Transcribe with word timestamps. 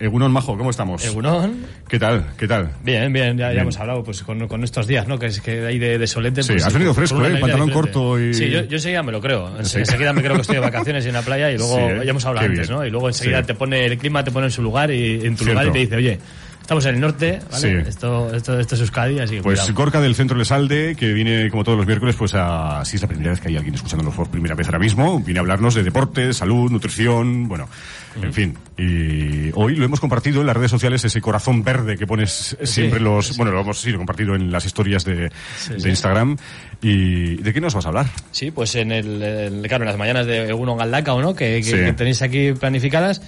Egunon 0.00 0.32
Majo, 0.32 0.56
¿cómo 0.56 0.70
estamos? 0.70 1.04
Egunon. 1.04 1.66
¿Qué 1.86 1.98
tal? 1.98 2.24
¿Qué 2.38 2.48
tal? 2.48 2.70
Bien, 2.82 3.12
bien, 3.12 3.36
ya, 3.36 3.44
ya 3.48 3.50
Bien. 3.50 3.60
hemos 3.62 3.78
hablado 3.78 4.02
pues 4.02 4.22
con, 4.22 4.48
con 4.48 4.64
estos 4.64 4.86
días, 4.86 5.06
¿no? 5.06 5.18
Que 5.18 5.26
es 5.26 5.40
que 5.42 5.66
hay 5.66 5.78
de, 5.78 5.98
de 5.98 6.06
solete. 6.06 6.42
Sí, 6.42 6.52
pues, 6.52 6.64
has 6.64 6.72
venido 6.72 6.94
fresco, 6.94 7.18
¿eh? 7.24 7.36
Pantalón 7.38 7.66
diferente. 7.68 7.72
corto 7.74 8.18
y- 8.18 8.32
Sí, 8.32 8.48
yo, 8.48 8.64
yo 8.64 8.76
enseguida 8.76 9.02
me 9.02 9.12
lo 9.12 9.20
creo. 9.20 9.62
Sí. 9.62 9.78
Enseguida 9.80 10.14
me 10.14 10.22
creo 10.22 10.36
que 10.36 10.40
estoy 10.40 10.56
de 10.56 10.62
vacaciones 10.62 11.04
en 11.04 11.12
la 11.12 11.20
playa 11.22 11.50
y 11.52 11.58
luego 11.58 11.76
Sí, 11.76 11.82
¿eh? 11.82 12.00
ya 12.04 12.10
hemos 12.10 12.24
hablado 12.24 12.46
Qué 12.46 12.52
antes, 12.52 12.68
bien. 12.68 12.78
¿no? 12.80 12.86
Y 12.86 12.90
luego 12.90 13.08
enseguida 13.08 13.40
Sí. 13.40 13.46
te 13.48 13.54
pone 13.54 13.84
el 13.84 13.98
clima, 13.98 14.24
te 14.24 14.30
pone 14.30 14.46
en 14.46 14.52
su 14.52 14.62
lugar 14.62 14.90
y 14.90 15.26
en 15.26 15.36
tu 15.36 15.44
Cierto. 15.44 15.52
lugar 15.52 15.66
y 15.66 15.72
te 15.72 15.78
dice, 15.80 15.96
oye, 15.96 16.18
estamos 16.62 16.86
en 16.86 16.94
el 16.94 17.00
norte, 17.02 17.38
¿vale? 17.50 17.82
Sí. 17.82 17.88
Esto, 17.88 18.34
esto, 18.34 18.58
esto 18.58 18.74
es 18.76 18.80
Euskadi, 18.80 19.18
así 19.18 19.36
que 19.36 19.42
Pues 19.42 19.60
cuidado. 19.60 19.74
Gorka 19.76 20.00
del 20.00 20.14
Centro 20.14 20.38
Lesalde, 20.38 20.96
que 20.96 21.12
viene 21.12 21.50
como 21.50 21.62
todos 21.62 21.76
los 21.76 21.86
miércoles, 21.86 22.16
pues 22.16 22.32
a, 22.34 22.82
si 22.86 22.96
es 22.96 23.02
la 23.02 23.08
primera 23.08 23.32
vez 23.32 23.40
que 23.40 23.48
hay 23.48 23.56
alguien 23.56 23.74
escuchándonos 23.74 24.14
por 24.14 24.30
primera 24.30 24.54
vez 24.54 24.66
ahora 24.66 24.78
mismo, 24.78 25.20
viene 25.20 25.40
a 25.40 25.42
hablarnos 25.42 25.74
de 25.74 25.82
deporte, 25.82 26.32
salud, 26.32 26.70
nutrición, 26.70 27.48
bueno, 27.48 27.68
en 28.22 28.32
fin. 28.32 28.58
Y 28.78 29.50
hoy 29.54 29.76
lo 29.76 29.84
hemos 29.84 30.00
compartido 30.00 30.40
en 30.40 30.46
las 30.46 30.56
redes 30.56 30.70
sociales, 30.70 31.04
ese 31.04 31.20
corazón 31.20 31.62
verde 31.62 31.96
que 31.96 32.06
pones 32.06 32.56
siempre 32.64 32.98
los, 33.00 33.36
bueno, 33.36 33.52
lo 33.52 33.60
hemos 33.60 33.78
sí, 33.80 33.90
lo 33.90 33.98
compartido 33.98 34.34
en 34.34 34.50
las 34.50 34.64
historias 34.64 35.04
de. 35.04 35.30
Instagram. 35.84 36.36
¿Y 36.82 37.36
de 37.36 37.52
qué 37.52 37.60
nos 37.60 37.74
vas 37.74 37.84
a 37.84 37.88
hablar? 37.88 38.06
Sí, 38.30 38.50
pues 38.50 38.74
en 38.74 38.90
el, 38.92 39.22
el- 39.22 39.66
claro, 39.68 39.84
en 39.84 39.88
las 39.88 39.98
mañanas 39.98 40.26
de 40.26 40.52
Uno 40.52 40.76
Galdaca 40.76 41.12
o 41.14 41.20
no, 41.20 41.34
que, 41.34 41.60
que 41.62 41.92
tenéis 41.92 42.22
aquí 42.22 42.52
planificadas. 42.52 43.20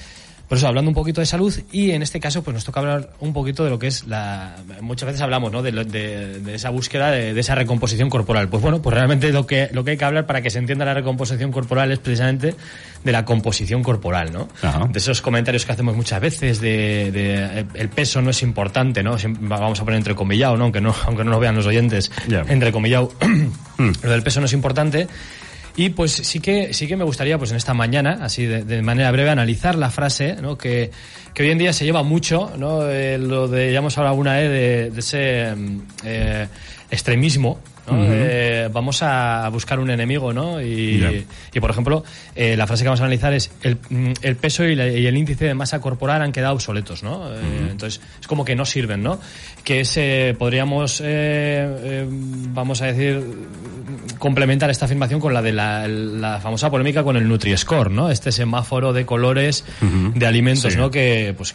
Por 0.49 0.59
eso, 0.59 0.69
hablando 0.69 0.91
un 0.91 0.95
poquito 0.95 1.21
de 1.23 1.27
salud 1.27 1.55
y 1.73 1.93
en 1.93 2.03
este 2.03 2.21
caso, 2.21 2.43
pues 2.43 2.53
nos 2.55 2.65
toca 2.65 2.81
hablar 2.81 3.11
un 3.21 3.33
poquito 3.33 3.65
de 3.65 3.71
lo 3.71 3.79
que 3.79 3.87
es 3.87 4.07
la. 4.07 4.57
Muchas 4.83 5.07
veces 5.07 5.23
hablamos, 5.23 5.51
¿no? 5.51 5.63
De, 5.63 5.73
lo- 5.73 5.85
de- 5.85 6.41
de 6.41 6.55
esa 6.55 6.69
búsqueda 6.69 7.11
de, 7.11 7.33
de 7.33 7.41
esa 7.41 7.55
recomposición 7.55 8.11
corporal. 8.11 8.49
Pues 8.49 8.63
bueno, 8.63 8.83
pues 8.83 8.95
realmente 8.95 9.33
lo 9.33 9.47
que, 9.47 9.71
lo 9.73 9.83
que 9.83 9.93
hay 9.93 9.97
que 9.97 10.05
hablar 10.05 10.27
para 10.27 10.43
que 10.43 10.51
se 10.51 10.59
entienda 10.59 10.85
la 10.85 10.93
recomposición 10.93 11.51
corporal 11.53 11.91
es 11.91 12.01
precisamente 12.01 12.55
de 13.03 13.13
la 13.13 13.25
composición 13.25 13.83
corporal, 13.83 14.31
¿no? 14.33 14.49
Ajá. 14.61 14.87
De 14.93 14.99
esos 14.99 15.23
comentarios 15.23 15.65
que 15.65 15.73
hacemos 15.73 15.97
muchas 15.97 16.21
veces 16.21 16.61
de, 16.61 17.11
de, 17.11 17.67
el 17.75 17.89
peso 17.89 18.21
no 18.21 18.29
es 18.31 18.43
importante, 18.43 19.03
¿no? 19.03 19.17
Vamos 19.41 19.81
a 19.81 19.85
poner 19.85 19.97
entrecomillado, 19.99 20.57
¿no? 20.59 20.65
Aunque 20.65 20.83
no, 20.83 20.95
aunque 21.07 21.25
no 21.25 21.31
lo 21.31 21.41
vean 21.41 21.55
los 21.57 21.67
oyentes, 21.67 22.11
Ya. 22.29 22.41
entrecomillado. 22.47 23.11
lo 23.79 24.11
del 24.11 24.23
peso 24.23 24.41
no 24.41 24.47
es 24.47 24.53
importante. 24.53 25.09
Y 25.77 25.91
pues 25.91 26.13
sí 26.13 26.41
que 26.41 26.75
sí 26.75 26.87
que 26.87 26.97
me 26.97 27.05
gustaría 27.05 27.39
pues 27.39 27.51
en 27.51 27.57
esta 27.57 27.73
mañana, 27.73 28.19
así 28.21 28.45
de, 28.45 28.65
de 28.65 28.83
manera 28.83 29.11
breve, 29.11 29.31
analizar 29.31 29.75
la 29.75 29.91
frase, 29.91 30.37
¿no? 30.41 30.59
Que, 30.59 30.91
que 31.33 31.43
hoy 31.43 31.51
en 31.51 31.59
día 31.59 31.73
se 31.73 31.85
lleva 31.85 32.03
mucho, 32.03 32.53
¿no? 32.59 32.89
Eh, 32.89 33.17
lo 33.19 33.49
de, 33.49 33.75
hemos 33.75 33.97
hablado 33.97 34.13
alguna 34.13 34.35
vez 34.35 34.51
de, 34.51 34.91
de 34.91 35.01
ese 35.01 35.55
mm, 35.55 35.81
eh, 36.05 36.49
extremismo, 36.91 37.59
¿no? 37.87 37.97
Eh, 37.99 38.69
vamos 38.73 39.03
a 39.03 39.49
buscar 39.51 39.79
un 39.81 39.91
enemigo, 39.91 40.33
¿no? 40.33 40.61
Y, 40.63 41.27
por 41.61 41.71
ejemplo, 41.71 42.05
eh, 42.35 42.57
la 42.57 42.67
frase 42.67 42.85
que 42.85 42.89
vamos 42.89 43.01
a 43.01 43.05
analizar 43.05 43.33
es 43.33 43.51
el, 43.63 43.77
mm, 43.91 44.13
el 44.23 44.37
peso 44.37 44.65
y, 44.65 44.75
la- 44.77 44.89
y 44.89 45.07
el 45.07 45.17
índice 45.17 45.45
de 45.47 45.55
masa 45.55 45.81
corporal 45.81 46.23
han 46.23 46.33
quedado 46.33 46.55
obsoletos, 46.55 47.03
¿no? 47.03 47.29
Eh, 47.35 47.39
Entonces, 47.71 48.01
es 48.21 48.27
como 48.27 48.45
que 48.45 48.55
no 48.55 48.65
sirven, 48.65 49.03
¿no? 49.03 49.19
Que 49.65 49.81
ese 49.81 50.35
podríamos, 50.39 51.01
eh, 51.01 51.05
eh, 51.07 52.07
vamos 52.09 52.83
a 52.83 52.87
decir, 52.87 53.23
complementar 54.19 54.71
esta 54.71 54.85
afirmación 54.85 55.21
con 55.21 55.35
la 55.35 55.43
de 55.43 55.53
la, 55.53 55.89
la 55.89 56.41
famosa 56.41 56.71
polémica 56.71 57.03
con 57.03 57.17
el 57.17 57.29
Nutri-Score, 57.29 57.91
¿no? 57.91 58.11
Este 58.11 58.33
semáforo 58.33 58.93
de 58.93 59.05
colores 59.07 59.65
de 60.15 60.27
alimentos, 60.27 60.73
Sí. 60.73 60.79
¿no? 60.79 60.91
Que, 60.91 61.35
pues, 61.37 61.55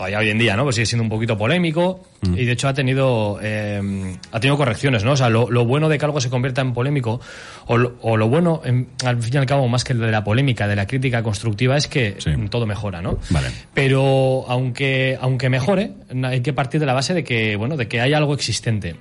todavía 0.00 0.18
hoy 0.20 0.30
en 0.30 0.38
día, 0.38 0.56
¿no? 0.56 0.62
Pues 0.64 0.76
sigue 0.76 0.86
siendo 0.86 1.02
un 1.02 1.10
poquito 1.10 1.36
polémico 1.36 2.00
y 2.34 2.46
de 2.46 2.52
hecho 2.52 2.68
ha 2.68 2.72
tenido, 2.72 3.38
eh, 3.42 4.16
ha 4.32 4.40
tenido 4.40 4.56
correcciones, 4.56 5.04
¿no? 5.04 5.12
O 5.12 5.16
sea, 5.16 5.28
lo, 5.28 5.50
lo 5.50 5.66
bueno 5.66 5.90
de 5.90 5.98
que 5.98 6.04
algo 6.06 6.22
se 6.22 6.30
convierta 6.30 6.62
en 6.62 6.72
polémico 6.72 7.20
o 7.66 7.76
lo, 7.76 7.96
o 8.00 8.16
lo 8.16 8.26
bueno, 8.28 8.62
en- 8.64 8.88
al 9.04 9.22
fin 9.22 9.34
y 9.34 9.36
al 9.36 9.44
cabo, 9.44 9.68
más 9.68 9.84
que 9.84 9.92
de 9.92 10.10
la 10.10 10.24
polémica, 10.24 10.66
de 10.66 10.74
la 10.76 10.86
crítica 10.86 11.22
constructiva, 11.22 11.76
es 11.76 11.86
que 11.86 12.16
Sí. 12.18 12.30
todo 12.48 12.64
mejora, 12.66 13.02
¿no? 13.02 13.18
Vale. 13.28 13.48
Pero 13.74 14.46
aunque, 14.48 15.18
aunque 15.20 15.50
mejore, 15.50 15.92
hay 16.24 16.40
que 16.40 16.54
partir 16.54 16.80
de 16.80 16.86
la 16.86 16.94
base 16.94 17.12
de 17.12 17.22
que, 17.22 17.56
bueno, 17.56 17.76
de 17.76 17.86
que 17.86 18.00
hay 18.00 18.14
algo 18.14 18.32
existente. 18.32 18.96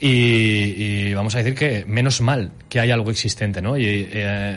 y, 0.00 0.08
y 1.08 1.14
vamos 1.14 1.34
a 1.34 1.38
decir 1.38 1.54
que 1.54 1.84
menos 1.86 2.20
mal 2.20 2.52
que 2.68 2.78
hay 2.80 2.90
algo 2.92 3.10
existente, 3.10 3.60
¿no? 3.60 3.76
Y 3.76 4.08
eh, 4.12 4.56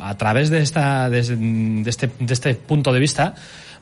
a 0.00 0.16
través 0.16 0.50
de 0.50 0.60
esta, 0.60 1.08
de, 1.08 1.22
de 1.22 1.90
este, 1.90 2.10
de 2.20 2.32
este 2.34 2.54
punto 2.54 2.92
de 2.92 3.00
vista, 3.00 3.34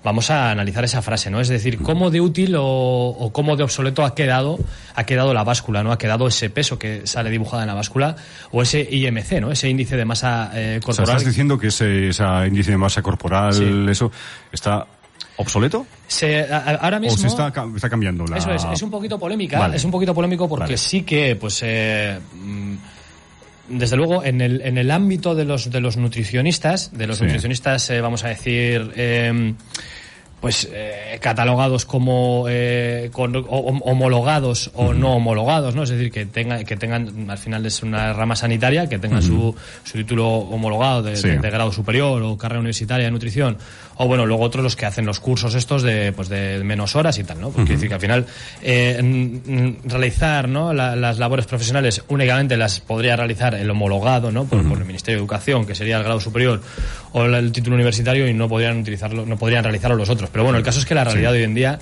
vamos 0.05 0.31
a 0.31 0.51
analizar 0.51 0.85
esa 0.85 1.01
frase, 1.03 1.31
¿no? 1.31 1.41
Es 1.41 1.49
decir, 1.49 1.79
cómo 1.79 2.11
de 2.11 2.21
útil 2.21 2.57
o, 2.57 2.65
o 2.65 3.33
cómo 3.33 3.57
de 3.57 3.63
obsoleto 3.63 4.05
ha 4.05 4.15
quedado, 4.15 4.59
ha 4.95 5.05
quedado 5.05 5.33
la 5.33 5.45
báscula, 5.45 5.83
¿no? 5.83 5.93
Ha 5.93 5.99
quedado 5.99 6.27
ese 6.27 6.51
peso 6.51 6.79
que 6.79 7.07
sale 7.07 7.31
dibujado 7.31 7.63
en 7.63 7.69
la 7.69 7.75
báscula 7.75 8.17
o 8.51 8.63
ese 8.63 8.81
IMC, 8.91 9.41
¿no? 9.41 9.53
Ese 9.53 9.69
índice 9.69 9.97
de 9.97 10.05
masa 10.05 10.51
eh, 10.55 10.81
O 10.83 10.93
sea, 10.93 11.05
corporal. 11.05 11.17
estás 11.19 11.25
diciendo 11.27 11.59
que 11.59 11.69
ese, 11.69 12.11
índice 12.49 12.73
de 12.73 12.77
masa 12.79 13.01
corporal, 13.03 13.53
Sí. 13.55 13.65
eso, 13.89 14.11
está 14.51 14.87
obsoleto? 15.37 15.87
Se- 16.07 16.43
a- 16.53 16.79
ahora 16.83 16.99
mismo 17.01 17.15
¿O 17.15 17.19
se 17.19 17.27
está, 17.29 17.51
ca- 17.53 17.67
está 17.75 17.89
cambiando 17.89 18.27
la...? 18.27 18.39
Eso 18.39 18.53
es, 18.53 18.65
es 18.73 18.83
un 18.83 18.91
poquito 18.91 19.19
polémica, 19.19 19.59
Vale. 19.59 19.77
es 19.77 19.85
un 19.85 19.91
poquito 19.91 20.15
polémico 20.15 20.49
porque 20.49 20.65
Vale. 20.65 20.77
sí 20.79 21.03
que, 21.03 21.37
pues, 21.37 21.61
eh, 21.65 22.19
mm, 22.35 22.75
desde 23.73 23.97
luego, 23.97 24.23
en 24.25 24.41
el, 24.41 24.61
en 24.63 24.79
el 24.79 24.91
ámbito 24.91 25.35
de 25.35 25.45
los, 25.45 25.71
de 25.71 25.81
los 25.81 25.97
nutricionistas, 25.97 26.91
de 26.97 27.07
los 27.07 27.19
Sí. 27.19 27.25
nutricionistas, 27.25 27.89
eh, 27.91 28.01
vamos 28.01 28.25
a 28.25 28.29
decir, 28.29 28.93
eh, 28.97 29.55
pues 30.41 30.69
eh, 30.73 31.19
catalogados 31.21 31.85
como 31.87 32.47
eh, 32.49 33.11
con- 33.13 33.37
o- 33.37 33.41
o- 33.41 33.79
homologados 33.85 34.73
o 34.75 34.93
no 34.93 35.15
homologados, 35.15 35.77
¿no? 35.77 35.85
Es 35.85 35.91
decir, 35.91 36.11
que 36.11 36.27
tengan, 36.27 36.65
que 36.65 36.77
tengan, 36.77 37.31
al 37.31 37.39
final 37.39 37.65
es 37.65 37.81
una 37.85 38.13
rama 38.13 38.35
sanitaria, 38.35 38.89
que 38.89 38.99
tengan 38.99 39.23
su, 39.23 39.55
su 39.85 39.99
título 39.99 40.29
homologado 40.29 41.05
de, 41.05 41.15
Sí. 41.15 41.29
de- 41.29 41.39
de 41.39 41.49
grado 41.51 41.71
superior 41.71 42.21
o 42.25 42.37
carrera 42.37 42.59
universitaria 42.59 43.05
de 43.05 43.13
nutrición, 43.13 43.57
o 43.97 44.07
bueno, 44.07 44.27
luego 44.27 44.43
otros 44.45 44.63
los 44.65 44.77
que 44.77 44.87
hacen 44.87 45.07
los 45.07 45.21
cursos 45.21 45.55
estos 45.55 45.83
de, 45.83 46.13
pues 46.13 46.29
de 46.29 46.63
menos 46.65 46.97
horas 46.97 47.19
y 47.19 47.25
tal, 47.25 47.41
¿no? 47.41 47.51
Porque 47.51 47.73
decir 47.75 47.89
que 47.89 47.95
al 47.95 48.01
final 48.01 48.27
eh, 48.63 49.75
realizar 49.85 50.49
¿no? 50.49 50.73
La- 50.73 50.97
las 50.97 51.19
labores 51.19 51.47
profesionales 51.47 52.03
únicamente 52.09 52.57
las 52.57 52.81
podría 52.81 53.17
realizar 53.17 53.55
el 53.55 53.69
homologado, 53.71 54.31
¿no? 54.33 54.45
Por, 54.45 54.67
por 54.69 54.79
el 54.79 54.85
Ministerio 54.85 55.19
de 55.19 55.23
Educación, 55.23 55.67
que 55.67 55.75
sería 55.75 55.97
el 55.99 56.05
grado 56.05 56.21
superior, 56.21 56.61
o 57.13 57.25
el, 57.25 57.53
título 57.53 57.75
universitario 57.77 58.29
y 58.29 58.35
no 58.35 58.49
podrían 58.49 58.79
utilizarlo, 58.81 59.27
no 59.27 59.37
podrían 59.37 59.63
realizarlo 59.65 59.97
los 59.97 60.09
otros. 60.09 60.31
Pero 60.31 60.45
bueno, 60.45 60.59
el 60.59 60.65
caso 60.65 60.79
es 60.79 60.87
que 60.87 60.95
la 60.95 61.05
realidad 61.05 61.33
de 61.33 61.39
hoy 61.39 61.45
en 61.45 61.55
día 61.55 61.79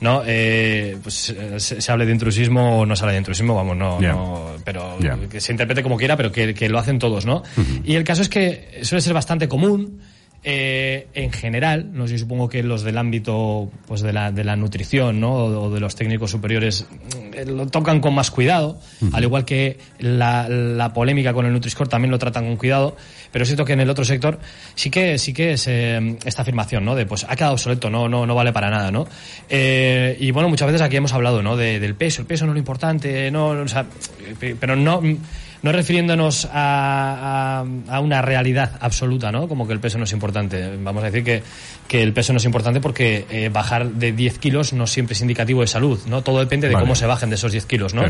no 0.00 0.22
eh, 0.26 0.96
pues 1.00 1.30
eh, 1.30 1.60
se, 1.60 1.80
se 1.80 1.92
hable 1.92 2.06
de 2.06 2.12
intrusismo 2.12 2.80
o 2.80 2.86
no 2.86 2.96
se 2.96 3.04
habla 3.04 3.12
de 3.12 3.18
intrusismo 3.18 3.54
vamos 3.54 3.76
no, 3.76 4.00
no 4.12 4.50
pero 4.64 4.96
que 5.28 5.40
se 5.40 5.52
interprete 5.52 5.80
como 5.84 5.96
quiera 5.96 6.16
pero 6.16 6.32
que, 6.32 6.54
que 6.54 6.68
lo 6.68 6.80
hacen 6.80 6.98
todos 6.98 7.24
no 7.24 7.44
y 7.84 7.94
el 7.94 8.02
caso 8.02 8.22
es 8.22 8.28
que 8.28 8.80
suele 8.82 9.00
ser 9.00 9.14
bastante 9.14 9.46
común 9.46 10.00
eh, 10.44 11.06
en 11.14 11.30
general, 11.30 11.90
no 11.92 12.08
sé, 12.08 12.18
supongo 12.18 12.48
que 12.48 12.62
los 12.64 12.82
del 12.82 12.98
ámbito 12.98 13.70
pues 13.86 14.00
de 14.00 14.12
la, 14.12 14.32
de 14.32 14.42
la 14.42 14.56
nutrición 14.56 15.20
¿no? 15.20 15.32
o, 15.34 15.62
o 15.66 15.70
de 15.70 15.78
los 15.78 15.94
técnicos 15.94 16.32
superiores 16.32 16.84
eh, 17.32 17.44
lo 17.46 17.66
tocan 17.68 18.00
con 18.00 18.12
más 18.14 18.30
cuidado, 18.32 18.78
al 19.12 19.22
igual 19.22 19.44
que 19.44 19.78
la, 20.00 20.48
la 20.48 20.92
polémica 20.92 21.32
con 21.32 21.46
el 21.46 21.52
Nutri-Score 21.52 21.88
también 21.88 22.10
lo 22.10 22.18
tratan 22.18 22.44
con 22.46 22.56
cuidado, 22.56 22.96
pero 23.30 23.44
es 23.44 23.48
cierto 23.48 23.64
que 23.64 23.74
en 23.74 23.80
el 23.80 23.90
otro 23.90 24.04
sector 24.04 24.40
sí 24.74 24.90
que 24.90 25.16
sí 25.18 25.32
que 25.32 25.52
es 25.52 25.66
eh, 25.68 26.16
esta 26.24 26.42
afirmación, 26.42 26.84
¿no? 26.84 26.94
De 26.96 27.06
pues 27.06 27.24
ha 27.28 27.36
quedado 27.36 27.52
obsoleto, 27.54 27.88
no, 27.88 28.08
no, 28.08 28.26
no 28.26 28.34
vale 28.34 28.52
para 28.52 28.68
nada, 28.68 28.90
¿no? 28.90 29.06
Eh, 29.48 30.16
y 30.18 30.32
bueno, 30.32 30.48
muchas 30.48 30.66
veces 30.66 30.82
aquí 30.82 30.96
hemos 30.96 31.12
hablado, 31.12 31.40
¿no? 31.42 31.56
De- 31.56 31.78
del 31.78 31.94
peso, 31.94 32.20
el 32.22 32.26
peso 32.26 32.46
no 32.46 32.52
es 32.52 32.54
lo 32.54 32.58
importante, 32.58 33.30
no, 33.30 33.48
o 33.50 33.68
sea, 33.68 33.86
pero 34.58 34.74
no 34.76 35.00
no 35.62 35.72
refiriéndonos 35.72 36.48
a, 36.52 37.60
a, 37.60 37.94
a 37.94 38.00
una 38.00 38.20
realidad 38.20 38.78
absoluta, 38.80 39.30
¿no? 39.30 39.48
Como 39.48 39.66
que 39.66 39.72
el 39.72 39.80
peso 39.80 39.96
no 39.98 40.04
es 40.04 40.12
importante. 40.12 40.76
Vamos 40.76 41.02
a 41.02 41.06
decir 41.06 41.24
que, 41.24 41.42
que 41.86 42.02
el 42.02 42.12
peso 42.12 42.32
no 42.32 42.38
es 42.38 42.44
importante 42.44 42.80
porque 42.80 43.26
eh, 43.30 43.48
bajar 43.48 43.88
de 43.88 44.12
10 44.12 44.38
kilos 44.38 44.72
no 44.72 44.86
siempre 44.86 45.14
es 45.14 45.20
indicativo 45.20 45.60
de 45.60 45.68
salud, 45.68 46.00
¿no? 46.06 46.22
Todo 46.22 46.40
depende 46.40 46.68
de 46.68 46.74
Vale. 46.74 46.84
cómo 46.84 46.94
se 46.94 47.06
bajen 47.06 47.30
de 47.30 47.36
esos 47.36 47.52
10 47.52 47.66
kilos, 47.66 47.94
¿no? 47.94 48.02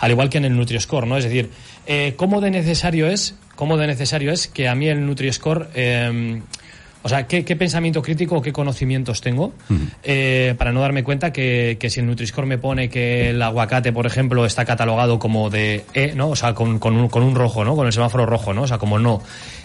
Al 0.00 0.10
igual 0.10 0.30
que 0.30 0.38
en 0.38 0.46
el 0.46 0.56
Nutri-Score, 0.56 1.06
¿no? 1.06 1.16
Es 1.18 1.24
decir, 1.24 1.50
eh, 1.86 2.14
¿cómo 2.16 2.40
de 2.40 2.50
necesario 2.50 3.06
es, 3.06 3.34
cómo 3.54 3.76
de 3.76 3.86
necesario 3.86 4.32
es 4.32 4.48
que 4.48 4.68
a 4.68 4.74
mí 4.74 4.88
el 4.88 5.06
Nutri-Score, 5.06 5.68
eh, 5.74 6.40
o 7.04 7.08
sea, 7.10 7.26
¿qué, 7.26 7.44
qué 7.44 7.54
pensamiento 7.54 8.00
crítico 8.00 8.36
o 8.36 8.40
qué 8.42 8.50
conocimientos 8.50 9.20
tengo 9.20 9.52
eh, 10.02 10.54
para 10.56 10.72
no 10.72 10.80
darme 10.80 11.04
cuenta 11.04 11.34
que, 11.34 11.76
que 11.78 11.90
si 11.90 12.00
el 12.00 12.06
Nutri-Score 12.06 12.46
me 12.46 12.56
pone 12.56 12.88
que 12.88 13.28
el 13.28 13.42
aguacate, 13.42 13.92
por 13.92 14.06
ejemplo, 14.06 14.46
está 14.46 14.64
catalogado 14.64 15.18
como 15.18 15.50
de 15.50 15.84
E, 15.92 16.14
¿no? 16.14 16.30
O 16.30 16.36
sea, 16.36 16.54
con, 16.54 16.78
con, 16.78 16.96
un, 16.96 17.10
con 17.10 17.22
un 17.22 17.34
rojo, 17.34 17.62
¿no? 17.62 17.76
Con 17.76 17.86
el 17.86 17.92
semáforo 17.92 18.24
rojo, 18.24 18.54
¿no? 18.54 18.62
O 18.62 18.66
sea, 18.66 18.78
como 18.78 18.98
no. 18.98 19.22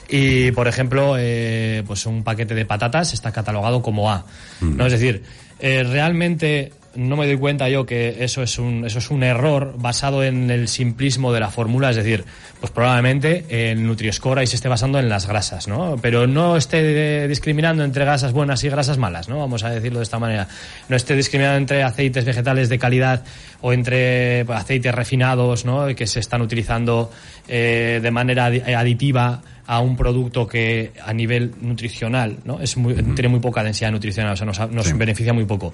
Y, 0.09 0.51
por 0.51 0.67
ejemplo, 0.67 1.15
eh, 1.17 1.81
pues 1.87 2.05
un 2.05 2.25
paquete 2.25 2.55
de 2.55 2.65
patatas 2.65 3.13
está 3.13 3.31
catalogado 3.31 3.81
como 3.81 4.11
A, 4.11 4.25
¿no? 4.59 4.85
Es 4.85 4.91
decir, 4.91 5.23
eh, 5.61 5.83
realmente 5.83 6.73
no 6.99 7.15
me 7.15 7.25
doy 7.25 7.37
cuenta 7.37 7.69
yo 7.69 7.85
que 7.85 8.17
eso 8.23 8.43
es 8.43 8.59
un 8.59 8.85
eso 8.85 8.99
es 8.99 9.09
un 9.09 9.23
error 9.23 9.73
basado 9.77 10.23
en 10.23 10.51
el 10.51 10.67
simplismo 10.67 11.31
de 11.31 11.39
la 11.39 11.49
fórmula, 11.49 11.91
es 11.91 11.95
decir, 11.95 12.25
pues 12.59 12.71
probablemente 12.71 13.45
el 13.49 13.87
Nutri-Score 13.87 14.39
ahí 14.39 14.47
se 14.47 14.57
esté 14.57 14.67
basando 14.67 14.99
en 14.99 15.07
las 15.07 15.25
grasas, 15.25 15.69
¿no? 15.69 15.95
Pero 16.01 16.27
no 16.27 16.57
esté 16.57 17.27
discriminando 17.27 17.85
entre 17.85 18.03
grasas 18.03 18.33
buenas 18.33 18.63
y 18.65 18.69
grasas 18.69 18.97
malas, 18.97 19.29
¿no? 19.29 19.39
Vamos 19.39 19.63
a 19.63 19.69
decirlo 19.69 19.99
de 19.99 20.03
esta 20.03 20.19
manera. 20.19 20.47
No 20.89 20.97
esté 20.97 21.15
discriminando 21.15 21.57
entre 21.57 21.83
aceites 21.83 22.25
vegetales 22.25 22.67
de 22.67 22.77
calidad 22.77 23.23
o 23.61 23.71
entre 23.71 24.41
aceites 24.41 24.93
refinados, 24.93 25.63
¿no? 25.63 25.87
Que 25.95 26.05
se 26.05 26.19
están 26.19 26.41
utilizando 26.41 27.11
eh, 27.47 28.01
de 28.03 28.11
manera 28.11 28.47
aditiva 28.47 29.41
a 29.65 29.79
un 29.79 29.95
producto 29.95 30.47
que 30.47 30.91
a 31.01 31.13
nivel 31.13 31.53
nutricional, 31.61 32.39
¿no? 32.43 32.59
Es 32.59 32.75
muy, 32.75 32.93
tiene 32.93 33.29
muy 33.29 33.39
poca 33.39 33.63
densidad 33.63 33.91
nutricional, 33.91 34.33
o 34.33 34.35
sea, 34.35 34.45
nos, 34.45 34.71
nos 34.71 34.97
beneficia 34.97 35.31
muy 35.31 35.45
poco. 35.45 35.73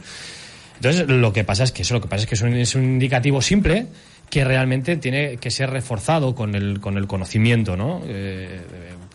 Entonces, 0.75 1.07
lo 1.07 1.33
que 1.33 1.43
pasa 1.43 1.63
es 1.63 1.71
que 1.71 1.83
eso, 1.83 1.93
lo 1.93 2.01
que 2.01 2.07
pasa 2.07 2.23
es 2.23 2.27
que 2.27 2.35
es 2.35 2.41
un, 2.41 2.53
es 2.53 2.75
un 2.75 2.83
indicativo 2.83 3.41
simple 3.41 3.87
que 4.29 4.43
realmente 4.43 4.97
tiene 4.97 5.37
que 5.37 5.51
ser 5.51 5.69
reforzado 5.69 6.35
con 6.35 6.55
el, 6.55 6.79
con 6.79 6.97
el 6.97 7.07
conocimiento, 7.07 7.77
¿no? 7.77 8.01
Eh, 8.05 8.59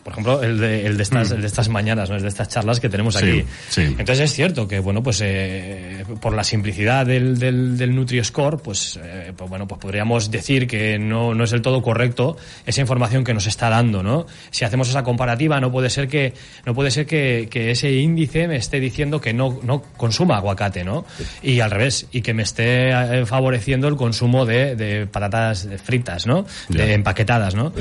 por 0.02 0.12
ejemplo, 0.12 0.43
el 0.43 0.58
de, 0.58 0.87
el 0.87 0.97
de 0.97 1.02
estas, 1.02 1.31
mm. 1.31 1.35
el 1.35 1.41
de 1.43 1.47
estas 1.47 1.69
mañanas, 1.69 2.11
¿no? 2.11 2.17
El 2.17 2.23
de 2.23 2.29
estas 2.29 2.49
charlas 2.49 2.81
que 2.81 2.88
tenemos 2.88 3.17
aquí. 3.17 3.44
Entonces 3.76 4.20
es 4.20 4.32
cierto 4.32 4.67
que, 4.67 4.81
bueno, 4.81 5.02
pues 5.02 5.20
eh, 5.23 6.05
por 6.20 6.35
la 6.35 6.44
simplicidad 6.44 7.06
del, 7.06 7.38
del, 7.38 7.76
del 7.76 7.94
Nutri-Score, 7.94 8.61
pues, 8.62 8.99
eh, 9.02 9.32
pues, 9.37 9.50
bueno, 9.50 9.67
pues 9.67 9.81
podríamos 9.81 10.31
decir 10.31 10.67
que 10.67 10.99
no, 10.99 11.35
no 11.35 11.44
es 11.44 11.50
del 11.50 11.62
todo 11.62 11.82
correcto 11.82 12.37
esa 12.67 12.81
información 12.81 13.25
que 13.25 13.35
nos 13.35 13.47
está 13.47 13.69
dando, 13.69 14.02
¿no? 14.02 14.26
Si 14.50 14.64
hacemos 14.64 14.88
esa 14.88 15.02
comparativa, 15.02 15.61
no 15.61 15.70
puede 15.70 15.91
ser 15.91 16.08
que, 16.08 16.35
no 16.64 16.75
puede 16.75 16.91
ser 16.91 17.06
que, 17.06 17.49
que 17.50 17.70
ese 17.70 17.93
índice 17.93 18.49
me 18.49 18.56
esté 18.56 18.81
diciendo 18.81 19.20
que 19.20 19.32
no, 19.32 19.61
no 19.62 19.82
consuma 19.97 20.37
aguacate, 20.37 20.85
¿no? 20.85 21.05
Y 21.43 21.61
al 21.61 21.70
revés, 21.70 22.06
y 22.12 22.23
que 22.23 22.35
me 22.35 22.43
esté 22.43 22.91
eh, 22.91 23.26
favoreciendo 23.26 23.88
el 23.88 23.97
consumo 23.97 24.47
de, 24.47 24.76
de 24.76 25.06
patatas 25.06 25.69
fritas, 25.85 26.26
¿no? 26.26 26.47
De 26.69 26.94
empaquetadas, 26.94 27.55
¿no? 27.55 27.73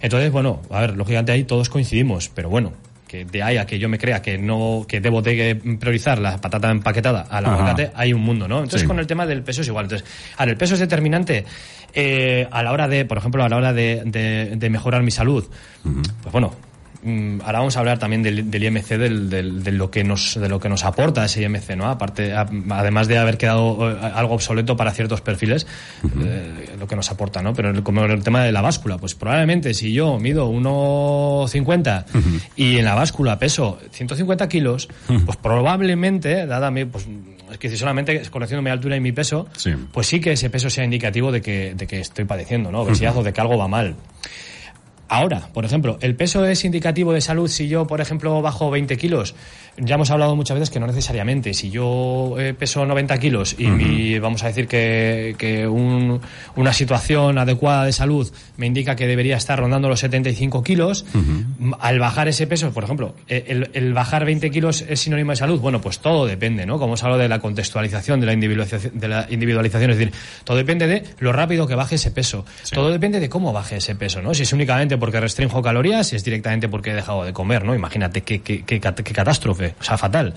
Entonces, 0.00 0.30
bueno, 0.30 0.62
a 0.70 0.80
ver, 0.80 0.96
lógicamente 0.96 1.32
ahí 1.32 1.44
todos 1.44 1.65
coincidimos, 1.68 2.28
pero 2.28 2.48
bueno, 2.48 2.72
que 3.06 3.24
de 3.24 3.42
ahí 3.42 3.56
a 3.56 3.66
que 3.66 3.78
yo 3.78 3.88
me 3.88 3.98
crea 3.98 4.20
que 4.20 4.38
no 4.38 4.84
que 4.86 5.00
debo 5.00 5.22
de 5.22 5.54
priorizar 5.78 6.18
la 6.18 6.38
patata 6.40 6.70
empaquetada 6.70 7.26
al 7.30 7.46
aguacate 7.46 7.92
hay 7.94 8.12
un 8.12 8.20
mundo 8.22 8.48
no 8.48 8.64
entonces 8.64 8.86
con 8.86 8.98
el 8.98 9.06
tema 9.06 9.26
del 9.26 9.42
peso 9.42 9.62
es 9.62 9.68
igual. 9.68 9.84
Entonces 9.84 10.08
ahora 10.36 10.52
el 10.52 10.58
peso 10.58 10.74
es 10.74 10.80
determinante 10.80 11.44
eh, 11.94 12.48
a 12.50 12.62
la 12.62 12.72
hora 12.72 12.88
de 12.88 13.04
por 13.04 13.18
ejemplo 13.18 13.44
a 13.44 13.48
la 13.48 13.56
hora 13.56 13.72
de, 13.72 14.02
de, 14.04 14.70
mejorar 14.70 15.02
mi 15.02 15.10
salud. 15.10 15.44
Pues 15.82 16.32
bueno 16.32 16.52
ahora 17.44 17.58
vamos 17.58 17.76
a 17.76 17.80
hablar 17.80 17.98
también 17.98 18.22
del, 18.22 18.62
IMC, 18.62 18.88
del, 18.88 19.62
de 19.62 19.72
lo 19.72 19.90
que 19.90 20.04
nos, 20.04 20.34
de 20.40 20.48
lo 20.48 20.60
que 20.60 20.68
nos 20.68 20.84
aporta 20.84 21.24
ese 21.24 21.42
IMC, 21.42 21.76
¿no? 21.76 21.86
Aparte, 21.86 22.34
además 22.34 23.08
de 23.08 23.18
haber 23.18 23.38
quedado 23.38 23.90
eh, 23.90 23.98
algo 24.14 24.34
obsoleto 24.34 24.76
para 24.76 24.92
ciertos 24.92 25.20
perfiles, 25.20 25.66
eh, 26.20 26.76
lo 26.78 26.86
que 26.86 26.96
nos 26.96 27.10
aporta, 27.10 27.42
¿no? 27.42 27.54
Pero 27.54 27.82
como 27.84 28.04
el 28.04 28.22
tema 28.22 28.42
de 28.42 28.52
la 28.52 28.60
báscula, 28.60 28.98
pues 28.98 29.14
probablemente 29.14 29.74
si 29.74 29.92
yo 29.92 30.18
mido 30.18 30.50
1,50 30.50 32.04
y 32.56 32.78
en 32.78 32.84
la 32.84 32.94
báscula 32.94 33.38
peso 33.38 33.78
150 33.90 34.48
kilos, 34.48 34.88
pues 35.06 35.36
probablemente, 35.36 36.46
dada 36.46 36.70
mi, 36.70 36.84
pues, 36.84 37.06
es 37.50 37.58
que 37.58 37.68
si 37.68 37.76
solamente 37.76 38.22
conociendo 38.30 38.62
mi 38.62 38.70
altura 38.70 38.96
y 38.96 39.00
mi 39.00 39.12
peso, 39.12 39.48
pues 39.92 40.06
sí 40.06 40.20
que 40.20 40.32
ese 40.32 40.50
peso 40.50 40.70
sea 40.70 40.84
indicativo 40.84 41.30
de 41.30 41.40
que, 41.40 41.74
de 41.74 41.86
que 41.86 42.00
estoy 42.00 42.24
padeciendo, 42.24 42.70
¿no? 42.70 42.80
Obesidad 42.80 43.16
o 43.16 43.22
de 43.22 43.32
que 43.32 43.40
algo 43.40 43.56
va 43.56 43.68
mal. 43.68 43.96
Ahora, 45.08 45.48
por 45.52 45.64
ejemplo, 45.64 45.98
¿el 46.00 46.16
peso 46.16 46.44
es 46.44 46.64
indicativo 46.64 47.12
de 47.12 47.20
salud 47.20 47.48
si 47.48 47.68
yo, 47.68 47.86
por 47.86 48.00
ejemplo, 48.00 48.42
bajo 48.42 48.70
20 48.70 48.96
kilos? 48.96 49.34
Ya 49.78 49.96
hemos 49.96 50.10
hablado 50.10 50.34
muchas 50.36 50.54
veces 50.54 50.70
que 50.70 50.80
no 50.80 50.86
necesariamente. 50.86 51.52
Si 51.54 51.70
yo 51.70 52.36
eh, 52.38 52.54
peso 52.54 52.86
90 52.86 53.18
kilos 53.18 53.56
y 53.58 54.18
vamos 54.18 54.42
a 54.42 54.48
decir 54.48 54.68
que, 54.68 55.34
que 55.38 55.66
una 55.68 56.72
situación 56.72 57.38
adecuada 57.38 57.84
de 57.84 57.92
salud 57.92 58.30
me 58.56 58.66
indica 58.66 58.96
que 58.96 59.06
debería 59.06 59.36
estar 59.36 59.58
rondando 59.58 59.88
los 59.88 60.00
75 60.00 60.62
kilos, 60.62 61.04
al 61.80 61.98
bajar 61.98 62.28
ese 62.28 62.46
peso, 62.46 62.72
por 62.72 62.84
ejemplo, 62.84 63.14
eh, 63.28 63.68
el, 63.72 63.92
bajar 63.92 64.24
20 64.24 64.50
kilos 64.50 64.84
es 64.88 65.00
sinónimo 65.00 65.32
de 65.32 65.36
salud? 65.36 65.60
Bueno, 65.60 65.80
pues 65.80 65.98
todo 65.98 66.26
depende, 66.26 66.66
¿no? 66.66 66.78
Como 66.78 66.94
os 66.94 67.04
hablo 67.04 67.18
de 67.18 67.28
la 67.28 67.38
contextualización, 67.40 68.20
de 68.20 68.26
la 68.26 68.32
individualización, 68.32 68.98
de 68.98 69.08
la 69.08 69.26
individualización, 69.30 69.90
es 69.90 69.98
decir, 69.98 70.14
todo 70.44 70.56
depende 70.56 70.86
de 70.86 71.02
lo 71.18 71.32
rápido 71.32 71.66
que 71.66 71.74
baje 71.74 71.96
ese 71.96 72.10
peso. 72.10 72.44
Todo 72.72 72.90
depende 72.90 73.20
de 73.20 73.28
cómo 73.28 73.52
baje 73.52 73.76
ese 73.76 73.94
peso, 73.94 74.22
¿no? 74.22 74.34
Si 74.34 74.42
es 74.42 74.52
únicamente 74.52 74.98
porque 74.98 75.20
restringo 75.20 75.62
calorías, 75.62 76.08
si 76.08 76.16
es 76.16 76.24
directamente 76.24 76.68
porque 76.68 76.90
he 76.90 76.94
dejado 76.94 77.24
de 77.24 77.32
comer, 77.32 77.64
¿no? 77.64 77.74
Imagínate 77.74 78.22
qué, 78.22 78.40
qué, 78.40 78.64
qué, 78.64 78.80
qué 78.80 79.12
catástrofe, 79.12 79.65
o 79.78 79.82
sea, 79.82 79.98
fatal. 79.98 80.34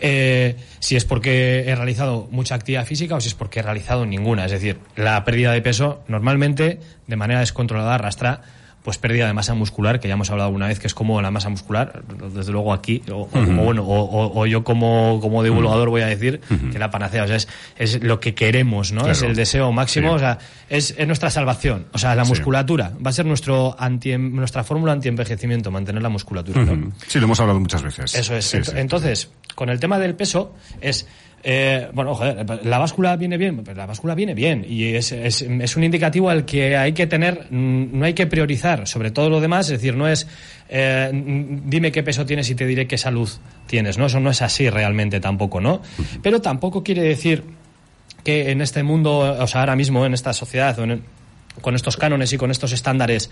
Eh, 0.00 0.56
si 0.78 0.96
es 0.96 1.04
porque 1.04 1.64
he 1.66 1.74
realizado 1.74 2.28
mucha 2.30 2.54
actividad 2.54 2.84
física 2.86 3.16
o 3.16 3.20
si 3.20 3.28
es 3.28 3.34
porque 3.34 3.60
he 3.60 3.62
realizado 3.62 4.06
ninguna. 4.06 4.44
Es 4.44 4.52
decir, 4.52 4.78
la 4.96 5.24
pérdida 5.24 5.52
de 5.52 5.62
peso 5.62 6.02
normalmente, 6.08 6.80
de 7.06 7.16
manera 7.16 7.40
descontrolada, 7.40 7.94
arrastra 7.94 8.42
pues 8.88 8.96
pérdida 8.96 9.26
de 9.26 9.34
masa 9.34 9.52
muscular, 9.52 10.00
que 10.00 10.08
ya 10.08 10.14
hemos 10.14 10.30
hablado 10.30 10.46
alguna 10.46 10.66
vez, 10.66 10.78
que 10.80 10.86
es 10.86 10.94
como 10.94 11.20
la 11.20 11.30
masa 11.30 11.50
muscular, 11.50 12.04
desde 12.34 12.52
luego 12.52 12.72
aquí, 12.72 13.02
o, 13.12 13.26
bueno, 13.26 13.84
o, 13.86 14.46
yo 14.46 14.64
como, 14.64 15.18
como 15.20 15.42
divulgador 15.42 15.90
voy 15.90 16.00
a 16.00 16.06
decir 16.06 16.40
que 16.72 16.78
la 16.78 16.90
panacea, 16.90 17.24
o 17.24 17.26
sea, 17.26 17.36
es, 17.36 17.48
es 17.76 18.02
lo 18.02 18.18
que 18.18 18.34
queremos, 18.34 18.92
¿no? 18.92 19.06
Es 19.06 19.20
el 19.20 19.36
deseo 19.36 19.72
máximo, 19.72 20.14
o 20.14 20.18
sea, 20.18 20.38
es, 20.70 20.94
es, 20.96 21.06
nuestra 21.06 21.28
salvación. 21.28 21.84
O 21.92 21.98
sea, 21.98 22.14
la 22.14 22.24
musculatura 22.24 22.94
va 23.04 23.10
a 23.10 23.12
ser 23.12 23.26
nuestro 23.26 23.76
anti, 23.78 24.16
nuestra 24.16 24.64
fórmula 24.64 24.92
anti-envejecimiento, 24.92 25.70
mantener 25.70 26.02
la 26.02 26.08
musculatura, 26.08 26.64
¿no? 26.64 26.90
Sí, 27.08 27.18
lo 27.18 27.26
hemos 27.26 27.40
hablado 27.40 27.60
muchas 27.60 27.82
veces. 27.82 28.14
Eso 28.14 28.34
es. 28.34 28.54
Entonces, 28.74 29.30
con 29.54 29.68
el 29.68 29.80
tema 29.80 29.98
del 29.98 30.14
peso, 30.14 30.54
es 30.80 31.06
eh, 31.44 31.88
bueno, 31.92 32.14
joder, 32.14 32.44
la 32.64 32.78
báscula 32.78 33.16
viene 33.16 33.36
bien, 33.36 33.62
la 33.74 33.86
báscula 33.86 34.14
viene 34.14 34.34
bien 34.34 34.66
y 34.68 34.94
es, 34.94 35.12
es, 35.12 35.42
es, 35.42 35.76
un 35.76 35.84
indicativo 35.84 36.30
al 36.30 36.44
que 36.44 36.76
hay 36.76 36.92
que 36.92 37.06
tener, 37.06 37.46
mm, 37.50 37.98
no 37.98 38.04
hay 38.04 38.14
que 38.14 38.26
priorizar 38.26 38.88
sobre 38.88 39.12
todo 39.12 39.30
lo 39.30 39.40
demás, 39.40 39.66
es 39.66 39.72
decir, 39.72 39.94
no 39.94 40.08
es 40.08 40.26
eh, 40.68 41.10
dime 41.12 41.92
qué 41.92 42.02
peso 42.02 42.26
tienes 42.26 42.50
y 42.50 42.54
te 42.54 42.66
diré 42.66 42.86
qué 42.86 42.98
salud 42.98 43.28
tienes, 43.66 43.98
¿no? 43.98 44.06
Eso 44.06 44.18
no 44.18 44.30
es 44.30 44.42
así 44.42 44.68
realmente 44.68 45.20
tampoco, 45.20 45.60
¿no? 45.60 45.80
Pero 46.22 46.42
tampoco 46.42 46.82
quiere 46.82 47.02
decir 47.02 47.44
que 48.24 48.50
en 48.50 48.60
este 48.60 48.82
mundo, 48.82 49.20
o 49.20 49.46
sea, 49.46 49.60
ahora 49.60 49.76
mismo 49.76 50.04
en 50.04 50.14
esta 50.14 50.32
sociedad, 50.32 50.76
con 51.60 51.74
estos 51.74 51.96
cánones 51.96 52.32
y 52.32 52.36
con 52.36 52.50
estos 52.50 52.72
estándares 52.72 53.30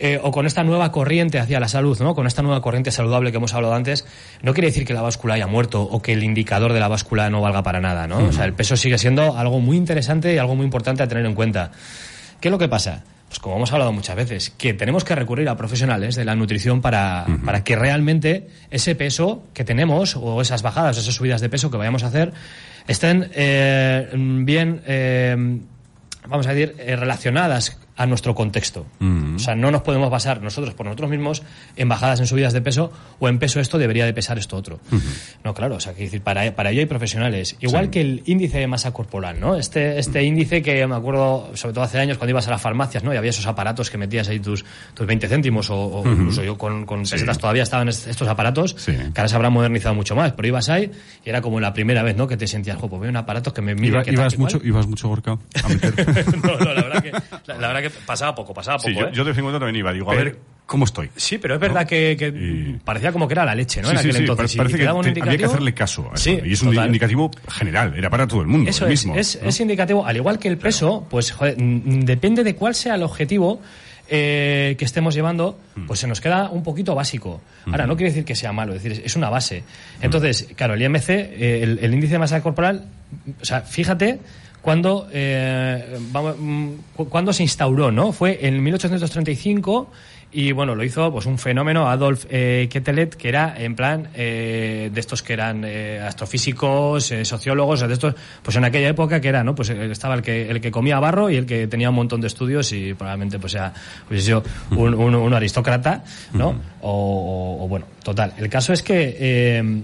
eh, 0.00 0.20
o 0.22 0.30
con 0.30 0.46
esta 0.46 0.62
nueva 0.62 0.92
corriente 0.92 1.40
hacia 1.40 1.58
la 1.58 1.66
salud, 1.66 1.98
¿no? 2.00 2.14
Con 2.14 2.28
esta 2.28 2.40
nueva 2.40 2.62
corriente 2.62 2.92
saludable 2.92 3.32
que 3.32 3.38
hemos 3.38 3.52
hablado 3.54 3.74
antes, 3.74 4.06
no 4.42 4.54
quiere 4.54 4.68
decir 4.68 4.84
que 4.84 4.94
la 4.94 5.02
báscula 5.02 5.34
haya 5.34 5.48
muerto 5.48 5.82
o 5.82 6.00
que 6.00 6.12
el 6.12 6.22
indicador 6.22 6.72
de 6.72 6.78
la 6.78 6.86
báscula 6.86 7.28
no 7.30 7.40
valga 7.40 7.64
para 7.64 7.80
nada, 7.80 8.06
¿no? 8.06 8.18
O 8.18 8.32
sea, 8.32 8.44
el 8.44 8.52
peso 8.52 8.76
sigue 8.76 8.96
siendo 8.96 9.36
algo 9.36 9.58
muy 9.58 9.76
interesante 9.76 10.32
y 10.32 10.38
algo 10.38 10.54
muy 10.54 10.64
importante 10.64 11.02
a 11.02 11.08
tener 11.08 11.26
en 11.26 11.34
cuenta. 11.34 11.72
¿Qué 12.40 12.46
es 12.46 12.52
lo 12.52 12.58
que 12.58 12.68
pasa? 12.68 13.02
Pues 13.26 13.40
como 13.40 13.56
hemos 13.56 13.72
hablado 13.72 13.92
muchas 13.92 14.14
veces, 14.14 14.50
que 14.50 14.72
tenemos 14.72 15.02
que 15.02 15.16
recurrir 15.16 15.48
a 15.48 15.56
profesionales 15.56 16.14
de 16.14 16.24
la 16.24 16.36
nutrición 16.36 16.80
para, 16.80 17.26
para 17.44 17.64
que 17.64 17.74
realmente 17.74 18.46
ese 18.70 18.94
peso 18.94 19.42
que 19.52 19.64
tenemos 19.64 20.16
o 20.16 20.40
esas 20.40 20.62
bajadas 20.62 20.96
o 20.96 21.00
esas 21.00 21.14
subidas 21.14 21.40
de 21.40 21.48
peso 21.48 21.70
que 21.70 21.76
vayamos 21.76 22.04
a 22.04 22.06
hacer 22.06 22.32
estén 22.86 23.30
eh, 23.34 24.08
bien, 24.14 24.80
eh, 24.86 25.60
vamos 26.26 26.46
a 26.46 26.54
decir, 26.54 26.76
relacionadas 26.78 27.78
a 27.98 28.06
nuestro 28.06 28.34
contexto. 28.34 28.86
O 29.34 29.38
sea, 29.40 29.56
no 29.56 29.70
nos 29.70 29.82
podemos 29.82 30.08
basar 30.08 30.40
nosotros 30.40 30.72
por 30.72 30.86
nosotros 30.86 31.10
mismos 31.10 31.42
en 31.76 31.88
bajadas 31.88 32.20
en 32.20 32.26
subidas 32.26 32.52
de 32.52 32.62
peso 32.62 32.92
o 33.18 33.28
en 33.28 33.38
peso 33.40 33.58
esto 33.60 33.76
debería 33.76 34.06
de 34.06 34.14
pesar 34.14 34.38
esto 34.38 34.56
otro. 34.56 34.78
No, 35.44 35.52
claro, 35.52 35.74
o 35.76 35.80
sea, 35.80 35.94
que 35.94 36.04
decir, 36.04 36.22
para, 36.22 36.54
para 36.54 36.70
ello 36.70 36.80
hay 36.80 36.86
profesionales. 36.86 37.56
Igual 37.60 37.90
que 37.90 38.00
el 38.00 38.22
índice 38.24 38.58
de 38.58 38.68
masa 38.68 38.92
corporal, 38.92 39.40
¿no? 39.40 39.56
Este, 39.56 39.98
este 39.98 40.22
índice 40.22 40.62
que 40.62 40.86
me 40.86 40.94
acuerdo, 40.94 41.50
sobre 41.54 41.74
todo 41.74 41.84
hace 41.84 41.98
años, 41.98 42.18
cuando 42.18 42.30
ibas 42.30 42.46
a 42.46 42.52
las 42.52 42.62
farmacias, 42.62 43.02
¿no? 43.02 43.12
Y 43.12 43.16
había 43.16 43.30
esos 43.30 43.46
aparatos 43.46 43.90
que 43.90 43.98
metías 43.98 44.28
ahí 44.28 44.38
tus, 44.38 44.64
tus 44.94 45.06
20 45.06 45.26
céntimos 45.26 45.68
o, 45.70 46.04
incluso 46.06 46.44
yo 46.44 46.56
con, 46.56 46.86
con 46.86 47.02
pesetas 47.02 47.38
todavía 47.38 47.64
estaban 47.64 47.88
estos 47.88 48.28
aparatos, 48.28 48.74
que 48.74 48.92
ahora 49.16 49.28
se 49.28 49.34
habrán 49.34 49.52
modernizado 49.52 49.96
mucho 49.96 50.14
más, 50.14 50.32
pero 50.32 50.46
ibas 50.46 50.68
ahí 50.68 50.90
y 51.24 51.28
era 51.28 51.40
como 51.40 51.58
la 51.58 51.72
primera 51.72 52.04
vez, 52.04 52.16
¿no? 52.16 52.28
Que 52.28 52.36
te 52.36 52.46
sentías, 52.46 52.78
jo, 52.78 52.88
pues 52.88 53.00
veo 53.00 53.10
un 53.10 53.16
aparato 53.16 53.52
que 53.52 53.60
me 53.60 53.74
mira. 53.74 54.04
ibas, 54.06 54.38
mucho, 54.38 54.60
ibas 54.62 54.86
mucho, 54.86 55.08
Gorka, 55.08 55.32
a 55.32 55.68
meter. 55.68 56.36
no, 56.44 56.58
no, 56.58 56.74
la 56.74 56.82
verdad 56.82 57.02
que, 57.02 57.10
la, 57.10 57.58
la 57.58 57.66
verdad 57.68 57.82
que 57.82 57.87
pasaba 57.90 58.34
poco, 58.34 58.54
pasaba 58.54 58.78
poco. 58.78 58.88
Sí, 58.88 58.94
yo, 58.94 59.06
¿eh? 59.06 59.10
yo, 59.12 59.24
de 59.24 59.30
vez 59.30 59.38
en 59.38 59.44
cuando 59.44 59.58
también 59.58 59.76
iba, 59.76 59.92
digo, 59.92 60.10
a 60.10 60.14
ver 60.14 60.38
cómo 60.68 60.84
estoy. 60.84 61.10
Sí, 61.16 61.38
pero 61.38 61.54
es 61.54 61.60
verdad 61.60 61.86
que, 61.86 62.14
que 62.16 62.28
y... 62.28 62.78
parecía 62.84 63.10
como 63.10 63.26
que 63.26 63.34
era 63.34 63.44
la 63.44 63.54
leche, 63.54 63.80
¿no? 63.80 63.88
Sí, 63.88 63.94
en 63.94 63.98
aquel 63.98 64.12
sí, 64.12 64.18
entonces. 64.20 64.56
parece 64.56 64.76
y 64.76 64.80
que 64.80 64.92
un 64.92 65.02
te, 65.02 65.08
indicativo... 65.08 65.30
había 65.30 65.38
que 65.38 65.44
hacerle 65.46 65.74
caso 65.74 66.10
a 66.10 66.14
eso. 66.14 66.24
Sí, 66.24 66.38
y 66.44 66.52
es 66.52 66.62
un 66.62 66.74
indicativo 66.74 67.30
general, 67.48 67.94
era 67.96 68.10
para 68.10 68.26
todo 68.26 68.42
el 68.42 68.48
mundo. 68.48 68.68
Eso 68.68 68.84
el 68.84 68.90
mismo, 68.90 69.16
es, 69.16 69.40
¿no? 69.42 69.48
es 69.48 69.60
indicativo, 69.60 70.06
al 70.06 70.16
igual 70.16 70.38
que 70.38 70.48
el 70.48 70.58
peso, 70.58 71.06
pues 71.10 71.32
joder, 71.32 71.56
mm, 71.58 72.04
depende 72.04 72.44
de 72.44 72.54
cuál 72.54 72.74
sea 72.74 72.94
el 72.94 73.02
objetivo. 73.02 73.60
Eh, 74.10 74.74
que 74.78 74.86
estemos 74.86 75.14
llevando, 75.14 75.58
pues 75.86 76.00
se 76.00 76.06
nos 76.06 76.22
queda 76.22 76.48
un 76.48 76.62
poquito 76.62 76.94
básico. 76.94 77.42
Ahora, 77.66 77.86
no 77.86 77.94
quiere 77.94 78.08
decir 78.08 78.24
que 78.24 78.34
sea 78.34 78.52
malo, 78.52 78.72
es 78.74 78.82
decir, 78.82 79.02
es 79.04 79.16
una 79.16 79.28
base. 79.28 79.64
Entonces, 80.00 80.48
claro, 80.56 80.72
el 80.72 80.80
IMC, 80.80 81.10
eh, 81.10 81.62
el, 81.62 81.78
el 81.82 81.92
índice 81.92 82.14
de 82.14 82.18
masa 82.18 82.42
corporal, 82.42 82.86
o 83.38 83.44
sea, 83.44 83.60
fíjate 83.60 84.18
cuando, 84.62 85.08
eh, 85.12 85.98
mm, 86.12 86.68
cu- 86.96 87.08
cuando 87.08 87.32
se 87.32 87.42
instauró, 87.42 87.90
¿no? 87.90 88.12
Fue 88.12 88.38
en 88.46 88.62
1835 88.62 89.90
y 90.30 90.52
bueno, 90.52 90.74
lo 90.74 90.84
hizo 90.84 91.10
pues 91.10 91.24
un 91.24 91.38
fenómeno, 91.38 91.88
Adolf 91.88 92.26
eh, 92.28 92.68
Ketelet, 92.70 93.14
que 93.14 93.30
era 93.30 93.54
en 93.56 93.74
plan 93.74 94.08
eh, 94.14 94.90
de 94.92 95.00
estos 95.00 95.22
que 95.22 95.32
eran 95.32 95.62
eh, 95.64 96.00
astrofísicos, 96.06 97.10
eh, 97.12 97.24
sociólogos, 97.24 97.80
de 97.86 97.90
estos, 97.94 98.14
pues 98.42 98.54
en 98.56 98.64
aquella 98.64 98.88
época 98.88 99.22
que 99.22 99.28
era, 99.28 99.42
¿no? 99.42 99.54
Pues 99.54 99.70
eh, 99.70 99.90
estaba 99.90 100.14
el 100.14 100.20
que, 100.22 100.50
el 100.50 100.60
que 100.60 100.70
comía 100.70 101.00
barro 101.00 101.30
y 101.30 101.36
el 101.36 101.46
que 101.46 101.66
tenía 101.66 101.88
un 101.88 101.96
montón 101.96 102.20
de 102.20 102.26
estudios 102.26 102.70
y 102.72 102.92
probablemente 102.92 103.38
pues 103.38 103.52
sea 103.52 103.72
pues, 104.06 104.22
sido 104.22 104.42
un, 104.72 104.92
un, 104.92 105.14
un 105.14 105.32
aristócrata, 105.32 106.04
¿no? 106.34 106.60
o, 106.82 106.90
o- 106.90 107.64
o, 107.64 107.68
bueno, 107.68 107.86
total. 108.02 108.34
El 108.36 108.50
caso 108.50 108.74
es 108.74 108.82
que 108.82 109.82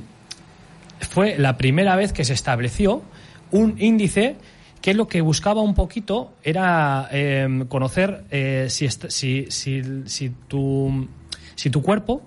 fue 1.10 1.36
la 1.38 1.56
primera 1.56 1.96
vez 1.96 2.12
que 2.12 2.24
se 2.24 2.32
estableció 2.34 3.02
un 3.50 3.76
índice 3.78 4.36
que 4.84 4.92
lo 4.92 5.08
que 5.08 5.22
buscaba 5.22 5.62
un 5.62 5.72
poquito 5.72 6.34
era 6.42 7.08
eh, 7.10 7.64
conocer 7.68 8.24
eh, 8.30 8.66
si, 8.68 8.84
est- 8.84 9.08
si, 9.08 9.46
si, 9.48 9.80
si 10.04 10.28
tu 10.46 11.08
si 11.54 11.70
tu 11.70 11.80
cuerpo 11.80 12.20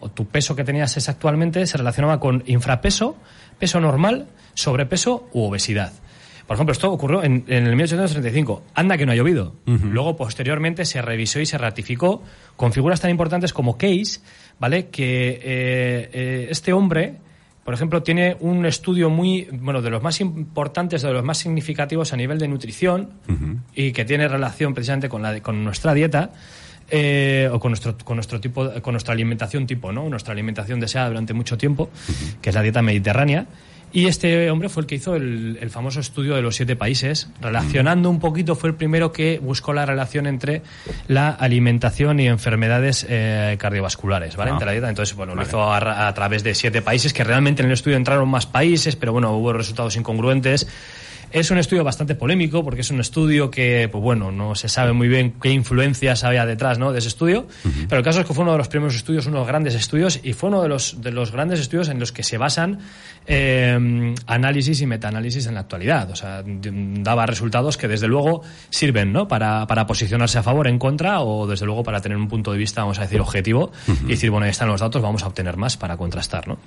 o 0.00 0.08
tu 0.08 0.24
peso 0.24 0.56
que 0.56 0.64
tenías 0.64 0.96
es 0.96 1.10
actualmente 1.10 1.66
se 1.66 1.76
relacionaba 1.76 2.18
con 2.18 2.42
infrapeso, 2.46 3.14
peso 3.58 3.78
normal, 3.78 4.26
sobrepeso 4.54 5.28
u 5.34 5.42
obesidad. 5.42 5.92
Por 6.46 6.54
ejemplo, 6.54 6.72
esto 6.72 6.90
ocurrió 6.90 7.22
en, 7.22 7.44
en 7.46 7.66
el 7.66 7.76
1835. 7.76 8.62
Anda 8.74 8.96
que 8.96 9.04
no 9.04 9.12
ha 9.12 9.14
llovido. 9.14 9.56
Luego, 9.66 10.16
posteriormente, 10.16 10.86
se 10.86 11.02
revisó 11.02 11.40
y 11.40 11.44
se 11.44 11.58
ratificó 11.58 12.22
con 12.56 12.72
figuras 12.72 13.02
tan 13.02 13.10
importantes 13.10 13.52
como 13.52 13.76
Case, 13.76 14.20
¿vale? 14.58 14.86
Que 14.88 15.28
eh, 15.28 15.40
eh, 16.12 16.46
este 16.48 16.72
hombre, 16.72 17.16
por 17.68 17.74
ejemplo, 17.74 18.02
tiene 18.02 18.34
un 18.40 18.64
estudio 18.64 19.10
muy, 19.10 19.46
bueno, 19.52 19.82
de 19.82 19.90
los 19.90 20.02
más 20.02 20.22
importantes, 20.22 21.02
de 21.02 21.12
los 21.12 21.22
más 21.22 21.36
significativos 21.36 22.14
a 22.14 22.16
nivel 22.16 22.38
de 22.38 22.48
nutrición 22.48 23.10
y 23.74 23.92
que 23.92 24.06
tiene 24.06 24.26
relación 24.26 24.72
precisamente 24.72 25.10
con, 25.10 25.20
la, 25.20 25.32
de- 25.34 25.42
con 25.42 25.62
nuestra 25.64 25.92
dieta. 25.92 26.30
eh, 26.90 27.46
o 27.52 27.60
con 27.60 27.72
nuestro, 27.72 27.94
con 28.02 28.16
nuestro 28.16 28.40
tipo, 28.40 28.72
con 28.80 28.94
nuestra 28.94 29.12
alimentación 29.12 29.66
tipo, 29.66 29.92
¿no? 29.92 30.08
Nuestra 30.08 30.32
alimentación 30.32 30.80
deseada 30.80 31.08
durante 31.08 31.34
mucho 31.34 31.58
tiempo, 31.58 31.90
que 32.40 32.48
es 32.48 32.54
la 32.54 32.62
dieta 32.62 32.80
mediterránea. 32.80 33.44
Y 33.92 34.06
este 34.06 34.50
hombre 34.50 34.68
fue 34.68 34.82
el 34.82 34.86
que 34.86 34.96
hizo 34.96 35.16
el, 35.16 35.58
el 35.60 35.70
famoso 35.70 36.00
estudio 36.00 36.34
de 36.34 36.42
los 36.42 36.56
siete 36.56 36.76
países, 36.76 37.28
relacionando 37.40 38.10
un 38.10 38.20
poquito, 38.20 38.54
fue 38.54 38.70
el 38.70 38.74
primero 38.74 39.12
que 39.12 39.38
buscó 39.38 39.72
la 39.72 39.86
relación 39.86 40.26
entre 40.26 40.62
la 41.06 41.30
alimentación 41.30 42.20
y 42.20 42.26
enfermedades 42.26 43.06
eh, 43.08 43.56
cardiovasculares, 43.58 44.36
¿vale? 44.36 44.50
Ah. 44.50 44.54
Entre 44.54 44.66
la 44.66 44.72
dieta. 44.72 44.88
Entonces, 44.88 45.16
bueno, 45.16 45.34
lo 45.34 45.42
hizo 45.42 45.62
a, 45.62 46.08
a 46.08 46.14
través 46.14 46.44
de 46.44 46.54
siete 46.54 46.82
países, 46.82 47.12
que 47.12 47.24
realmente 47.24 47.62
en 47.62 47.66
el 47.68 47.72
estudio 47.72 47.96
entraron 47.96 48.28
más 48.28 48.46
países, 48.46 48.96
pero 48.96 49.12
bueno, 49.12 49.32
hubo 49.32 49.52
resultados 49.52 49.96
incongruentes. 49.96 50.66
Es 51.30 51.50
un 51.50 51.58
estudio 51.58 51.84
bastante 51.84 52.14
polémico 52.14 52.64
porque 52.64 52.80
es 52.80 52.90
un 52.90 53.00
estudio 53.00 53.50
que, 53.50 53.88
pues 53.92 54.02
bueno, 54.02 54.32
no 54.32 54.54
se 54.54 54.68
sabe 54.68 54.92
muy 54.92 55.08
bien 55.08 55.34
qué 55.42 55.50
influencias 55.50 56.24
había 56.24 56.46
detrás 56.46 56.78
¿no? 56.78 56.92
de 56.92 56.98
ese 57.00 57.08
estudio, 57.08 57.46
pero 57.88 57.98
el 57.98 58.04
caso 58.04 58.20
es 58.20 58.26
que 58.26 58.32
fue 58.34 58.42
uno 58.42 58.52
de 58.52 58.58
los 58.58 58.68
primeros 58.68 58.94
estudios, 58.94 59.26
uno 59.26 59.36
de 59.36 59.40
los 59.40 59.48
grandes 59.48 59.74
estudios 59.74 60.20
y 60.22 60.32
fue 60.32 60.48
uno 60.48 60.62
de 60.62 60.68
los, 60.68 61.00
de 61.02 61.10
los 61.12 61.30
grandes 61.32 61.60
estudios 61.60 61.88
en 61.88 61.98
los 62.00 62.12
que 62.12 62.22
se 62.22 62.38
basan 62.38 62.78
eh, 63.26 64.14
análisis 64.26 64.80
y 64.80 64.86
metaanálisis 64.86 65.46
en 65.46 65.54
la 65.54 65.60
actualidad. 65.60 66.10
O 66.10 66.16
sea, 66.16 66.42
daba 66.44 67.26
resultados 67.26 67.76
que 67.76 67.88
desde 67.88 68.08
luego 68.08 68.42
sirven 68.70 69.12
¿no? 69.12 69.28
para, 69.28 69.66
para 69.66 69.86
posicionarse 69.86 70.38
a 70.38 70.42
favor, 70.42 70.66
en 70.66 70.78
contra 70.78 71.20
o 71.20 71.46
desde 71.46 71.66
luego 71.66 71.82
para 71.82 72.00
tener 72.00 72.16
un 72.16 72.28
punto 72.28 72.52
de 72.52 72.58
vista, 72.58 72.80
vamos 72.82 72.98
a 72.98 73.02
decir, 73.02 73.20
objetivo 73.20 73.70
y 74.06 74.10
decir, 74.10 74.30
bueno, 74.30 74.44
ahí 74.44 74.50
están 74.50 74.68
los 74.68 74.80
datos, 74.80 75.02
vamos 75.02 75.22
a 75.22 75.26
obtener 75.26 75.56
más 75.56 75.76
para 75.76 75.96
contrastar. 75.96 76.48
¿no? 76.48 76.58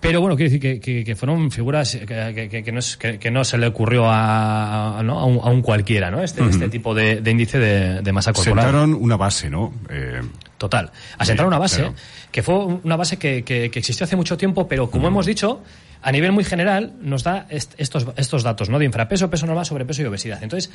Pero 0.00 0.20
bueno, 0.20 0.34
quiero 0.36 0.50
decir 0.50 0.60
que, 0.60 0.80
que- 0.80 1.04
que 1.04 1.14
fueron 1.14 1.50
figuras 1.50 1.94
que, 1.94 2.62
que- 2.64 2.72
no, 2.72 2.78
es- 2.78 2.96
que 2.96 3.30
no 3.30 3.44
se 3.44 3.58
le 3.58 3.66
ocurrió 3.70 4.04
a, 4.08 5.00
¿no? 5.02 5.18
a, 5.18 5.24
un, 5.24 5.40
a 5.42 5.50
un 5.50 5.62
cualquiera, 5.62 6.10
¿no? 6.10 6.22
Este, 6.22 6.44
este 6.46 6.68
tipo 6.68 6.94
de, 6.94 7.20
de 7.20 7.30
índice 7.30 7.58
de, 7.58 8.02
de 8.02 8.12
masa 8.12 8.32
corporal. 8.32 8.64
Sentaron 8.66 8.94
una 8.94 9.16
base, 9.16 9.48
¿no? 9.50 9.72
Eh, 9.88 10.20
Total. 10.58 10.90
A 11.16 11.24
sentar 11.24 11.46
una 11.46 11.58
base, 11.58 11.78
claro. 11.78 11.94
que 12.30 12.42
fue 12.42 12.54
una 12.56 12.96
base 12.96 13.16
que, 13.16 13.42
que- 13.44 13.70
que 13.70 13.78
existió 13.78 14.04
hace 14.04 14.14
mucho 14.16 14.36
tiempo, 14.36 14.68
pero 14.68 14.90
como 14.90 15.08
hemos 15.08 15.24
dicho, 15.24 15.62
a 16.02 16.12
nivel 16.12 16.32
muy 16.32 16.44
general 16.44 16.92
nos 17.00 17.22
da 17.24 17.46
est- 17.48 17.72
estos, 17.78 18.06
estos 18.16 18.42
datos, 18.42 18.68
¿no? 18.68 18.78
De 18.78 18.84
infrapeso, 18.84 19.30
peso 19.30 19.46
normal, 19.46 19.64
sobrepeso 19.64 20.02
y 20.02 20.04
obesidad. 20.04 20.42
Entonces, 20.42 20.70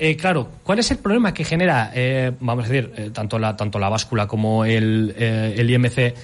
eh, 0.00 0.16
claro, 0.16 0.48
¿cuál 0.64 0.80
es 0.80 0.90
el 0.90 0.98
problema 0.98 1.32
que 1.34 1.44
genera, 1.44 1.92
eh, 1.94 2.32
vamos 2.40 2.64
a 2.64 2.68
decir, 2.68 2.92
eh, 2.96 3.10
tanto, 3.12 3.38
la, 3.38 3.56
tanto 3.56 3.78
la 3.78 3.88
báscula 3.88 4.26
como 4.26 4.64
el, 4.64 5.14
el 5.16 5.70
IMC? 5.70 6.14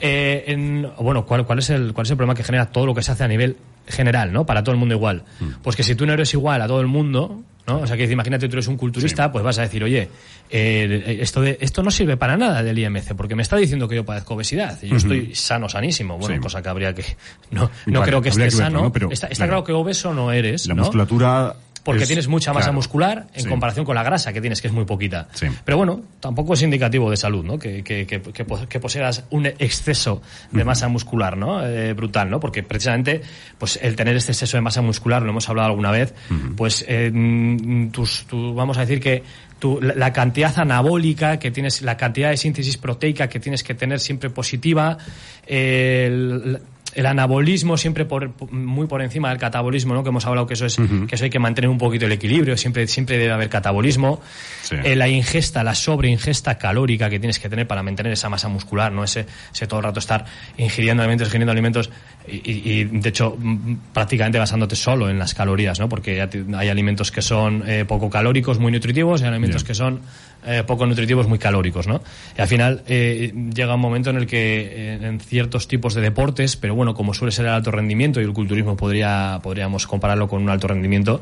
Eh, 0.00 0.44
en- 0.48 0.86
bueno, 1.00 1.24
¿cuál, 1.26 1.44
cuál, 1.46 1.58
es 1.60 1.70
el, 1.70 1.92
¿cuál 1.92 2.06
es 2.06 2.10
el 2.10 2.16
problema 2.16 2.34
que 2.34 2.42
genera 2.44 2.66
todo 2.66 2.86
lo 2.86 2.94
que 2.94 3.02
se 3.02 3.12
hace 3.12 3.24
a 3.24 3.28
nivel 3.28 3.56
general, 3.88 4.32
¿no? 4.32 4.44
Para 4.46 4.62
todo 4.64 4.72
el 4.72 4.78
mundo 4.78 4.94
igual. 4.94 5.22
Pues 5.62 5.76
que 5.76 5.82
si 5.82 5.94
tú 5.94 6.06
no 6.06 6.12
eres 6.12 6.32
igual 6.34 6.60
a 6.62 6.66
todo 6.66 6.80
el 6.80 6.86
mundo, 6.88 7.42
¿no? 7.66 7.78
O 7.80 7.86
sea, 7.86 7.96
que 7.96 8.04
imagínate 8.04 8.48
tú 8.48 8.54
eres 8.56 8.66
un 8.68 8.76
culturista, 8.76 9.30
pues 9.30 9.44
vas 9.44 9.58
a 9.58 9.62
decir, 9.62 9.82
oye, 9.84 10.08
eh, 10.50 11.18
esto, 11.20 11.40
de, 11.40 11.56
esto 11.60 11.82
no 11.82 11.90
sirve 11.90 12.16
para 12.16 12.36
nada 12.36 12.62
del 12.62 12.78
IMC, 12.78 13.14
porque 13.16 13.34
me 13.34 13.42
está 13.42 13.56
diciendo 13.56 13.86
que 13.88 13.96
yo 13.96 14.04
padezco 14.04 14.34
obesidad 14.34 14.78
y 14.82 14.88
yo 14.88 14.96
estoy 14.96 15.34
sano, 15.34 15.68
sanísimo. 15.68 16.18
Bueno, 16.18 16.36
Sí. 16.36 16.40
cosa 16.40 16.62
que 16.62 16.68
habría 16.68 16.94
que... 16.94 17.04
No, 17.50 17.70
no 17.86 18.00
Vale, 18.00 18.10
creo 18.10 18.22
que 18.22 18.28
esté 18.30 18.40
que 18.42 18.44
verlo, 18.46 18.58
sano. 18.58 18.82
¿no? 18.82 18.92
Pero, 18.92 19.10
está 19.12 19.26
está 19.28 19.46
claro. 19.46 19.62
claro 19.62 19.64
que 19.64 19.72
obeso 19.72 20.12
no 20.14 20.32
eres, 20.32 20.66
la 20.66 20.74
musculatura. 20.74 21.54
Porque 21.86 22.02
es- 22.02 22.08
tienes 22.08 22.28
mucha 22.28 22.52
masa 22.52 22.64
claro, 22.66 22.74
muscular 22.74 23.26
en 23.32 23.44
sí. 23.44 23.48
comparación 23.48 23.86
con 23.86 23.94
la 23.94 24.02
grasa 24.02 24.32
que 24.34 24.40
tienes, 24.42 24.60
que 24.60 24.66
es 24.68 24.74
muy 24.74 24.84
poquita. 24.84 25.28
Sí. 25.32 25.46
Pero 25.64 25.78
bueno, 25.78 26.02
tampoco 26.20 26.52
es 26.52 26.60
indicativo 26.62 27.10
de 27.10 27.16
salud, 27.16 27.42
¿no? 27.44 27.58
Que, 27.58 27.82
que, 27.82 28.06
que, 28.06 28.20
que 28.20 28.44
pos- 28.44 28.66
que 28.66 28.78
poseas 28.80 29.24
un 29.30 29.46
exceso 29.46 30.20
de 30.52 30.64
masa 30.64 30.88
muscular, 30.88 31.36
¿no? 31.38 31.66
Eh, 31.66 31.94
brutal, 31.94 32.28
¿no? 32.28 32.40
Porque 32.40 32.62
precisamente, 32.62 33.22
pues 33.56 33.78
el 33.80 33.96
tener 33.96 34.14
este 34.16 34.32
exceso 34.32 34.56
de 34.58 34.60
masa 34.60 34.82
muscular, 34.82 35.22
lo 35.22 35.30
hemos 35.30 35.48
hablado 35.48 35.68
alguna 35.68 35.90
vez, 35.90 36.12
pues 36.56 36.84
eh, 36.88 37.10
mm, 37.10 37.88
tus, 37.90 38.26
tu- 38.26 38.52
vamos 38.54 38.76
a 38.76 38.80
decir 38.80 39.00
que 39.00 39.22
tu, 39.58 39.80
la, 39.80 39.94
la 39.94 40.12
cantidad 40.12 40.58
anabólica 40.58 41.38
que 41.38 41.50
tienes, 41.50 41.80
la 41.82 41.96
cantidad 41.96 42.28
de 42.30 42.36
síntesis 42.36 42.76
proteica 42.76 43.28
que 43.28 43.40
tienes 43.40 43.62
que 43.62 43.74
tener 43.74 44.00
siempre 44.00 44.28
positiva, 44.28 44.98
eh, 45.46 46.06
el, 46.08 46.58
el 46.96 47.04
anabolismo 47.04 47.76
siempre 47.76 48.06
por, 48.06 48.32
muy 48.50 48.86
por 48.86 49.02
encima 49.02 49.28
del 49.28 49.38
catabolismo, 49.38 49.92
¿no? 49.92 50.02
Que 50.02 50.08
hemos 50.08 50.24
hablado 50.24 50.46
que 50.46 50.54
eso 50.54 50.64
es 50.64 50.76
que 50.76 51.14
eso 51.14 51.24
hay 51.24 51.30
que 51.30 51.38
mantener 51.38 51.68
un 51.68 51.76
poquito 51.76 52.06
el 52.06 52.12
equilibrio, 52.12 52.56
siempre 52.56 52.86
siempre 52.86 53.18
debe 53.18 53.32
haber 53.32 53.50
catabolismo. 53.50 54.20
Sí. 54.62 54.76
Eh, 54.82 54.96
la 54.96 55.06
ingesta, 55.06 55.62
la 55.62 55.74
sobreingesta 55.74 56.56
calórica 56.56 57.10
que 57.10 57.18
tienes 57.18 57.38
que 57.38 57.50
tener 57.50 57.66
para 57.66 57.82
mantener 57.82 58.12
esa 58.12 58.30
masa 58.30 58.48
muscular, 58.48 58.92
no 58.92 59.04
ese, 59.04 59.26
ese 59.52 59.66
todo 59.66 59.80
el 59.80 59.84
rato 59.84 59.98
estar 59.98 60.24
ingiriendo 60.56 61.02
alimentos, 61.02 61.28
ingiriendo 61.28 61.52
alimentos 61.52 61.90
y, 62.26 62.84
de 62.84 63.08
hecho 63.08 63.36
mm, 63.38 63.74
prácticamente 63.92 64.38
basándote 64.38 64.74
solo 64.74 65.10
en 65.10 65.18
las 65.18 65.34
calorías, 65.34 65.78
¿no? 65.78 65.90
Porque 65.90 66.20
hay 66.20 66.68
alimentos 66.68 67.12
que 67.12 67.20
son 67.20 67.62
eh, 67.66 67.84
poco 67.86 68.08
calóricos, 68.08 68.58
muy 68.58 68.72
nutritivos, 68.72 69.20
y 69.20 69.24
hay 69.24 69.30
alimentos 69.30 69.64
que 69.64 69.74
son 69.74 70.00
eh, 70.46 70.62
poco 70.66 70.86
nutritivos, 70.86 71.26
muy 71.28 71.38
calóricos, 71.38 71.86
¿no? 71.86 72.00
Y 72.38 72.40
al 72.40 72.48
final 72.48 72.82
eh, 72.86 73.32
llega 73.54 73.74
un 73.74 73.80
momento 73.80 74.10
en 74.10 74.16
el 74.16 74.26
que 74.26 74.60
eh, 74.72 74.98
en 75.02 75.20
ciertos 75.20 75.68
tipos 75.68 75.94
de 75.94 76.00
deportes, 76.02 76.56
pero 76.56 76.74
bueno, 76.74 76.94
como 76.94 77.12
suele 77.14 77.32
ser 77.32 77.46
el 77.46 77.52
alto 77.52 77.70
rendimiento 77.70 78.20
y 78.20 78.24
el 78.24 78.32
culturismo 78.32 78.76
podría 78.76 79.40
podríamos 79.42 79.86
compararlo 79.86 80.28
con 80.28 80.42
un 80.42 80.48
alto 80.50 80.68
rendimiento, 80.68 81.20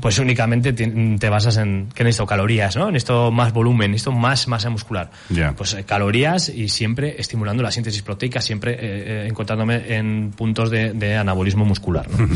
pues 0.00 0.18
únicamente 0.18 0.72
ti- 0.72 1.16
te 1.18 1.28
basas 1.28 1.56
en 1.56 1.88
que 1.94 2.04
necesito 2.04 2.26
calorías, 2.26 2.76
¿no? 2.76 2.90
Necesito 2.90 3.30
más 3.30 3.52
volumen, 3.52 3.90
necesito 3.90 4.12
más 4.12 4.48
masa 4.48 4.70
muscular. 4.70 5.10
Pues 5.56 5.74
eh, 5.74 5.84
calorías 5.84 6.48
y 6.48 6.68
siempre 6.68 7.16
estimulando 7.18 7.62
la 7.62 7.70
síntesis 7.70 8.02
proteica, 8.02 8.40
siempre 8.40 9.26
encontrándome 9.26 9.96
en 9.96 10.30
puntos 10.36 10.70
de, 10.70 10.92
de 10.92 11.16
anabolismo 11.16 11.64
muscular, 11.64 12.06
¿no? 12.10 12.28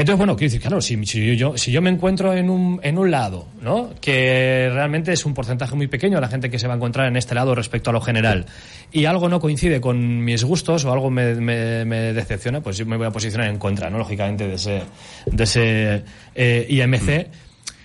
Entonces, 0.00 0.16
bueno, 0.16 0.34
quiero 0.34 0.50
decir, 0.50 0.62
claro, 0.62 0.80
si, 0.80 1.04
si 1.04 1.36
yo, 1.36 1.58
si 1.58 1.72
yo 1.72 1.82
me 1.82 1.90
encuentro 1.90 2.32
en 2.32 2.48
un, 2.48 2.80
en 2.82 2.96
un 2.96 3.10
lado, 3.10 3.48
¿no? 3.60 3.90
Que 4.00 4.70
realmente 4.72 5.12
es 5.12 5.26
un 5.26 5.34
porcentaje 5.34 5.76
muy 5.76 5.88
pequeño 5.88 6.18
la 6.22 6.28
gente 6.28 6.48
que 6.48 6.58
se 6.58 6.66
va 6.66 6.72
a 6.72 6.76
encontrar 6.78 7.06
en 7.06 7.18
este 7.18 7.34
lado 7.34 7.54
respecto 7.54 7.90
a 7.90 7.92
lo 7.92 8.00
general, 8.00 8.46
y 8.92 9.04
algo 9.04 9.28
no 9.28 9.40
coincide 9.40 9.78
con 9.82 10.24
mis 10.24 10.42
gustos 10.42 10.86
o 10.86 10.92
algo 10.94 11.10
me, 11.10 11.34
me, 11.34 11.84
me 11.84 12.14
decepciona, 12.14 12.62
pues 12.62 12.78
yo 12.78 12.86
me 12.86 12.96
voy 12.96 13.08
a 13.08 13.10
posicionar 13.10 13.50
en 13.50 13.58
contra, 13.58 13.90
¿no? 13.90 13.98
Lógicamente, 13.98 14.48
de 14.48 14.54
ese, 14.54 14.82
de 15.26 15.44
ese 15.44 16.04
eh, 16.34 16.66
IMC, 16.70 17.26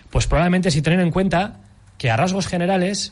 pues 0.09 0.25
probablemente 0.25 0.71
si 0.71 0.81
tener 0.81 1.01
en 1.01 1.11
cuenta 1.11 1.59
que 1.97 2.11
a 2.11 2.15
rasgos 2.15 2.47
generales 2.47 3.11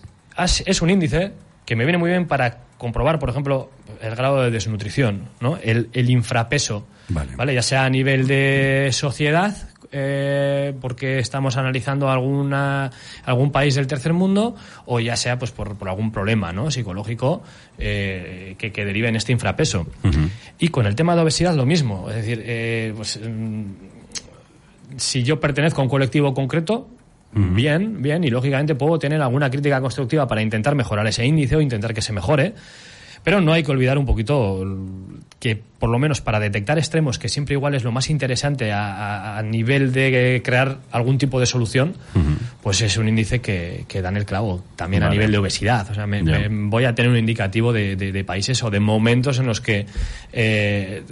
es 0.65 0.81
un 0.81 0.89
índice 0.89 1.33
que 1.65 1.75
me 1.75 1.83
viene 1.83 1.98
muy 1.98 2.10
bien 2.10 2.25
para 2.25 2.60
comprobar, 2.77 3.19
por 3.19 3.29
ejemplo, 3.29 3.69
el 4.01 4.15
grado 4.15 4.43
de 4.43 4.50
desnutrición, 4.50 5.27
¿no? 5.41 5.57
El, 5.62 5.89
el 5.91 6.10
infrapeso, 6.10 6.88
Vale. 7.10 7.53
Ya 7.53 7.62
sea 7.62 7.86
a 7.86 7.89
nivel 7.89 8.27
de 8.27 8.89
sociedad, 8.91 9.55
eh, 9.95 10.74
porque 10.81 11.19
estamos 11.19 11.55
analizando 11.55 12.10
alguna 12.10 12.89
algún 13.25 13.51
país 13.51 13.75
del 13.75 13.86
tercer 13.86 14.12
mundo, 14.13 14.55
o 14.88 15.00
ya 15.00 15.15
sea 15.15 15.38
pues 15.38 15.51
por, 15.51 15.75
por 15.75 15.88
algún 15.88 16.12
problema, 16.12 16.51
¿no? 16.51 16.72
Psicológico 16.72 17.43
eh, 17.77 18.55
que, 18.57 18.72
que 18.72 18.86
derive 18.86 19.10
en 19.10 19.15
este 19.15 19.31
infrapeso. 19.31 19.86
Y 20.57 20.69
con 20.69 20.88
el 20.88 20.95
tema 20.95 21.15
de 21.15 21.22
obesidad 21.22 21.53
lo 21.53 21.67
mismo, 21.67 22.10
es 22.10 22.15
decir, 22.15 22.41
eh, 22.43 22.91
pues 22.95 23.19
mm, 23.24 23.63
si 24.98 25.22
yo 25.22 25.39
pertenezco 25.39 25.81
a 25.81 25.83
un 25.83 25.89
colectivo 25.91 26.33
concreto, 26.33 26.89
bien, 27.31 28.01
bien, 28.01 28.24
y 28.24 28.29
lógicamente 28.29 28.74
puedo 28.74 28.98
tener 28.98 29.22
alguna 29.22 29.50
crítica 29.50 29.79
constructiva 29.79 30.27
para 30.27 30.41
intentar 30.41 30.74
mejorar 30.74 31.05
ese 31.05 31.24
índice 31.24 31.55
o 31.55 31.62
intentar 31.62 31.93
que 31.93 32.01
se 32.01 32.13
mejore, 32.13 32.55
pero 33.24 33.42
no 33.42 33.53
hay 33.53 33.63
que 33.63 33.72
olvidar 33.72 33.98
un 33.98 34.06
poquito 34.06 34.65
que, 35.39 35.62
por 35.77 35.89
lo 35.89 36.00
menos 36.00 36.22
para 36.22 36.39
detectar 36.39 36.77
extremos, 36.77 37.20
que 37.20 37.27
siempre 37.27 37.53
igual 37.56 37.75
es 37.75 37.84
lo 37.84 37.92
más 37.92 38.10
interesante 38.10 38.72
a, 38.72 38.94
a- 38.96 39.38
a 39.38 39.44
nivel 39.44 39.92
de 39.92 40.42
crear 40.44 40.77
algún 40.92 41.18
tipo 41.18 41.38
de 41.42 41.46
solución, 41.46 41.96
pues 42.62 42.80
es 42.82 42.96
un 42.96 43.10
índice 43.10 43.42
que, 43.42 43.84
que 43.89 44.01
da 44.01 44.08
en 44.08 44.15
el 44.15 44.25
clavo, 44.25 44.63
también 44.77 45.03
a 45.03 45.10
nivel 45.10 45.32
de 45.34 45.38
obesidad. 45.39 45.86
O 45.92 45.94
sea, 45.94 46.08
me, 46.08 46.24
voy 46.70 46.86
a 46.86 46.96
tener 46.96 47.12
un 47.12 47.18
indicativo 47.18 47.74
de, 47.74 47.98
de- 47.98 48.13
de 48.13 48.24
países 48.24 48.63
o 48.63 48.70
de 48.72 48.80
momentos 48.80 49.38
en 49.39 49.46
los 49.48 49.60
que 49.60 49.86
eh, 50.32 51.03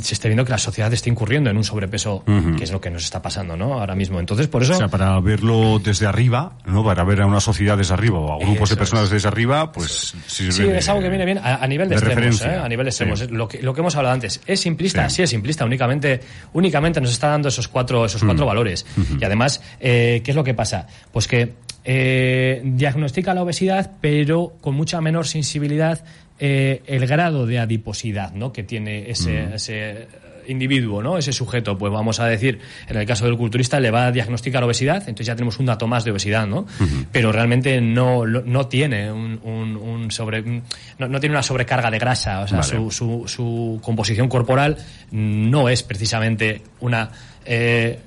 se 0.00 0.14
esté 0.14 0.28
viendo 0.28 0.44
que 0.44 0.52
la 0.52 0.58
sociedad 0.58 0.92
está 0.92 1.08
incurriendo 1.08 1.50
en 1.50 1.56
un 1.56 1.64
sobrepeso, 1.64 2.22
que 2.56 2.62
es 2.64 2.70
lo 2.70 2.80
que 2.80 2.90
nos 2.90 3.02
está 3.04 3.20
pasando, 3.20 3.56
¿no? 3.56 3.74
Ahora 3.80 3.96
mismo. 3.96 4.20
Entonces, 4.20 4.46
por 4.46 4.62
eso. 4.62 4.74
O 4.74 4.76
sea, 4.76 4.86
para 4.88 5.18
verlo 5.20 5.80
desde 5.80 6.06
arriba, 6.06 6.52
¿no? 6.66 6.84
Para 6.84 7.02
ver 7.02 7.22
a 7.22 7.26
una 7.26 7.40
sociedad 7.40 7.76
desde 7.76 7.94
arriba 7.94 8.18
o 8.20 8.32
a 8.34 8.38
grupos 8.38 8.70
Eso 8.70 8.74
de 8.76 8.78
personas 8.78 9.04
es. 9.06 9.10
desde 9.10 9.26
arriba, 9.28 9.72
pues 9.72 10.14
sirve 10.28 10.52
Sí, 10.52 10.62
de- 10.62 10.78
es 10.78 10.88
algo 10.88 11.02
que 11.02 11.08
viene 11.08 11.24
bien 11.24 11.38
a, 11.38 11.54
a 11.60 11.66
nivel 11.66 11.88
de, 11.88 11.94
de 11.94 11.98
extremos, 11.98 12.16
referencia. 12.16 12.54
¿eh? 12.56 12.58
a 12.64 12.68
nivel 12.68 12.84
de 12.86 12.90
extremos. 12.90 13.18
Sí. 13.20 13.26
Lo, 13.30 13.46
que, 13.48 13.62
lo 13.62 13.74
que 13.74 13.80
hemos 13.80 13.94
hablado 13.96 14.14
antes. 14.14 14.40
¿Es 14.46 14.60
simplista? 14.60 15.08
Sí. 15.08 15.16
Sí, 15.16 15.22
es 15.22 15.30
simplista. 15.30 15.64
Únicamente, 15.64 16.20
únicamente 16.54 17.00
nos 17.00 17.10
está 17.12 17.28
dando 17.28 17.48
esos 17.48 17.68
cuatro, 17.68 18.04
esos 18.06 18.22
Mm. 18.22 18.26
cuatro 18.26 18.46
valores. 18.46 18.86
Y 19.20 19.24
además, 19.24 19.62
eh, 19.80 20.20
¿qué 20.24 20.30
es 20.30 20.36
lo 20.36 20.44
que 20.44 20.54
pasa? 20.54 20.86
Pues 21.12 21.26
que 21.28 21.52
eh, 21.84 22.60
diagnostica 22.64 23.34
la 23.34 23.42
obesidad, 23.42 23.92
pero 24.00 24.54
con 24.60 24.74
mucha 24.74 25.00
menor 25.00 25.26
sensibilidad 25.26 26.04
eh, 26.38 26.82
el 26.86 27.06
grado 27.06 27.46
de 27.46 27.58
adiposidad 27.58 28.32
¿no? 28.32 28.52
que 28.52 28.62
tiene 28.62 29.10
ese, 29.10 29.46
Mm. 29.48 29.52
ese 29.54 30.08
individuo, 30.50 31.02
¿no? 31.02 31.16
Ese 31.18 31.32
sujeto, 31.32 31.78
pues 31.78 31.92
vamos 31.92 32.20
a 32.20 32.26
decir, 32.26 32.58
en 32.88 32.96
el 32.96 33.06
caso 33.06 33.24
del 33.26 33.36
culturista 33.36 33.78
le 33.80 33.90
va 33.90 34.06
a 34.06 34.12
diagnosticar 34.12 34.62
obesidad, 34.64 34.98
entonces 35.00 35.26
ya 35.26 35.34
tenemos 35.36 35.58
un 35.58 35.66
dato 35.66 35.86
más 35.86 36.04
de 36.04 36.10
obesidad, 36.10 36.46
¿no? 36.46 36.66
Pero 37.12 37.32
realmente 37.32 37.80
no, 37.80 38.26
no 38.26 38.66
tiene 38.66 39.10
un, 39.12 39.40
un- 39.42 39.76
un 39.76 40.10
sobre, 40.10 40.42
no, 40.42 41.08
no 41.08 41.20
tiene 41.20 41.34
una 41.34 41.42
sobrecarga 41.42 41.90
de 41.90 41.98
grasa, 41.98 42.40
o 42.40 42.48
sea, 42.48 42.58
Vale. 42.58 42.68
su, 42.68 42.90
su, 42.90 43.24
su 43.26 43.80
composición 43.82 44.28
corporal 44.28 44.76
no 45.12 45.68
es 45.68 45.82
precisamente 45.82 46.62
una 46.80 47.10
eh, 47.44 47.98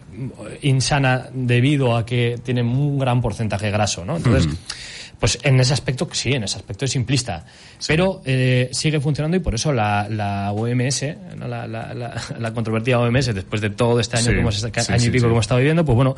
insana 0.62 1.28
debido 1.34 1.96
a 1.96 2.06
que 2.06 2.40
tiene 2.44 2.62
un 2.62 3.00
gran 3.00 3.22
porcentaje 3.22 3.72
graso, 3.72 4.06
¿no? 4.06 4.18
Entonces, 4.18 4.48
pues 5.20 5.40
en 5.44 5.60
ese 5.60 5.74
aspecto, 5.74 6.08
sí, 6.12 6.34
en 6.34 6.44
ese 6.44 6.58
aspecto 6.58 6.86
es 6.86 6.92
simplista. 6.92 7.46
Pero 7.88 8.22
eh, 8.26 8.70
sigue 8.72 9.00
funcionando 9.00 9.38
y 9.38 9.40
por 9.40 9.56
eso 9.56 9.72
la, 9.72 10.08
la 10.10 10.52
OMS, 10.52 11.06
¿no? 11.38 11.48
la, 11.48 11.68
la, 11.68 11.94
la, 11.94 12.14
la 12.40 12.54
controvertida 12.54 13.00
OMS, 13.00 13.34
después 13.34 13.62
de 13.62 13.70
todo 13.70 14.00
este 14.00 14.18
año, 14.18 14.26
Sí, 14.26 14.32
que 14.34 14.40
hemos, 14.40 14.56
sí, 14.60 14.66
año 14.94 15.06
y 15.06 15.10
pico 15.12 15.26
que 15.28 15.32
hemos 15.32 15.44
estado 15.46 15.60
viviendo, 15.60 15.86
pues 15.86 15.96
bueno, 15.96 16.16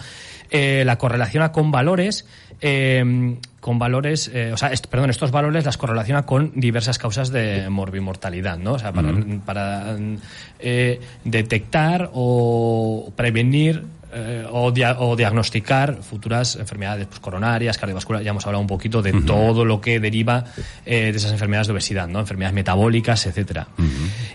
eh, 0.49 0.83
la 0.85 0.97
correlaciona 0.97 1.51
con 1.51 1.71
valores, 1.71 2.25
eh, 2.61 3.37
con 3.59 3.79
valores, 3.79 4.29
eh, 4.33 4.51
o 4.53 4.57
sea, 4.57 4.69
est- 4.69 4.87
perdón, 4.87 5.09
estos 5.09 5.31
valores 5.31 5.65
las 5.65 5.77
correlaciona 5.77 6.25
con 6.25 6.51
diversas 6.55 6.97
causas 6.99 7.31
de 7.31 7.69
morbimortalidad, 7.69 8.57
¿no? 8.59 8.73
O 8.73 8.79
sea, 8.79 8.91
para, 8.93 9.11
para 9.45 9.97
eh, 10.59 10.99
detectar 11.23 12.09
o 12.13 13.11
prevenir 13.15 13.83
eh, 14.15 14.45
o, 14.49 14.71
dia- 14.71 14.95
o 14.99 15.15
diagnosticar 15.15 15.97
futuras 16.01 16.55
enfermedades 16.55 17.05
pues, 17.07 17.19
coronarias, 17.19 17.77
cardiovasculares. 17.77 18.23
Ya 18.25 18.31
hemos 18.31 18.45
hablado 18.45 18.61
un 18.61 18.67
poquito 18.67 19.01
de 19.01 19.11
todo 19.21 19.65
lo 19.65 19.81
que 19.81 19.99
deriva 19.99 20.45
eh, 20.85 21.11
de 21.11 21.17
esas 21.17 21.31
enfermedades 21.33 21.67
de 21.67 21.73
obesidad, 21.73 22.07
¿no? 22.07 22.19
Enfermedades 22.19 22.55
metabólicas, 22.55 23.25
etcétera. 23.25 23.67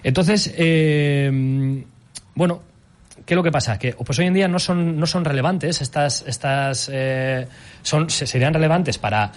Entonces, 0.05 0.53
eh, 0.57 1.85
bueno, 2.35 2.63
¿qué 3.25 3.35
es 3.35 3.37
lo 3.37 3.43
que 3.43 3.51
pasa? 3.53 3.79
Que 3.79 3.93
pues 3.93 4.19
hoy 4.19 4.27
en 4.27 4.35
día 4.35 4.49
no 4.49 4.59
son, 4.59 4.99
no 4.99 5.07
son 5.07 5.25
relevantes 5.25 5.81
estas, 5.81 6.25
estas 6.27 6.91
eh, 6.93 7.47
son, 7.83 8.11
se- 8.11 8.27
serían 8.27 8.55
relevantes 8.55 8.99
para 8.99 9.33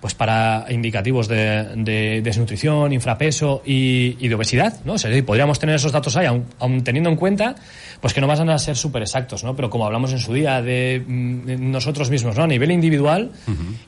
pues 0.00 0.14
para 0.14 0.66
indicativos 0.70 1.26
de, 1.28 1.74
de 1.76 2.20
desnutrición, 2.22 2.92
infrapeso 2.92 3.62
y, 3.64 4.16
y 4.20 4.28
de 4.28 4.34
obesidad, 4.34 4.80
¿no? 4.84 4.94
O 4.94 4.98
sea, 4.98 5.10
podríamos 5.24 5.58
tener 5.58 5.74
esos 5.74 5.92
datos 5.92 6.16
ahí, 6.16 6.26
aun, 6.26 6.44
aun 6.60 6.84
teniendo 6.84 7.10
en 7.10 7.16
cuenta 7.16 7.56
pues 8.00 8.14
que 8.14 8.20
no 8.20 8.28
van 8.28 8.48
a 8.48 8.58
ser 8.58 8.76
súper 8.76 9.02
exactos, 9.02 9.42
¿no? 9.42 9.56
Pero 9.56 9.70
como 9.70 9.84
hablamos 9.84 10.12
en 10.12 10.20
su 10.20 10.32
día 10.32 10.62
de, 10.62 11.02
mm, 11.04 11.44
de 11.46 11.56
nosotros 11.56 12.10
mismos, 12.10 12.36
¿no? 12.36 12.44
A 12.44 12.46
nivel 12.46 12.70
individual, 12.70 13.32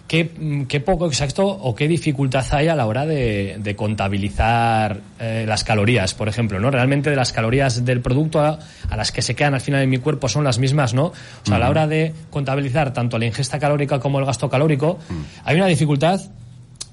¿qué, 0.08 0.24
mm, 0.36 0.62
qué 0.64 0.80
poco 0.80 1.06
exacto 1.06 1.46
o 1.46 1.74
qué 1.74 1.86
dificultad 1.86 2.44
hay 2.50 2.66
a 2.66 2.74
la 2.74 2.86
hora 2.86 3.06
de, 3.06 3.58
de 3.60 3.76
contabilizar 3.76 5.00
eh, 5.20 5.44
las 5.46 5.62
calorías, 5.62 6.14
por 6.14 6.28
ejemplo, 6.28 6.58
¿no? 6.58 6.70
Realmente 6.72 7.10
de 7.10 7.16
las 7.16 7.32
calorías 7.32 7.84
del 7.84 8.00
producto 8.00 8.40
a, 8.40 8.58
a 8.88 8.96
las 8.96 9.12
que 9.12 9.22
se 9.22 9.36
quedan 9.36 9.54
al 9.54 9.60
final 9.60 9.82
en 9.82 9.90
mi 9.90 9.98
cuerpo 9.98 10.28
son 10.28 10.42
las 10.42 10.58
mismas, 10.58 10.92
¿no? 10.92 11.04
O 11.06 11.14
sea, 11.44 11.56
a 11.56 11.58
la 11.60 11.70
hora 11.70 11.86
de 11.86 12.12
contabilizar 12.30 12.92
tanto 12.92 13.16
la 13.16 13.26
ingesta 13.26 13.60
calórica 13.60 14.00
como 14.00 14.18
el 14.18 14.24
gasto 14.24 14.50
calórico, 14.50 14.98
hay 15.44 15.56
una 15.56 15.66
dificultad 15.66 15.99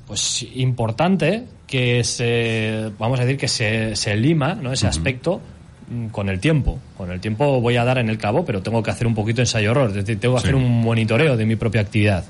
pues 0.08 0.46
importante 0.56 1.46
que 1.65 2.04
se 2.04 2.91
vamos 2.98 3.20
a 3.20 3.24
decir 3.24 3.38
que 3.38 3.48
se, 3.48 3.96
se 3.96 4.15
lima 4.15 4.56
¿no? 4.56 4.72
ese 4.72 4.88
aspecto 4.88 5.41
mm, 5.89 6.08
con 6.08 6.30
el 6.30 6.39
tiempo. 6.39 6.80
Con 6.96 7.12
el 7.12 7.20
tiempo 7.20 7.60
voy 7.60 7.76
a 7.78 7.84
dar 7.84 7.98
en 7.98 8.10
el 8.10 8.17
cabo, 8.17 8.46
pero 8.46 8.62
tengo 8.62 8.82
que 8.84 8.91
hacer 8.91 9.06
un 9.08 9.15
poquito 9.15 9.41
ensayo-error. 9.41 9.89
Es 9.89 9.96
decir, 9.96 10.20
tengo 10.20 10.36
que 10.36 10.41
Sí. 10.41 10.48
hacer 10.48 10.56
un 10.56 10.82
monitoreo 10.82 11.36
de 11.36 11.46
mi 11.46 11.56
propia 11.58 11.82
actividad. 11.82 12.24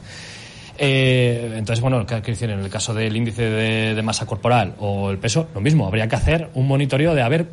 Eh, 0.79 1.53
entonces, 1.55 1.81
bueno, 1.81 1.99
¿qué 2.05 2.15
quiero 2.15 2.27
decir? 2.27 2.49
En 2.49 2.59
el 2.59 2.69
caso 2.69 2.93
del 2.93 3.15
índice 3.15 3.43
de, 3.43 3.95
de 3.95 4.01
masa 4.01 4.25
corporal 4.25 4.75
o 4.79 5.09
el 5.09 5.17
peso, 5.17 5.47
lo 5.55 5.61
mismo. 5.61 5.87
Habría 5.87 6.07
que 6.07 6.15
hacer 6.15 6.49
un 6.53 6.67
monitoreo 6.67 7.15
de 7.15 7.21
a 7.21 7.29
ver 7.29 7.47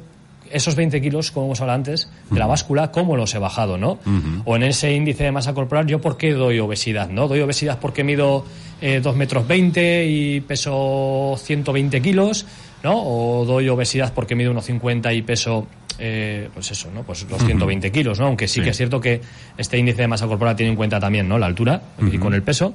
esos 0.50 0.74
20 0.76 1.00
kilos, 1.00 1.30
como 1.30 1.46
hemos 1.46 1.60
hablado 1.62 1.78
antes, 1.78 2.10
de 2.30 2.38
la 2.38 2.46
báscula, 2.46 2.90
cómo 2.92 3.16
los 3.16 3.34
he 3.34 3.38
bajado, 3.38 3.78
¿no? 3.78 3.98
O 4.44 4.56
en 4.56 4.62
ese 4.62 4.92
índice 4.94 5.24
de 5.24 5.32
masa 5.32 5.54
corporal, 5.54 5.86
¿yo 5.86 6.00
por 6.00 6.16
qué 6.18 6.32
doy 6.32 6.60
obesidad, 6.60 7.08
no? 7.08 7.26
Doy 7.28 7.40
obesidad 7.40 7.78
porque 7.80 8.04
mido 8.04 8.44
eh, 8.86 9.00
2 9.02 9.16
metros 9.16 9.48
20 9.48 10.04
y 10.06 10.40
peso 10.42 11.36
120 11.38 12.02
kilos, 12.02 12.44
¿no? 12.82 12.92
O 13.02 13.46
doy 13.46 13.66
obesidad 13.70 14.12
porque 14.12 14.34
mido 14.34 14.52
1,50 14.52 15.16
y 15.16 15.22
peso, 15.22 15.66
eh, 15.98 16.50
pues 16.52 16.70
eso, 16.70 16.90
¿no? 16.92 17.02
Pues 17.02 17.26
los 17.30 17.42
120 17.42 17.90
kilos, 17.90 18.20
¿no? 18.20 18.26
Aunque 18.26 18.46
sí, 18.46 18.60
Sí. 18.60 18.60
que 18.60 18.70
es 18.70 18.76
cierto 18.76 19.00
que 19.00 19.22
este 19.56 19.78
índice 19.78 20.02
de 20.02 20.08
masa 20.08 20.26
corporal 20.26 20.54
tiene 20.54 20.68
en 20.70 20.76
cuenta 20.76 21.00
también, 21.00 21.26
¿no? 21.26 21.38
La 21.38 21.46
altura 21.46 21.80
y 22.12 22.18
con 22.18 22.34
el 22.34 22.42
peso. 22.42 22.74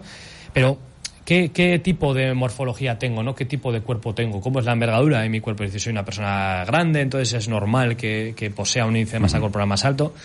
Pero, 0.51 0.79
¿qué, 1.29 1.51
qué 1.51 1.77
tipo 1.77 2.15
de 2.15 2.33
morfología 2.33 2.97
tengo, 2.97 3.21
no? 3.21 3.35
¿Qué 3.35 3.45
tipo 3.45 3.71
de 3.71 3.81
cuerpo 3.81 4.15
tengo? 4.15 4.41
¿Cómo 4.41 4.57
es 4.57 4.65
la 4.65 4.71
envergadura 4.73 5.21
de 5.21 5.29
mi 5.29 5.41
cuerpo? 5.41 5.63
Es 5.63 5.69
decir, 5.69 5.81
soy 5.81 5.91
una 5.91 6.03
persona 6.03 6.63
grande, 6.65 7.01
entonces 7.01 7.31
es 7.33 7.47
normal 7.47 7.95
que, 7.95 8.33
que 8.35 8.49
posea 8.49 8.87
un 8.87 8.95
índice 8.95 9.17
de 9.17 9.19
masa 9.19 9.39
corporal 9.39 9.67
más 9.67 9.85
alto. 9.85 10.15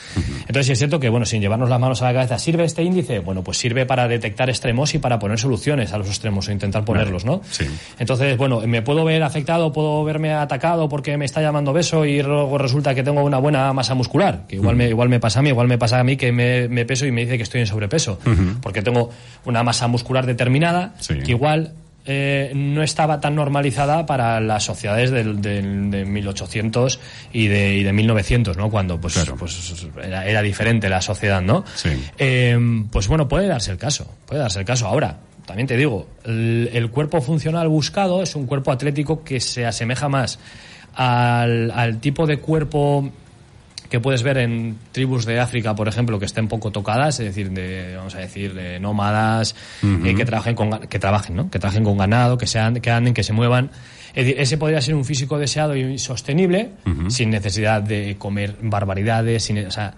Entonces, 0.48 0.70
es 0.70 0.78
cierto 0.78 0.98
que, 0.98 1.10
bueno, 1.10 1.26
sin 1.26 1.42
llevarnos 1.42 1.68
las 1.68 1.78
manos 1.78 2.00
a 2.00 2.06
la 2.06 2.14
cabeza, 2.14 2.38
¿sirve 2.38 2.64
este 2.64 2.82
índice? 2.82 3.18
Bueno, 3.18 3.44
pues 3.44 3.58
sirve 3.58 3.84
para 3.84 4.08
detectar 4.08 4.48
extremos 4.48 4.94
y 4.94 4.98
para 4.98 5.18
poner 5.18 5.38
soluciones 5.38 5.92
a 5.92 5.98
los 5.98 6.08
extremos 6.08 6.48
o 6.48 6.52
intentar 6.52 6.86
ponerlos, 6.86 7.26
¿no? 7.26 7.42
Sí. 7.50 7.66
Entonces, 7.98 8.38
bueno, 8.38 8.62
me 8.62 8.80
puedo 8.80 9.04
ver 9.04 9.22
afectado, 9.24 9.74
puedo 9.74 10.04
verme 10.04 10.32
atacado 10.32 10.88
porque 10.88 11.18
me 11.18 11.26
está 11.26 11.42
llamando 11.42 11.74
beso 11.74 12.06
y 12.06 12.22
luego 12.22 12.56
resulta 12.56 12.94
que 12.94 13.02
tengo 13.02 13.22
una 13.22 13.36
buena 13.36 13.70
masa 13.74 13.94
muscular, 13.94 14.46
que 14.48 14.56
igual 14.56 14.74
me, 14.74 14.88
igual 14.88 15.10
me 15.10 15.20
pasa 15.20 15.40
a 15.40 15.42
mí, 15.42 15.50
igual 15.50 15.68
me 15.68 15.76
pasa 15.76 16.00
a 16.00 16.04
mí 16.04 16.16
que 16.16 16.32
me, 16.32 16.66
me 16.68 16.86
peso 16.86 17.04
y 17.04 17.12
me 17.12 17.26
dice 17.26 17.36
que 17.36 17.42
estoy 17.42 17.60
en 17.60 17.66
sobrepeso, 17.66 18.18
porque 18.62 18.80
tengo 18.80 19.10
una 19.44 19.62
masa 19.62 19.86
muscular 19.86 20.24
determinada 20.24 20.93
Sí. 20.98 21.14
que 21.24 21.32
igual 21.32 21.72
eh, 22.06 22.52
no 22.54 22.82
estaba 22.82 23.18
tan 23.20 23.34
normalizada 23.34 24.04
para 24.04 24.38
las 24.40 24.62
sociedades 24.64 25.10
del, 25.10 25.40
del- 25.40 25.90
de 25.90 26.04
1800 26.04 27.00
y 27.32 27.46
de, 27.46 27.76
y 27.76 27.82
de 27.82 27.92
1900, 27.94 28.56
¿no? 28.58 28.70
Cuando 28.70 29.00
pues, 29.00 29.14
Claro. 29.14 29.36
pues 29.38 29.86
era, 30.02 30.26
era 30.26 30.42
diferente 30.42 30.88
la 30.90 31.00
sociedad, 31.00 31.40
¿no? 31.40 31.64
Sí. 31.74 31.88
Eh, 32.18 32.58
pues 32.90 33.08
bueno, 33.08 33.26
puede 33.26 33.46
darse 33.48 33.70
el 33.70 33.78
caso, 33.78 34.06
puede 34.26 34.40
darse 34.42 34.58
el 34.58 34.66
caso. 34.66 34.86
Ahora, 34.86 35.18
también 35.46 35.66
te 35.66 35.76
digo, 35.78 36.06
el, 36.24 36.68
el 36.74 36.90
cuerpo 36.90 37.22
funcional 37.22 37.68
buscado 37.68 38.22
es 38.22 38.34
un 38.36 38.44
cuerpo 38.46 38.70
atlético 38.72 39.24
que 39.24 39.40
se 39.40 39.64
asemeja 39.64 40.08
más 40.10 40.38
al, 40.94 41.70
al 41.70 42.00
tipo 42.00 42.26
de 42.26 42.38
cuerpo 42.38 43.10
que 43.94 44.00
puedes 44.00 44.24
ver 44.24 44.38
en 44.38 44.76
tribus 44.90 45.24
de 45.24 45.38
África, 45.38 45.76
por 45.76 45.86
ejemplo, 45.86 46.18
que 46.18 46.24
estén 46.26 46.48
poco 46.48 46.72
tocadas, 46.72 47.20
es 47.20 47.26
decir, 47.26 47.50
de, 47.50 47.94
vamos 47.96 48.12
a 48.16 48.18
decir, 48.18 48.52
de 48.52 48.80
nómadas, 48.80 49.54
eh, 49.84 50.14
que 50.16 50.24
trabajen 50.24 50.56
con, 50.56 50.80
que 50.88 50.98
trabajen, 50.98 51.36
¿no? 51.36 51.48
Que 51.48 51.60
trabajen 51.60 51.84
con 51.84 51.96
ganado, 51.96 52.36
que 52.36 52.48
sean, 52.48 52.74
que 52.80 52.90
anden, 52.90 53.14
que 53.14 53.22
se 53.22 53.32
muevan. 53.32 53.70
Es 54.14 54.24
decir, 54.26 54.34
ese 54.40 54.58
podría 54.58 54.80
ser 54.80 54.96
un 54.96 55.04
físico 55.04 55.38
deseado 55.38 55.76
y 55.76 55.96
sostenible, 55.98 56.70
sin 57.08 57.30
necesidad 57.30 57.82
de 57.82 58.16
comer 58.18 58.56
barbaridades, 58.62 59.44
sin, 59.44 59.58
o 59.64 59.70
sea, 59.70 59.94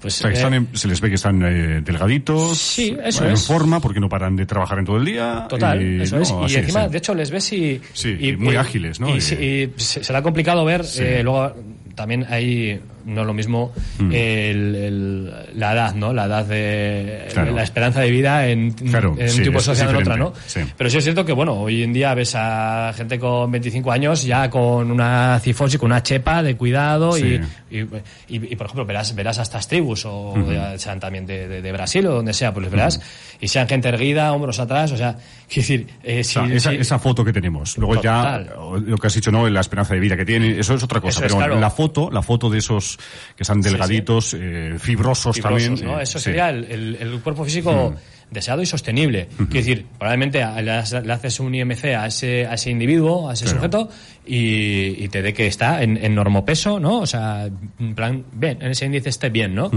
pues, 0.00 0.18
O 0.18 0.22
sea, 0.22 0.30
que 0.30 0.34
eh, 0.36 0.38
están 0.38 0.54
en- 0.54 0.68
se 0.72 0.88
les 0.88 1.00
ve 1.00 1.08
que 1.10 1.14
están 1.14 1.42
eh, 1.44 1.80
delgaditos, 1.82 2.56
Sí, 2.58 2.96
eso 3.04 3.24
en 3.26 3.32
es. 3.34 3.46
forma, 3.46 3.78
porque 3.78 4.00
no 4.00 4.08
paran 4.08 4.34
de 4.36 4.46
trabajar 4.46 4.78
en 4.78 4.84
todo 4.86 4.96
el 4.96 5.04
día. 5.04 5.46
Total, 5.50 5.80
y, 5.80 6.00
eso 6.02 6.16
no, 6.16 6.22
es. 6.46 6.52
Y 6.52 6.56
encima, 6.56 6.88
de 6.88 6.96
hecho, 6.98 7.14
les 7.14 7.30
ves 7.30 7.52
y... 7.52 7.78
Sí, 7.92 8.16
y 8.18 8.36
muy 8.36 8.56
ágiles, 8.56 8.98
¿no? 9.00 9.14
Y, 9.14 9.20
será 9.20 10.22
complicado 10.22 10.64
ver, 10.64 10.82
Sí. 10.84 11.02
eh, 11.04 11.22
luego 11.22 11.54
también 11.94 12.26
hay, 12.28 12.80
no 13.04 13.20
es 13.22 13.26
lo 13.26 13.34
mismo, 13.34 13.72
Mm. 13.98 14.12
el- 14.12 14.74
el- 14.74 15.32
la 15.54 15.72
edad, 15.72 15.94
¿no? 15.94 16.12
La 16.12 16.24
edad 16.26 16.44
de... 16.44 17.28
Claro. 17.32 17.52
La 17.54 17.62
esperanza 17.62 18.00
de 18.00 18.10
vida 18.10 18.46
en, 18.48 18.72
Claro, 18.72 19.14
en 19.18 19.28
sí, 19.30 19.38
un 19.38 19.44
tipo 19.44 19.60
sociedad 19.60 19.90
en 19.90 19.96
otra, 19.96 20.16
¿no? 20.16 20.32
sí. 20.46 20.60
Pero 20.76 20.90
sí 20.90 20.98
es 20.98 21.04
cierto 21.04 21.24
que, 21.24 21.32
bueno, 21.32 21.54
hoy 21.54 21.82
en 21.82 21.92
día 21.92 22.14
ves 22.14 22.34
a 22.34 22.92
gente 22.96 23.18
con 23.18 23.50
25 23.50 23.90
años 23.92 24.22
ya 24.24 24.48
con 24.50 24.90
una 24.90 25.38
cifosis, 25.40 25.78
con 25.78 25.90
una 25.90 26.02
chepa 26.02 26.42
de 26.42 26.56
cuidado 26.56 27.12
Sí. 27.12 27.38
y, 27.70 27.76
y, 27.78 27.80
y- 27.80 28.52
y, 28.52 28.56
por 28.56 28.66
ejemplo, 28.66 28.84
verás, 28.86 29.14
verás 29.14 29.38
a 29.38 29.42
estas 29.42 29.66
tribus, 29.68 30.04
o 30.06 30.34
ya 30.50 30.78
sean 30.78 31.00
también 31.00 31.26
de, 31.26 31.48
de- 31.48 31.62
de 31.62 31.72
Brasil 31.72 32.06
o 32.06 32.14
donde 32.14 32.32
sea, 32.32 32.52
pues 32.52 32.70
verás, 32.70 33.00
y 33.40 33.48
sean 33.48 33.68
gente 33.68 33.88
erguida, 33.88 34.32
hombros 34.32 34.58
atrás, 34.60 34.92
o 34.92 34.96
sea, 34.96 35.16
quiero 35.48 35.62
decir, 35.68 35.86
eh, 36.02 36.20
O 36.20 36.24
si, 36.24 36.32
sea, 36.32 36.46
esa, 36.46 36.70
si- 36.70 36.76
esa 36.76 36.98
foto 36.98 37.24
que 37.24 37.32
tenemos. 37.32 37.76
Luego 37.78 37.96
Total. 37.96 38.46
ya, 38.46 38.52
lo 38.80 38.96
que 38.98 39.06
has 39.06 39.14
dicho, 39.14 39.30
¿no? 39.30 39.48
La 39.48 39.60
esperanza 39.60 39.94
de 39.94 40.00
vida 40.00 40.16
que 40.16 40.24
tiene, 40.24 40.58
eso 40.58 40.74
es 40.74 40.82
otra 40.82 41.00
cosa. 41.00 41.18
Eso 41.18 41.26
es, 41.26 41.32
pero 41.34 41.46
claro. 41.46 41.60
la 41.60 41.70
foto, 41.70 42.10
la 42.10 42.22
foto 42.22 42.48
de 42.50 42.58
esos 42.58 42.91
que 43.36 43.42
están 43.42 43.60
delgaditos, 43.60 44.34
eh, 44.34 44.76
fibrosos, 44.78 45.38
también. 45.40 45.76
¿no? 45.82 46.00
Eso 46.00 46.18
sería 46.18 46.50
el, 46.50 46.96
el, 47.00 47.20
cuerpo 47.20 47.44
físico 47.44 47.94
mm. 47.94 48.32
deseado 48.34 48.62
y 48.62 48.66
sostenible. 48.66 49.28
Quiero 49.36 49.52
decir, 49.52 49.86
probablemente 49.98 50.44
le, 50.62 50.72
haces 51.12 51.40
un 51.40 51.54
IMC 51.54 51.84
a 51.84 52.06
ese, 52.06 52.46
a 52.46 52.54
ese 52.54 52.70
individuo, 52.70 53.28
a 53.28 53.34
ese 53.34 53.46
sujeto, 53.46 53.88
y, 54.24 55.08
te 55.08 55.20
dé 55.20 55.34
que 55.34 55.46
está 55.46 55.82
en, 55.82 55.96
en 56.02 56.14
normopeso, 56.14 56.78
¿no? 56.78 57.00
O 57.00 57.06
sea, 57.06 57.48
en 57.78 57.94
plan, 57.94 58.24
bien, 58.32 58.58
en 58.62 58.70
ese 58.70 58.86
índice 58.86 59.08
esté 59.08 59.30
bien, 59.30 59.54
¿no? 59.54 59.70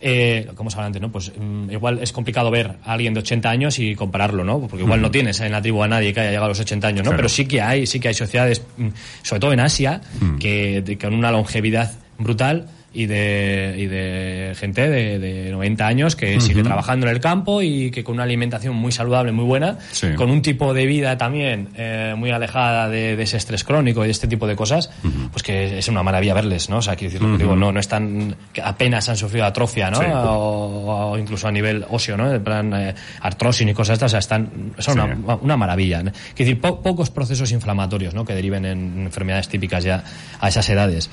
eh, 0.00 0.48
como 0.54 0.68
os 0.68 0.76
antes, 0.76 1.00
¿no? 1.00 1.12
Pues 1.12 1.32
mm, 1.36 1.70
igual 1.70 1.98
es 2.02 2.12
complicado 2.12 2.50
ver 2.50 2.76
a 2.82 2.92
alguien 2.92 3.14
de 3.14 3.20
80 3.20 3.50
años 3.50 3.78
y 3.78 3.94
compararlo, 3.94 4.42
¿no? 4.42 4.60
Porque 4.60 4.84
igual 4.84 5.02
no 5.02 5.10
tienes 5.10 5.38
en 5.40 5.52
la 5.52 5.60
tribu 5.60 5.82
a 5.82 5.88
nadie 5.88 6.12
que 6.12 6.20
haya 6.20 6.30
llegado 6.30 6.46
a 6.46 6.48
los 6.48 6.60
80 6.60 6.88
años, 6.88 7.04
¿no? 7.04 7.14
Pero 7.14 7.28
sí 7.28 7.46
que 7.46 7.60
hay, 7.60 7.86
sí 7.86 8.00
que 8.00 8.08
hay 8.08 8.14
sociedades, 8.14 8.62
mm, 8.76 8.88
sobre 9.22 9.40
todo 9.40 9.52
en 9.52 9.60
Asia, 9.60 10.00
que 10.38 10.98
con 11.00 11.14
una 11.14 11.30
longevidad 11.30 11.92
brutal 12.20 12.68
y 12.92 13.06
de, 13.06 13.74
y 13.78 13.86
de 13.86 14.52
gente 14.56 14.88
de, 14.88 15.18
de 15.20 15.52
90 15.52 15.86
años 15.86 16.16
que 16.16 16.40
sigue 16.40 16.64
trabajando 16.64 17.06
en 17.06 17.12
el 17.12 17.20
campo 17.20 17.62
y 17.62 17.90
que 17.90 18.02
con 18.02 18.14
una 18.14 18.24
alimentación 18.24 18.74
muy 18.74 18.90
saludable, 18.90 19.30
muy 19.30 19.44
buena, 19.44 19.78
con 20.16 20.30
un 20.30 20.42
tipo 20.42 20.74
de 20.74 20.86
vida 20.86 21.16
también 21.16 21.68
eh, 21.76 22.14
muy 22.16 22.30
alejada 22.30 22.88
de, 22.88 23.20
ese 23.20 23.36
estrés 23.36 23.62
crónico 23.62 24.02
y 24.02 24.06
de 24.06 24.10
este 24.10 24.26
tipo 24.26 24.46
de 24.46 24.56
cosas, 24.56 24.90
pues 25.30 25.42
que 25.42 25.78
es 25.78 25.88
una 25.88 26.02
maravilla 26.02 26.34
verles, 26.34 26.68
¿no? 26.68 26.78
O 26.78 26.82
sea, 26.82 26.96
quiero 26.96 27.12
decir, 27.12 27.26
lo 27.26 27.36
que 27.36 27.44
digo, 27.44 27.54
no, 27.54 27.70
no 27.70 27.78
están, 27.78 28.34
que 28.52 28.60
apenas 28.60 29.08
han 29.08 29.16
sufrido 29.16 29.44
atrofia, 29.44 29.90
¿no? 29.90 30.00
O, 30.00 31.18
incluso 31.18 31.46
a 31.46 31.52
nivel 31.52 31.84
óseo, 31.88 32.16
¿no? 32.16 32.32
En 32.32 32.42
plan, 32.42 32.72
eh, 32.74 32.94
artrosis 33.20 33.68
y 33.68 33.74
cosas 33.74 33.94
estas, 33.94 34.10
o 34.10 34.10
sea, 34.10 34.18
están, 34.18 34.72
son 34.78 34.98
una, 34.98 35.36
una, 35.36 35.56
maravilla. 35.56 36.00
Quiero 36.00 36.12
decir, 36.34 36.60
pocos 36.60 37.10
procesos 37.10 37.52
inflamatorios, 37.52 38.14
¿no? 38.14 38.24
Que 38.24 38.34
deriven 38.34 38.64
en 38.64 39.02
enfermedades 39.06 39.48
típicas 39.48 39.84
ya 39.84 40.02
a 40.40 40.48
esas 40.48 40.68
edades. 40.70 41.10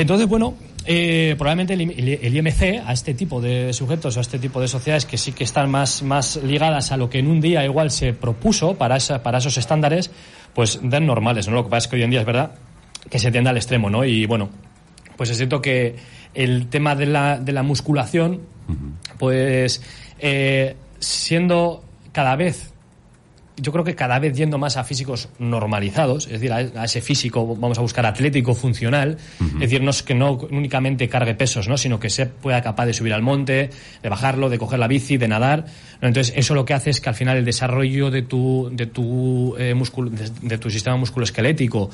Entonces, 0.00 0.28
bueno, 0.28 0.54
eh, 0.86 1.34
probablemente 1.36 1.74
el, 1.74 2.36
IMC 2.36 2.86
a 2.86 2.92
este 2.92 3.14
tipo 3.14 3.40
de 3.40 3.72
sujetos 3.72 4.16
o 4.16 4.20
a 4.20 4.22
este 4.22 4.38
tipo 4.38 4.60
de 4.60 4.68
sociedades 4.68 5.04
que 5.04 5.18
sí 5.18 5.32
que 5.32 5.42
están 5.42 5.68
más, 5.68 6.04
más 6.04 6.36
ligadas 6.36 6.92
a 6.92 6.96
lo 6.96 7.10
que 7.10 7.18
en 7.18 7.26
un 7.26 7.40
día 7.40 7.64
igual 7.64 7.90
se 7.90 8.12
propuso 8.12 8.74
para, 8.76 8.96
esa, 8.96 9.24
para 9.24 9.38
esos 9.38 9.58
estándares, 9.58 10.12
pues 10.54 10.78
den 10.80 11.04
normales, 11.04 11.48
¿no? 11.48 11.54
Lo 11.56 11.64
que 11.64 11.70
pasa 11.70 11.86
es 11.86 11.88
que 11.88 11.96
hoy 11.96 12.04
en 12.04 12.10
día 12.10 12.20
es 12.20 12.26
verdad 12.26 12.52
que 13.10 13.18
se 13.18 13.32
tiende 13.32 13.50
al 13.50 13.56
extremo, 13.56 13.90
¿no? 13.90 14.04
Y 14.04 14.24
bueno, 14.26 14.50
pues 15.16 15.30
es 15.30 15.36
cierto 15.36 15.60
que 15.60 15.96
el 16.32 16.68
tema 16.68 16.94
de 16.94 17.06
la, 17.06 17.40
de 17.40 17.50
la 17.50 17.64
musculación, 17.64 18.42
pues 19.18 19.82
eh, 20.20 20.76
siendo 21.00 21.82
cada 22.12 22.36
vez 22.36 22.72
yo 23.60 23.72
creo 23.72 23.84
que 23.84 23.94
cada 23.94 24.18
vez 24.18 24.36
yendo 24.36 24.58
más 24.58 24.76
a 24.76 24.84
físicos 24.84 25.28
normalizados, 25.38 26.26
es 26.26 26.32
decir, 26.32 26.52
a, 26.52 26.84
ese 26.84 27.00
físico, 27.00 27.56
vamos 27.56 27.78
a 27.78 27.82
buscar 27.82 28.06
atlético, 28.06 28.54
funcional, 28.54 29.18
es 29.40 29.60
decir, 29.60 29.82
no 29.82 29.90
es 29.90 30.02
que 30.02 30.14
no 30.14 30.32
únicamente 30.50 31.08
cargue 31.08 31.34
pesos, 31.34 31.68
¿no? 31.68 31.76
sino 31.76 31.98
que 31.98 32.10
se 32.10 32.26
pueda 32.26 32.62
capaz 32.62 32.86
de 32.86 32.94
subir 32.94 33.12
al 33.12 33.22
monte, 33.22 33.70
de 34.02 34.08
bajarlo, 34.08 34.48
de 34.48 34.58
coger 34.58 34.78
la 34.78 34.88
bici, 34.88 35.16
de 35.16 35.28
nadar. 35.28 35.66
Entonces, 36.00 36.32
eso 36.36 36.54
lo 36.54 36.64
que 36.64 36.74
hace 36.74 36.90
es 36.90 37.00
que 37.00 37.08
al 37.08 37.14
final 37.14 37.36
el 37.36 37.44
desarrollo 37.44 38.10
de 38.10 38.22
tu, 38.22 38.70
de 38.72 38.86
tu, 38.86 39.56
eh, 39.58 39.74
de, 40.42 40.58
tu 40.58 40.70
sistema 40.70 40.96
musculoesquelético, 40.96 41.90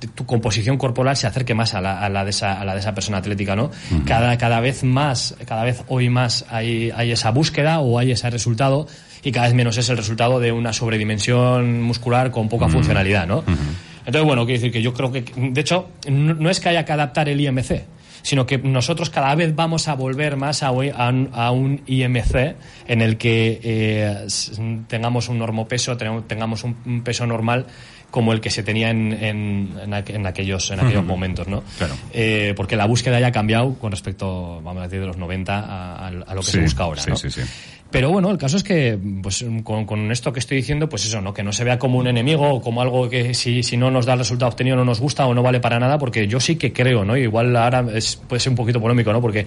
de 0.00 0.08
tu 0.08 0.26
composición 0.26 0.76
corporal 0.76 1.16
se 1.16 1.26
acerque 1.26 1.54
más 1.54 1.74
a 1.74 1.80
la, 1.80 2.00
a 2.00 2.08
la, 2.08 2.24
de, 2.24 2.30
esa, 2.30 2.60
a 2.60 2.64
la 2.64 2.74
de 2.74 2.80
esa 2.80 2.94
persona 2.94 3.18
atlética, 3.18 3.56
¿no? 3.56 3.70
cada, 4.04 4.36
cada 4.38 4.60
vez 4.60 4.84
más, 4.84 5.36
cada 5.46 5.64
vez 5.64 5.82
hoy 5.88 6.08
más 6.08 6.44
hay, 6.48 6.92
hay 6.94 7.10
esa 7.12 7.30
búsqueda 7.30 7.80
o 7.80 7.98
hay 7.98 8.12
ese 8.12 8.30
resultado 8.30 8.86
y 9.22 9.32
cada 9.32 9.46
vez 9.46 9.54
menos 9.54 9.76
es 9.76 9.88
el 9.88 9.96
resultado 9.96 10.40
de 10.40 10.52
una 10.52 10.72
sobredimensión 10.72 11.82
muscular 11.82 12.30
con 12.30 12.48
poca 12.48 12.68
funcionalidad, 12.68 13.26
¿no? 13.26 13.44
Entonces, 14.06 14.22
bueno, 14.24 14.46
quiero 14.46 14.60
decir 14.60 14.72
que 14.72 14.82
yo 14.82 14.94
creo 14.94 15.12
que, 15.12 15.22
de 15.22 15.60
hecho, 15.60 15.88
no 16.08 16.50
es 16.50 16.60
que 16.60 16.70
haya 16.70 16.84
que 16.84 16.92
adaptar 16.92 17.28
el 17.28 17.40
IMC, 17.40 17.82
sino 18.22 18.46
que 18.46 18.58
nosotros 18.58 19.10
cada 19.10 19.34
vez 19.34 19.54
vamos 19.54 19.88
a 19.88 19.94
volver 19.94 20.36
más 20.36 20.62
a, 20.62 20.70
un 20.70 21.82
IMC 21.86 22.56
en 22.88 23.02
el 23.02 23.16
que 23.18 23.60
eh, 23.62 24.26
tengamos 24.88 25.28
un 25.28 25.38
normopeso, 25.38 25.96
tengamos 25.96 26.64
un 26.64 27.02
peso 27.02 27.26
normal 27.26 27.66
como 28.10 28.32
el 28.32 28.40
que 28.40 28.50
se 28.50 28.62
tenía 28.62 28.90
en, 28.90 29.12
en, 29.12 30.26
aquellos, 30.26 30.70
en 30.70 30.80
aquellos 30.80 31.04
momentos, 31.04 31.46
¿no? 31.48 31.62
Claro. 31.78 31.94
Eh, 32.12 32.54
porque 32.56 32.76
la 32.76 32.86
búsqueda 32.86 33.20
ya 33.20 33.28
ha 33.28 33.32
cambiado 33.32 33.74
con 33.74 33.92
respecto, 33.92 34.60
vamos 34.62 34.80
a 34.80 34.84
decir, 34.84 35.00
de 35.00 35.06
los 35.06 35.16
90 35.16 35.58
a, 35.58 36.06
a 36.08 36.10
lo 36.10 36.40
que 36.40 36.46
se 36.46 36.60
busca 36.60 36.84
ahora, 36.84 37.02
¿no? 37.06 37.16
Sí, 37.16 37.30
sí, 37.30 37.42
sí. 37.42 37.48
Pero 37.90 38.10
bueno, 38.10 38.30
el 38.30 38.38
caso 38.38 38.56
es 38.56 38.62
que, 38.62 38.96
pues, 39.22 39.44
con, 39.64 39.84
con, 39.84 40.12
esto 40.12 40.32
que 40.32 40.38
estoy 40.38 40.58
diciendo, 40.58 40.88
pues 40.88 41.04
eso, 41.04 41.20
¿no? 41.20 41.34
Que 41.34 41.42
no 41.42 41.52
se 41.52 41.64
vea 41.64 41.78
como 41.78 41.98
un 41.98 42.06
enemigo 42.06 42.48
o 42.48 42.60
como 42.60 42.82
algo 42.82 43.08
que 43.08 43.34
si, 43.34 43.64
si 43.64 43.76
no 43.76 43.90
nos 43.90 44.06
da 44.06 44.12
el 44.12 44.20
resultado 44.20 44.48
obtenido 44.48 44.76
no 44.76 44.84
nos 44.84 45.00
gusta 45.00 45.26
o 45.26 45.34
no 45.34 45.42
vale 45.42 45.58
para 45.58 45.80
nada, 45.80 45.98
porque 45.98 46.28
yo 46.28 46.38
sí 46.38 46.54
que 46.54 46.72
creo, 46.72 47.04
¿no? 47.04 47.16
Igual 47.16 47.56
ahora 47.56 47.84
es, 47.92 48.14
puede 48.14 48.38
ser 48.38 48.50
un 48.50 48.56
poquito 48.56 48.80
polémico, 48.80 49.12
¿no? 49.12 49.20
Porque 49.20 49.46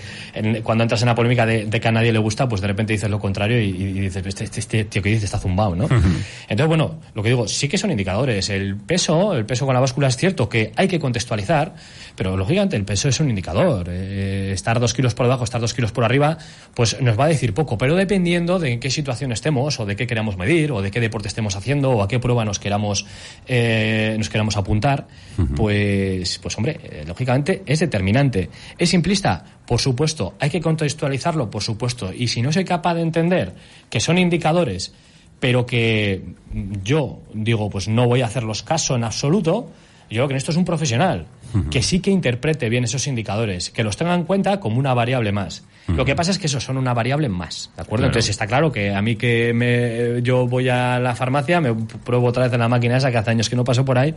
cuando 0.61 0.83
entras 0.83 1.01
en 1.01 1.07
la 1.07 1.15
polémica 1.15 1.45
de, 1.45 1.65
de, 1.65 1.79
que 1.79 1.87
a 1.87 1.91
nadie 1.91 2.11
le 2.11 2.19
gusta, 2.19 2.49
pues 2.49 2.59
de 2.59 2.67
repente 2.67 2.91
dices 2.91 3.09
lo 3.09 3.19
contrario 3.19 3.61
y, 3.61 3.69
y 3.69 3.93
dices, 4.01 4.25
este, 4.25 4.43
este, 4.43 4.59
este, 4.59 4.85
tío 4.85 5.01
que 5.01 5.09
dice 5.09 5.25
está 5.25 5.39
zumbado, 5.39 5.75
¿no? 5.75 5.83
Entonces, 5.85 6.67
bueno, 6.67 6.99
lo 7.13 7.23
que 7.23 7.29
digo, 7.29 7.47
sí 7.47 7.69
que 7.69 7.77
son 7.77 7.91
indicadores. 7.91 8.49
El 8.49 8.75
peso, 8.75 9.35
el 9.35 9.45
peso 9.45 9.65
con 9.65 9.73
la 9.73 9.79
báscula 9.79 10.09
es 10.09 10.17
cierto 10.17 10.49
que 10.49 10.73
hay 10.75 10.89
que 10.89 10.99
contextualizar, 10.99 11.75
pero 12.15 12.35
lógicamente 12.35 12.75
el 12.75 12.83
peso 12.83 13.07
es 13.07 13.19
un 13.21 13.29
indicador. 13.29 13.87
Eh, 13.89 14.51
estar 14.53 14.81
dos 14.81 14.93
kilos 14.93 15.13
por 15.13 15.27
debajo, 15.27 15.45
estar 15.45 15.61
dos 15.61 15.73
kilos 15.73 15.93
por 15.93 16.03
arriba, 16.03 16.37
pues 16.73 16.99
nos 17.01 17.17
va 17.17 17.25
a 17.25 17.27
decir 17.29 17.53
poco, 17.53 17.77
pero 17.77 17.95
dependiendo 17.95 18.32
de 18.33 18.71
en 18.71 18.79
qué 18.79 18.89
situación 18.89 19.31
estemos 19.31 19.79
o 19.79 19.85
de 19.85 19.95
qué 19.95 20.07
queramos 20.07 20.37
medir 20.37 20.71
o 20.71 20.81
de 20.81 20.89
qué 20.89 20.99
deporte 20.99 21.27
estemos 21.27 21.55
haciendo 21.55 21.91
o 21.91 22.01
a 22.01 22.07
qué 22.07 22.19
prueba 22.19 22.43
nos 22.45 22.59
queramos 22.59 23.05
eh, 23.45 24.15
nos 24.17 24.29
queramos 24.29 24.57
apuntar, 24.57 25.07
pues 25.55 26.39
pues 26.39 26.57
hombre, 26.57 26.79
eh, 26.83 27.03
lógicamente 27.07 27.61
es 27.65 27.79
determinante. 27.79 28.49
¿Es 28.77 28.89
simplista? 28.89 29.45
Por 29.65 29.79
supuesto. 29.79 30.33
¿Hay 30.39 30.49
que 30.49 30.61
contextualizarlo? 30.61 31.49
Por 31.49 31.61
supuesto. 31.61 32.11
Y 32.11 32.27
si 32.27 32.41
no 32.41 32.51
soy 32.51 32.65
capaz 32.65 32.95
de 32.95 33.01
entender 33.01 33.53
que 33.89 33.99
son 33.99 34.17
indicadores, 34.17 34.93
pero 35.39 35.65
que 35.65 36.23
yo 36.83 37.19
digo, 37.33 37.69
pues 37.69 37.87
no 37.87 38.07
voy 38.07 38.21
a 38.21 38.25
hacerlos 38.25 38.63
caso 38.63 38.95
en 38.95 39.03
absoluto, 39.03 39.69
yo 40.09 40.17
creo 40.17 40.27
que 40.29 40.35
esto 40.35 40.51
es 40.51 40.57
un 40.57 40.65
profesional 40.65 41.27
que 41.69 41.83
sí 41.83 41.99
que 41.99 42.09
interprete 42.09 42.67
bien 42.67 42.83
esos 42.83 43.05
indicadores, 43.07 43.69
que 43.69 43.83
los 43.83 43.95
tenga 43.95 44.15
en 44.15 44.23
cuenta 44.23 44.59
como 44.59 44.79
una 44.79 44.93
variable 44.93 45.31
más. 45.31 45.63
Lo 45.87 46.05
que 46.05 46.15
pasa 46.15 46.31
es 46.31 46.39
que 46.39 46.47
eso 46.47 46.59
son 46.59 46.77
una 46.77 46.93
variable 46.93 47.27
más, 47.29 47.69
¿de 47.75 47.81
acuerdo? 47.81 48.05
Entonces 48.05 48.29
está 48.29 48.47
claro 48.47 48.71
que 48.71 48.93
a 48.93 49.01
mí 49.01 49.15
que 49.15 49.53
me, 49.53 50.21
yo 50.21 50.47
voy 50.47 50.69
a 50.69 50.99
la 50.99 51.15
farmacia, 51.15 51.59
me 51.59 51.73
pruebo 51.73 52.27
otra 52.27 52.43
vez 52.43 52.53
en 52.53 52.59
la 52.59 52.69
máquina 52.69 52.97
esa 52.97 53.11
que 53.11 53.17
hace 53.17 53.31
años 53.31 53.49
que 53.49 53.55
no 53.55 53.63
paso 53.63 53.83
por 53.83 53.97
ahí, 53.97 54.15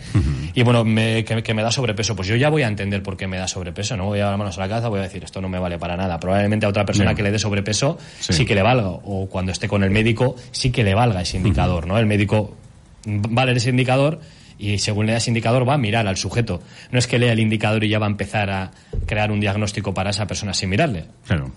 y 0.54 0.62
bueno, 0.62 0.84
me, 0.84 1.24
que, 1.24 1.54
me 1.54 1.62
da 1.62 1.70
sobrepeso. 1.70 2.14
Pues 2.14 2.28
yo 2.28 2.36
ya 2.36 2.50
voy 2.50 2.62
a 2.62 2.68
entender 2.68 3.02
por 3.02 3.16
qué 3.16 3.26
me 3.26 3.36
da 3.36 3.48
sobrepeso, 3.48 3.96
no 3.96 4.06
voy 4.06 4.20
a 4.20 4.26
dar 4.26 4.38
manos 4.38 4.56
a 4.58 4.60
la 4.60 4.68
cabeza, 4.68 4.88
voy 4.88 5.00
a 5.00 5.02
decir, 5.02 5.24
esto 5.24 5.40
no 5.40 5.48
me 5.48 5.58
vale 5.58 5.78
para 5.78 5.96
nada. 5.96 6.20
Probablemente 6.20 6.66
a 6.66 6.68
otra 6.68 6.84
persona 6.84 7.14
que 7.14 7.22
le 7.22 7.30
dé 7.30 7.38
sobrepeso 7.38 7.98
sí. 8.20 8.44
que 8.44 8.54
le 8.54 8.62
valga, 8.62 8.88
o 8.88 9.28
cuando 9.28 9.52
esté 9.52 9.68
con 9.68 9.82
el 9.82 9.90
médico 9.90 10.36
sí 10.52 10.70
que 10.70 10.84
le 10.84 10.94
valga 10.94 11.20
ese 11.20 11.36
indicador, 11.36 11.86
¿no? 11.86 11.98
El 11.98 12.06
médico 12.06 12.56
vale 13.04 13.52
ese 13.52 13.70
indicador 13.70 14.20
y 14.58 14.78
según 14.78 15.06
lea 15.06 15.18
ese 15.18 15.30
indicador 15.30 15.68
va 15.68 15.74
a 15.74 15.78
mirar 15.78 16.06
al 16.06 16.16
sujeto. 16.16 16.62
No 16.90 16.98
es 16.98 17.06
que 17.06 17.18
lea 17.18 17.32
el 17.32 17.40
indicador 17.40 17.84
y 17.84 17.88
ya 17.88 17.98
va 17.98 18.06
a 18.06 18.10
empezar 18.10 18.50
a 18.50 18.70
crear 19.06 19.30
un 19.30 19.40
diagnóstico 19.40 19.92
para 19.94 20.10
esa 20.10 20.26
persona 20.26 20.54
sin 20.54 20.70
mirarle. 20.70 21.04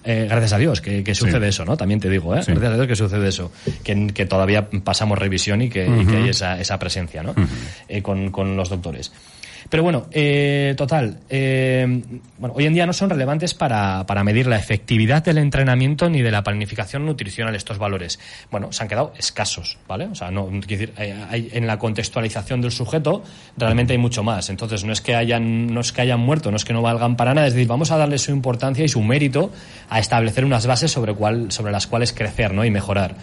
Eh, 0.03 0.27
gracias 0.29 0.53
a 0.53 0.57
Dios 0.57 0.81
que, 0.81 1.15
sucede 1.15 1.47
eso, 1.47 1.65
¿no? 1.65 1.77
También 1.77 1.99
te 1.99 2.09
digo, 2.09 2.35
¿eh? 2.35 2.41
Gracias 2.45 2.71
a 2.71 2.75
Dios 2.75 2.87
que 2.87 2.95
sucede 2.95 3.27
eso. 3.27 3.51
Que, 3.83 4.25
todavía 4.25 4.69
pasamos 4.83 5.17
revisión 5.17 5.61
y 5.61 5.69
que, 5.69 5.83
hay 5.83 6.29
esa, 6.29 6.59
esa 6.59 6.77
presencia, 6.77 7.23
¿no? 7.23 7.35
Eh, 7.87 8.01
con, 8.01 8.31
con 8.31 8.55
los 8.55 8.69
doctores. 8.69 9.11
Pero 9.69 9.83
bueno, 9.83 10.07
eh, 10.11 10.73
total, 10.77 11.19
eh, 11.29 12.01
bueno, 12.37 12.55
hoy 12.55 12.65
en 12.65 12.73
día 12.73 12.85
no 12.85 12.93
son 12.93 13.09
relevantes 13.09 13.53
para, 13.53 14.05
para, 14.05 14.23
medir 14.23 14.47
la 14.47 14.57
efectividad 14.57 15.23
del 15.23 15.37
entrenamiento 15.37 16.09
ni 16.09 16.21
de 16.21 16.31
la 16.31 16.43
planificación 16.43 17.05
nutricional 17.05 17.55
estos 17.55 17.77
valores. 17.77 18.19
Bueno, 18.51 18.71
se 18.71 18.83
han 18.83 18.89
quedado 18.89 19.13
escasos, 19.17 19.77
¿vale? 19.87 20.05
O 20.05 20.15
sea, 20.15 20.31
no, 20.31 20.47
quiero 20.47 20.61
decir, 20.67 20.93
hay, 20.97 21.49
en 21.51 21.67
la 21.67 21.77
contextualización 21.77 22.61
del 22.61 22.71
sujeto 22.71 23.23
realmente 23.57 23.93
hay 23.93 23.99
mucho 23.99 24.23
más. 24.23 24.49
Entonces, 24.49 24.83
no 24.83 24.93
es 24.93 25.01
que 25.01 25.15
hayan, 25.15 25.67
no 25.73 25.81
es 25.81 25.91
que 25.91 26.01
hayan 26.01 26.19
muerto, 26.19 26.51
no 26.51 26.57
es 26.57 26.65
que 26.65 26.73
no 26.73 26.81
valgan 26.81 27.15
para 27.15 27.33
nada, 27.33 27.47
es 27.47 27.53
decir, 27.53 27.67
vamos 27.67 27.91
a 27.91 27.97
darle 27.97 28.17
su 28.17 28.31
importancia 28.31 28.83
y 28.85 28.87
su 28.87 29.01
mérito 29.01 29.51
a 29.89 29.99
establecer 29.99 30.45
unas 30.45 30.65
bases 30.65 30.91
sobre, 30.91 31.13
cuál, 31.13 31.51
sobre 31.51 31.71
las 31.71 31.87
cuales 31.87 32.13
crecer, 32.13 32.53
¿no? 32.53 32.65
Y 32.65 32.71
mejorar. 32.71 33.15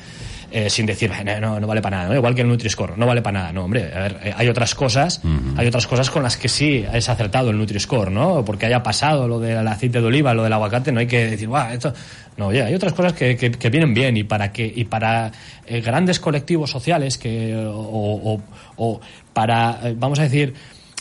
Eh, 0.53 0.71
sin 0.71 0.87
decir, 0.87 1.11
no, 1.41 1.59
no 1.59 1.67
vale 1.67 1.83
para 1.83 2.05
nada, 2.05 2.15
igual 2.15 2.33
que 2.33 2.43
el 2.43 2.49
Nutri-Score, 2.49 2.97
no 2.97 3.05
vale 3.05 3.21
para 3.21 3.41
nada, 3.41 3.53
no, 3.53 3.65
hombre, 3.65 3.93
a 3.93 3.99
ver, 3.99 4.21
eh, 4.23 4.35
hay 4.37 4.49
otras 4.49 4.77
cosas, 4.77 5.21
hay 5.57 5.67
otras 5.67 5.89
cosas 5.89 6.09
con 6.09 6.23
las 6.23 6.37
que 6.37 6.49
sí 6.49 6.85
es 6.93 7.09
acertado 7.09 7.51
el 7.51 7.59
Nutri-Score, 7.59 8.13
¿no? 8.13 8.45
Porque 8.45 8.67
haya 8.67 8.81
pasado 8.81 9.27
lo 9.27 9.41
del 9.41 9.67
aceite 9.67 10.01
de 10.01 10.07
oliva, 10.07 10.35
lo 10.35 10.45
del 10.45 10.53
aguacate, 10.53 10.93
no 10.93 11.01
hay 11.01 11.09
que 11.09 11.31
decir, 11.31 11.49
Buah, 11.49 11.75
esto... 11.75 11.93
No, 12.37 12.53
ya, 12.53 12.67
hay 12.67 12.75
otras 12.75 12.93
cosas 12.93 13.15
que, 13.15 13.35
que, 13.35 13.71
vienen 13.71 13.95
bien 13.95 14.15
y 14.19 14.23
para 14.23 14.53
que 14.53 14.71
y 14.77 14.85
para 14.85 15.33
eh, 15.67 15.81
grandes 15.81 16.21
colectivos 16.21 16.71
sociales 16.71 17.17
que 17.17 17.57
o, 17.67 18.39
o 18.77 19.01
para 19.33 19.81
vamos 19.97 20.19
a 20.19 20.25
decir 20.25 20.53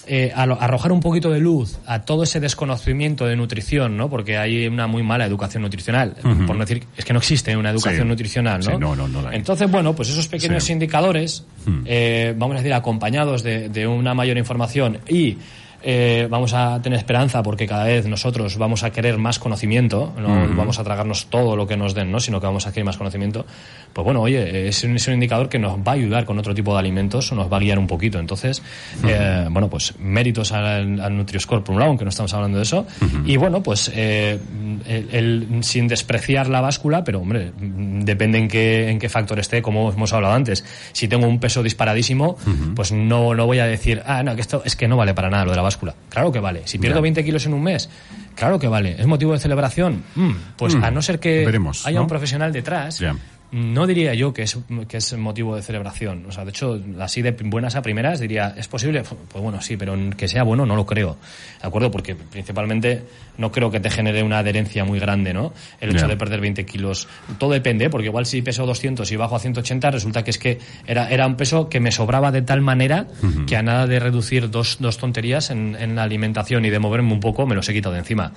eh, 0.07 0.31
arrojar 0.35 0.91
un 0.91 0.99
poquito 0.99 1.29
de 1.31 1.39
luz 1.39 1.79
a 1.85 2.03
todo 2.03 2.23
ese 2.23 2.39
desconocimiento 2.39 3.25
de 3.25 3.35
nutrición, 3.35 3.97
¿no? 3.97 4.09
Porque 4.09 4.37
hay 4.37 4.67
una 4.67 4.87
muy 4.87 5.03
mala 5.03 5.25
educación 5.25 5.63
nutricional. 5.63 6.15
Por 6.21 6.55
no 6.55 6.65
decir, 6.65 6.83
es 6.95 7.05
que 7.05 7.13
no 7.13 7.19
existe 7.19 7.55
una 7.55 7.71
educación 7.71 8.07
nutricional, 8.07 8.61
¿no? 8.79 8.95
Entonces, 9.31 9.69
bueno, 9.69 9.95
pues 9.95 10.09
esos 10.09 10.27
pequeños 10.27 10.69
indicadores, 10.69 11.45
eh, 11.85 12.33
vamos 12.37 12.55
a 12.55 12.59
decir, 12.59 12.73
acompañados 12.73 13.43
de, 13.43 13.87
una 13.87 14.13
mayor 14.13 14.37
información 14.37 14.99
y 15.07 15.37
eh, 15.86 16.28
vamos 16.30 16.54
a 16.54 16.82
tener 16.82 16.98
esperanza 16.98 17.43
porque 17.43 17.67
cada 17.67 17.86
vez 17.86 18.08
nosotros 18.08 18.58
vamos 18.58 18.84
a 18.84 18.89
querer 18.91 19.17
más 19.19 19.38
conocimiento, 19.39 20.12
no 20.19 20.48
vamos 20.58 20.80
a 20.80 20.84
tragarnos 20.84 21.28
todo 21.28 21.56
lo 21.56 21.67
que 21.67 21.78
nos 21.78 21.93
den, 21.93 22.12
¿no? 22.12 22.19
sino 22.19 22.39
que 22.41 22.48
vamos 22.48 22.65
a 22.67 22.71
querer 22.71 22.86
más 22.86 22.98
conocimiento, 22.98 23.45
pues 23.93 24.04
bueno, 24.04 24.21
oye, 24.21 24.67
es 24.67 24.84
un, 24.84 24.95
es 24.95 25.08
un 25.08 25.13
indicador 25.13 25.48
que 25.48 25.60
nos 25.60 25.78
va 25.78 25.91
a 25.91 25.95
ayudar 25.95 26.26
con 26.26 26.39
otro 26.39 26.54
tipo 26.56 26.74
de 26.74 26.80
alimentos 26.80 27.32
o 27.32 27.36
nos 27.36 27.52
va 27.52 27.58
a 27.58 27.60
guiar 27.60 27.78
un 27.80 27.88
poquito. 27.88 28.19
Entonces, 28.19 28.62
eh, 29.08 29.45
bueno, 29.50 29.69
pues 29.69 29.93
méritos 30.00 30.52
al, 30.52 31.00
al 31.00 31.26
por 31.26 31.71
un 31.71 31.80
lado, 31.80 31.89
aunque 31.89 32.04
no 32.04 32.10
estamos 32.10 32.34
hablando 32.34 32.58
de 32.58 32.63
eso, 32.63 32.86
y 33.26 33.38
bueno, 33.38 33.62
pues 33.62 33.91
eh, 33.95 34.39
el, 34.88 35.10
el- 35.12 35.63
sin 35.63 35.88
despreciar 35.88 36.50
la 36.50 36.62
báscula, 36.62 37.04
pero 37.04 37.19
hombre, 37.19 37.52
depende 37.60 38.38
en 38.39 38.48
qué, 38.48 38.89
en 38.89 39.00
qué 39.00 39.08
factor 39.10 39.39
esté, 39.39 39.62
como 39.62 39.91
hemos 39.91 40.12
hablado 40.13 40.34
antes. 40.34 40.65
Si 40.93 41.08
tengo 41.08 41.28
un 41.28 41.39
peso 41.39 41.62
disparadísimo, 41.63 42.38
pues 42.76 42.91
no, 42.91 43.34
no 43.36 43.45
voy 43.45 43.60
a 43.60 43.65
decir, 43.67 44.02
ah, 44.06 44.24
no, 44.24 44.36
que 44.36 44.41
esto 44.41 44.62
es 44.65 44.76
que 44.76 44.88
no 44.88 44.98
vale 44.98 45.13
para 45.13 45.30
nada 45.30 45.45
lo 45.45 45.52
de 45.52 45.58
la 45.58 45.62
báscula. 45.62 45.74
Claro 46.09 46.31
que 46.31 46.39
vale. 46.39 46.61
Si 46.65 46.77
pierdo 46.77 46.99
Ya. 46.99 47.03
20 47.03 47.23
kilos 47.23 47.45
en 47.45 47.53
un 47.53 47.63
mes, 47.63 47.89
claro 48.35 48.57
que 48.59 48.67
vale. 48.67 48.95
¿Es 48.99 49.05
motivo 49.07 49.33
de 49.33 49.39
celebración? 49.39 50.03
Mm, 50.15 50.31
pues 50.57 50.75
Mm, 50.75 50.83
a 50.83 50.91
no 50.91 51.01
ser 51.01 51.19
que 51.19 51.45
veremos, 51.45 51.85
haya 51.85 51.97
¿no? 51.97 52.03
un 52.03 52.07
profesional 52.09 52.51
detrás, 52.53 52.99
Ya. 52.99 53.15
No 53.51 53.88
diría 53.88 54.13
yo 54.13 54.34
que 54.34 54.43
es, 54.43 54.58
que 54.88 54.97
es 54.97 55.17
motivo 55.17 55.55
de 55.55 55.62
celebración. 55.62 56.25
O 56.27 56.31
sea, 56.31 56.43
de 56.43 56.49
hecho, 56.49 56.81
así 56.99 57.21
de 57.21 57.31
buenas 57.31 57.75
a 57.75 57.81
primeras 57.81 58.19
diría, 58.19 58.53
¿es 58.58 58.67
posible? 58.67 59.03
Pues 59.03 59.43
bueno, 59.43 59.62
sí, 59.62 59.77
pero 59.77 59.95
que 60.17 60.27
sea 60.27 60.43
bueno 60.43 60.65
no 60.65 60.75
lo 60.75 60.86
creo. 60.86 61.17
¿De 61.62 61.67
acuerdo? 61.67 61.91
Porque 61.91 62.15
principalmente 62.15 63.03
no 63.38 63.51
creo 63.51 63.71
que 63.71 63.79
te 63.79 63.89
genere 63.89 64.23
una 64.23 64.39
adherencia 64.39 64.84
muy 64.86 64.99
grande, 64.99 65.34
¿no? 65.34 65.53
El 65.79 65.91
hecho 65.91 66.08
de 66.08 66.17
perder 66.17 66.41
20 66.41 66.65
kilos. 66.65 67.08
Todo 67.38 67.51
depende, 67.51 67.89
porque 67.89 68.08
igual 68.08 68.25
si 68.25 68.41
peso 68.41 68.65
200 68.65 69.12
y 69.12 69.15
bajo 69.15 69.36
a 69.36 69.39
180, 69.39 69.91
resulta 69.91 70.23
que 70.23 70.31
es 70.31 70.38
que 70.38 70.60
era, 70.86 71.10
era 71.10 71.27
un 71.27 71.36
peso 71.36 71.69
que 71.69 71.79
me 71.79 71.91
sobraba 71.91 72.31
de 72.31 72.41
tal 72.41 72.62
manera 72.62 73.08
que 73.47 73.55
a 73.55 73.63
nada 73.63 73.88
de 73.88 73.99
reducir 73.99 74.49
dos, 74.49 74.77
dos 74.79 74.97
tonterías 74.97 75.49
en, 75.49 75.75
en 75.79 75.95
la 75.95 76.03
alimentación 76.03 76.65
y 76.65 76.69
de 76.69 76.79
moverme 76.79 77.13
un 77.13 77.19
poco, 77.19 77.45
me 77.45 77.55
los 77.55 77.67
he 77.69 77.73
quitado 77.73 77.93
de 77.93 77.99
encima. 77.99 78.31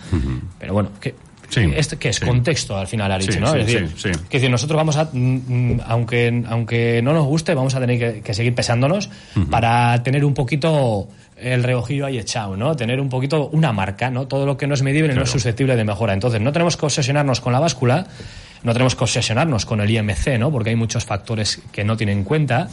Pero 0.58 0.72
bueno, 0.72 0.90
que... 1.00 1.14
Sí, 1.48 1.60
este, 1.74 1.96
que 1.96 2.10
es 2.10 2.16
sí. 2.16 2.26
contexto 2.26 2.76
al 2.76 2.86
final, 2.86 3.10
ha 3.10 3.18
dicho, 3.18 3.32
Sí, 3.32 3.38
¿no? 3.40 3.54
es 3.54 3.66
decir, 3.66 3.88
que 4.28 4.36
decir, 4.38 4.50
nosotros 4.50 4.76
vamos 4.76 4.96
a, 4.96 5.08
mm, 5.12 5.18
mm, 5.48 5.80
aunque, 5.86 6.44
aunque 6.48 7.00
no 7.02 7.12
nos 7.14 7.24
guste, 7.26 7.54
vamos 7.54 7.74
a 7.74 7.80
tener 7.80 7.98
que, 7.98 8.20
que 8.20 8.34
seguir 8.34 8.54
pesándonos 8.54 9.08
para 9.50 10.02
tener 10.02 10.24
un 10.24 10.34
poquito 10.34 11.08
el 11.36 11.62
reojillo 11.62 12.04
ahí 12.06 12.18
echado, 12.18 12.56
¿no? 12.56 12.74
Tener 12.76 13.00
un 13.00 13.08
poquito 13.08 13.48
una 13.52 13.72
marca, 13.72 14.10
¿no? 14.10 14.26
Todo 14.26 14.44
lo 14.44 14.56
que 14.56 14.66
no 14.66 14.74
es 14.74 14.82
medible 14.82 15.08
no 15.08 15.14
Claro. 15.14 15.24
es 15.24 15.30
susceptible 15.30 15.76
de 15.76 15.84
mejora. 15.84 16.12
Entonces, 16.12 16.40
no 16.40 16.52
tenemos 16.52 16.76
que 16.76 16.84
obsesionarnos 16.84 17.40
con 17.40 17.52
la 17.52 17.60
báscula, 17.60 18.06
no 18.64 18.72
tenemos 18.72 18.96
que 18.96 19.04
obsesionarnos 19.04 19.64
con 19.64 19.80
el 19.80 19.88
IMC, 19.88 20.36
¿no? 20.38 20.50
Porque 20.50 20.70
hay 20.70 20.76
muchos 20.76 21.04
factores 21.04 21.62
que 21.70 21.84
no 21.84 21.96
tienen 21.96 22.18
en 22.18 22.24
cuenta. 22.24 22.68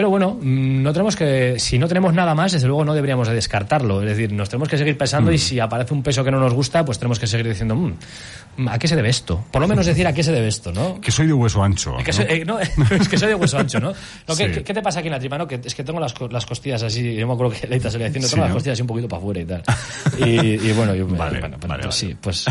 Pero 0.00 0.08
bueno, 0.08 0.30
mm, 0.40 0.82
no 0.82 0.94
tenemos 0.94 1.14
que, 1.14 1.58
si 1.58 1.78
no 1.78 1.86
tenemos 1.86 2.14
nada 2.14 2.34
más, 2.34 2.52
desde 2.52 2.66
luego 2.66 2.86
no 2.86 2.94
deberíamos 2.94 3.28
de 3.28 3.34
descartarlo. 3.34 4.00
Es 4.00 4.08
decir, 4.08 4.32
nos 4.32 4.48
tenemos 4.48 4.66
que 4.66 4.78
seguir 4.78 4.96
pesando 4.96 5.30
y 5.30 5.36
si 5.36 5.60
aparece 5.60 5.92
un 5.92 6.02
peso 6.02 6.24
que 6.24 6.30
no 6.30 6.40
nos 6.40 6.54
gusta, 6.54 6.82
pues 6.86 6.98
tenemos 6.98 7.18
que 7.18 7.26
seguir 7.26 7.46
diciendo, 7.46 7.76
"Mm, 7.76 8.68
¿a 8.68 8.78
qué 8.78 8.88
se 8.88 8.96
debe 8.96 9.10
esto? 9.10 9.44
Por 9.50 9.60
lo 9.60 9.68
menos 9.68 9.84
decir 9.84 10.06
a 10.06 10.14
qué 10.14 10.22
se 10.22 10.32
debe 10.32 10.48
esto, 10.48 10.72
¿no? 10.72 10.98
Que 11.02 11.10
soy 11.10 11.26
de 11.26 11.34
hueso 11.34 11.62
ancho. 11.62 11.98
Es 11.98 12.04
que, 12.06 12.12
soy, 12.14 12.24
eh, 12.30 12.44
no, 12.46 12.58
es 12.98 13.08
que 13.10 13.18
soy 13.18 13.28
de 13.28 13.34
hueso 13.34 13.58
ancho, 13.58 13.78
¿no? 13.78 13.92
Sí. 14.28 14.44
¿qué, 14.46 14.62
qué 14.62 14.72
te 14.72 14.80
pasa 14.80 15.00
aquí 15.00 15.08
en 15.08 15.12
la 15.12 15.18
tripa? 15.20 15.36
No? 15.36 15.46
Que 15.46 15.60
es 15.62 15.74
que 15.74 15.84
tengo 15.84 16.00
las, 16.00 16.14
las 16.30 16.46
costillas 16.46 16.82
así, 16.82 17.14
yo 17.14 17.26
me 17.26 17.34
acuerdo 17.34 17.52
que 17.60 17.66
Leita 17.66 17.90
se 17.90 17.98
le 17.98 18.04
decía, 18.04 18.22
Sí, 18.22 18.30
tengo 18.30 18.44
las 18.46 18.54
costillas 18.54 18.76
así 18.76 18.80
un 18.82 18.88
poquito 18.88 19.06
para 19.08 19.20
afuera 19.20 19.40
y 19.40 19.44
tal. 19.44 19.62
Y, 20.18 20.66
y 20.66 20.72
bueno, 20.72 20.94
yo, 20.94 21.06
Vale, 21.08 21.40
bueno, 21.40 21.58
vale, 21.58 21.58
pues, 21.58 21.68
vale. 21.68 21.92
sí, 21.92 22.16
pues 22.18 22.46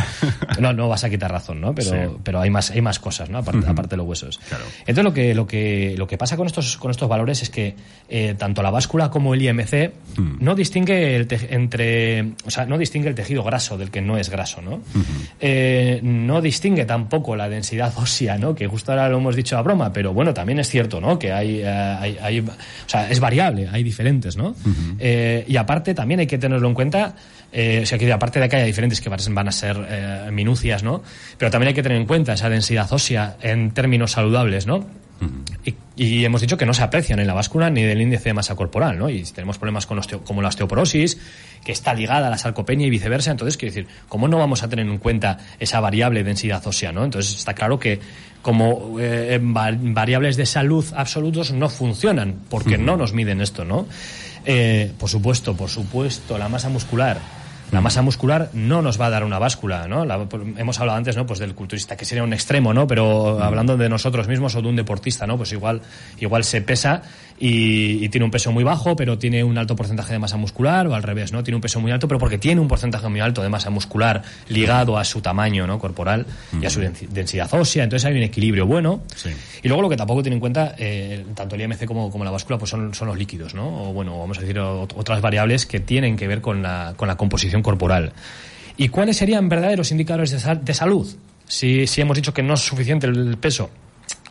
no, 0.59 0.71
no 0.73 0.87
vas 0.87 1.03
a 1.03 1.09
quitar 1.09 1.31
razón, 1.31 1.61
¿no? 1.61 1.73
Pero, 1.73 1.89
Sí. 1.89 2.15
pero 2.23 2.41
hay 2.41 2.51
más, 2.51 2.69
hay 2.69 2.81
más 2.81 2.99
cosas, 2.99 3.27
¿no? 3.31 3.39
Aparte, 3.39 3.67
aparte 3.67 3.91
de 3.91 3.97
los 3.97 4.05
huesos. 4.07 4.39
Claro. 4.49 4.65
Entonces 4.81 5.03
lo 5.03 5.13
que, 5.13 5.33
lo 5.33 5.47
que, 5.47 5.95
lo 5.97 6.05
que 6.05 6.17
pasa 6.19 6.37
con 6.37 6.45
estos, 6.45 6.77
con 6.77 6.91
estos 6.91 7.09
valores 7.09 7.38
es 7.43 7.49
que 7.49 7.75
eh, 8.11 8.33
tanto 8.37 8.63
la 8.63 8.71
báscula 8.71 9.09
como 9.11 9.33
el 9.35 9.41
IMC 9.43 9.91
Mm. 10.17 10.37
no 10.43 10.55
distingue 10.55 11.15
el 11.15 11.27
entre, 11.51 12.31
o 12.43 12.49
sea, 12.49 12.65
no 12.65 12.77
distingue 12.79 13.07
el 13.09 13.13
tejido 13.15 13.43
graso 13.43 13.77
del 13.77 13.91
que 13.91 14.01
no 14.01 14.17
es 14.17 14.29
graso, 14.31 14.59
¿no? 14.61 14.81
Eh, 15.39 15.99
no 16.01 16.41
distingue 16.41 16.85
tampoco 16.85 17.35
la 17.35 17.47
densidad 17.47 17.93
ósea, 17.97 18.37
¿no? 18.37 18.55
Que 18.55 18.67
justo 18.67 18.91
ahora 18.91 19.07
lo 19.07 19.17
hemos 19.17 19.35
dicho 19.35 19.57
a 19.57 19.61
broma, 19.61 19.93
pero 19.93 20.11
bueno, 20.13 20.33
también 20.33 20.59
es 20.59 20.67
cierto, 20.67 20.99
¿no? 20.99 21.19
Que 21.19 21.31
hay, 21.31 21.61
eh, 21.61 21.67
hay, 21.67 22.17
hay- 22.21 22.39
o 22.39 22.45
sea, 22.87 23.09
es 23.09 23.19
variable, 23.19 23.69
hay 23.71 23.83
diferentes, 23.83 24.35
¿no? 24.35 24.55
Eh, 24.97 25.45
y 25.47 25.55
aparte 25.57 25.93
también 25.93 26.19
hay 26.21 26.27
que 26.27 26.39
tenerlo 26.39 26.67
en 26.67 26.73
cuenta, 26.73 27.15
eh, 27.51 27.81
o 27.83 27.85
sea, 27.85 27.97
que 27.97 28.11
aparte 28.11 28.39
de 28.39 28.47
que 28.49 28.55
haya 28.57 28.65
diferentes 28.65 29.01
que 29.01 29.09
van 29.09 29.47
a 29.47 29.51
ser 29.51 29.77
eh, 29.89 30.29
minucias, 30.31 30.83
¿no? 30.83 31.01
Pero 31.37 31.49
también 31.51 31.69
hay 31.69 31.73
que 31.73 31.83
tener 31.83 31.97
en 31.97 32.05
cuenta 32.05 32.33
esa 32.33 32.49
densidad 32.49 32.91
ósea 32.91 33.37
en 33.41 33.71
términos 33.71 34.11
saludables, 34.11 34.67
¿no? 34.67 34.85
Y, 35.65 35.75
y 35.97 36.23
hemos 36.23 36.39
dicho 36.39 36.55
que 36.55 36.65
no 36.65 36.73
se 36.73 36.81
aprecian 36.81 37.19
en 37.19 37.27
la 37.27 37.33
báscula 37.33 37.69
ni 37.69 37.83
del 37.83 37.99
índice 37.99 38.29
de 38.29 38.33
masa 38.33 38.55
corporal, 38.55 38.97
¿no? 38.97 39.09
Y 39.09 39.25
si 39.25 39.33
tenemos 39.33 39.57
problemas 39.57 39.85
con 39.85 39.97
osteo- 39.97 40.23
como 40.23 40.41
la 40.41 40.47
osteoporosis, 40.47 41.17
que 41.65 41.73
está 41.73 41.93
ligada 41.93 42.27
a 42.27 42.29
la 42.29 42.37
sarcopenia 42.37 42.87
y 42.87 42.89
viceversa, 42.89 43.29
entonces 43.31 43.57
quiero 43.57 43.75
decir, 43.75 43.87
¿cómo 44.07 44.29
no 44.29 44.37
vamos 44.37 44.63
a 44.63 44.69
tener 44.69 44.85
en 44.87 44.97
cuenta 44.97 45.37
esa 45.59 45.81
variable 45.81 46.23
densidad 46.23 46.65
ósea, 46.65 46.93
¿no? 46.93 47.03
Entonces 47.03 47.35
está 47.35 47.53
claro 47.53 47.77
que 47.79 47.99
como 48.41 48.95
eh, 49.01 49.37
va- 49.43 49.75
variables 49.77 50.37
de 50.37 50.45
salud 50.45 50.85
absolutos 50.95 51.51
no 51.51 51.67
funcionan 51.67 52.35
porque 52.49 52.77
no 52.77 52.95
nos 52.95 53.11
miden 53.11 53.41
esto, 53.41 53.65
¿no? 53.65 53.87
Eh, 54.45 54.93
por 54.97 55.09
supuesto, 55.09 55.53
por 55.57 55.69
supuesto, 55.69 56.37
la 56.37 56.47
masa 56.47 56.69
muscular. 56.69 57.17
La 57.71 57.81
masa 57.81 58.01
muscular 58.01 58.49
no 58.53 58.81
nos 58.81 58.99
va 58.99 59.05
a 59.05 59.09
dar 59.11 59.23
una 59.23 59.37
báscula, 59.37 59.87
¿no? 59.87 60.03
La- 60.03 60.25
hemos 60.57 60.79
hablado 60.79 60.97
antes, 60.97 61.15
¿no? 61.15 61.27
Pues 61.27 61.37
del 61.37 61.53
culturista, 61.53 61.95
que 61.95 62.03
sería 62.03 62.23
un 62.23 62.33
extremo, 62.33 62.73
¿no? 62.73 62.87
Pero 62.87 63.41
hablando 63.43 63.77
de 63.77 63.87
nosotros 63.89 64.27
mismos 64.27 64.55
o 64.55 64.61
de 64.63 64.67
un 64.69 64.75
deportista, 64.75 65.27
¿no? 65.27 65.37
Pues 65.37 65.51
igual, 65.51 65.81
igual 66.19 66.43
se 66.43 66.61
pesa 66.61 67.03
y, 67.39 68.03
y 68.03 68.09
tiene 68.09 68.25
un 68.25 68.31
peso 68.31 68.51
muy 68.51 68.63
bajo, 68.63 68.95
pero 68.95 69.17
tiene 69.17 69.43
un 69.43 69.57
alto 69.57 69.75
porcentaje 69.75 70.11
de 70.13 70.19
masa 70.19 70.35
muscular, 70.37 70.87
o 70.87 70.93
al 70.95 71.03
revés, 71.03 71.31
¿no? 71.31 71.41
Tiene 71.43 71.55
un 71.55 71.61
peso 71.61 71.79
muy 71.79 71.91
alto, 71.91 72.07
pero 72.07 72.19
porque 72.19 72.37
tiene 72.37 72.59
un 72.59 72.67
porcentaje 72.67 73.07
muy 73.07 73.21
alto 73.21 73.41
de 73.41 73.49
masa 73.49 73.69
muscular 73.69 74.21
ligado 74.49 74.97
a 74.97 75.05
su 75.05 75.21
tamaño, 75.21 75.65
¿no? 75.65 75.79
Corporal 75.79 76.25
y 76.61 76.65
a 76.65 76.69
su 76.69 76.81
densi- 76.81 77.07
densidad 77.07 77.49
ósea. 77.53 77.83
Entonces 77.85 78.05
hay 78.05 78.17
un 78.17 78.23
equilibrio 78.23 78.65
bueno. 78.65 79.01
Sí. 79.15 79.29
Y 79.63 79.67
luego 79.69 79.81
lo 79.83 79.89
que 79.89 79.95
tampoco 79.97 80.21
tiene 80.21 80.35
en 80.35 80.39
cuenta, 80.41 80.75
eh, 80.77 81.25
tanto 81.33 81.55
el 81.55 81.61
IMC 81.61 81.85
como, 81.85 82.11
como 82.11 82.23
la 82.25 82.31
báscula, 82.31 82.57
pues 82.57 82.69
son, 82.71 82.93
son 82.93 83.07
los 83.07 83.17
líquidos, 83.17 83.53
¿no? 83.53 83.83
O 83.89 83.93
bueno, 83.93 84.19
vamos 84.19 84.37
a 84.37 84.41
decir 84.41 84.57
ot- 84.57 84.93
otras 84.97 85.21
variables 85.21 85.65
que 85.65 85.79
tienen 85.79 86.17
que 86.17 86.27
ver 86.27 86.41
con 86.41 86.61
la, 86.61 86.93
con 86.97 87.07
la 87.07 87.15
composición 87.15 87.61
corporal. 87.61 88.11
¿Y 88.77 88.89
cuáles 88.89 89.17
serían 89.17 89.47
verdaderos 89.49 89.91
indicadores 89.91 90.31
de, 90.31 90.39
sal- 90.39 90.63
de 90.63 90.73
salud? 90.73 91.07
Si, 91.47 91.87
si 91.87 92.01
hemos 92.01 92.15
dicho 92.15 92.33
que 92.33 92.43
no 92.43 92.53
es 92.53 92.59
suficiente 92.61 93.07
el 93.07 93.37
peso, 93.37 93.69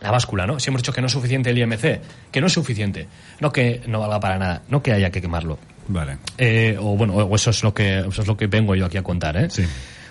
la 0.00 0.10
báscula, 0.10 0.46
¿no? 0.46 0.60
Si 0.60 0.70
hemos 0.70 0.82
dicho 0.82 0.92
que 0.92 1.00
no 1.00 1.06
es 1.06 1.12
suficiente 1.12 1.50
el 1.50 1.58
IMC, 1.58 2.00
que 2.30 2.40
no 2.40 2.46
es 2.46 2.52
suficiente, 2.52 3.08
no 3.40 3.52
que 3.52 3.82
no 3.86 4.00
valga 4.00 4.20
para 4.20 4.38
nada, 4.38 4.62
no 4.68 4.82
que 4.82 4.92
haya 4.92 5.10
que 5.10 5.20
quemarlo. 5.20 5.58
Vale. 5.88 6.18
Eh, 6.36 6.76
o 6.78 6.96
bueno, 6.96 7.14
o 7.14 7.34
eso 7.34 7.50
es 7.50 7.62
lo 7.62 7.72
que 7.72 8.00
eso 8.00 8.22
es 8.22 8.28
lo 8.28 8.36
que 8.36 8.46
vengo 8.46 8.74
yo 8.74 8.86
aquí 8.86 8.98
a 8.98 9.02
contar, 9.02 9.36
¿eh? 9.36 9.50
Sí. 9.50 9.64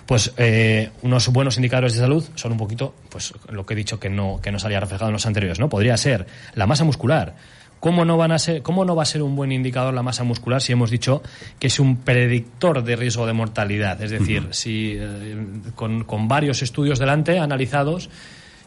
Pues 0.06 0.32
eh, 0.38 0.90
unos 1.02 1.28
buenos 1.28 1.56
indicadores 1.56 1.92
de 1.92 2.00
salud 2.00 2.24
son 2.34 2.52
un 2.52 2.58
poquito, 2.58 2.94
pues 3.10 3.34
lo 3.50 3.66
que 3.66 3.74
he 3.74 3.76
dicho 3.76 4.00
que 4.00 4.08
no 4.08 4.40
que 4.42 4.50
no 4.50 4.58
salía 4.58 4.80
reflejado 4.80 5.10
en 5.10 5.12
los 5.12 5.26
anteriores, 5.26 5.60
¿no? 5.60 5.68
Podría 5.68 5.96
ser 5.96 6.26
la 6.54 6.66
masa 6.66 6.84
muscular. 6.84 7.34
¿Cómo 7.80 8.04
no, 8.04 8.16
van 8.16 8.32
a 8.32 8.38
ser, 8.40 8.62
¿Cómo 8.62 8.84
no 8.84 8.96
va 8.96 9.04
a 9.04 9.06
ser 9.06 9.22
un 9.22 9.36
buen 9.36 9.52
indicador 9.52 9.94
la 9.94 10.02
masa 10.02 10.24
muscular 10.24 10.60
si 10.60 10.72
hemos 10.72 10.90
dicho 10.90 11.22
que 11.60 11.68
es 11.68 11.78
un 11.78 11.98
predictor 11.98 12.82
de 12.82 12.96
riesgo 12.96 13.24
de 13.24 13.32
mortalidad? 13.32 14.02
Es 14.02 14.10
decir, 14.10 14.48
si 14.50 14.96
eh, 14.98 15.36
con, 15.76 16.02
con 16.02 16.26
varios 16.26 16.62
estudios 16.62 16.98
delante 16.98 17.38
analizados 17.38 18.10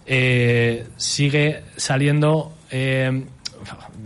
eh, 0.06 0.88
sigue 0.98 1.62
saliendo, 1.78 2.54
eh, 2.72 3.24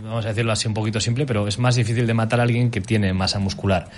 vamos 0.02 0.24
a 0.24 0.28
decirlo 0.28 0.52
así 0.52 0.68
un 0.68 0.74
poquito 0.74 1.00
simple, 1.00 1.26
pero 1.26 1.48
es 1.48 1.58
más 1.58 1.74
difícil 1.74 2.06
de 2.06 2.14
matar 2.14 2.40
a 2.40 2.42
alguien 2.44 2.70
que 2.70 2.80
tiene 2.80 3.12
masa 3.12 3.38
muscular. 3.38 3.88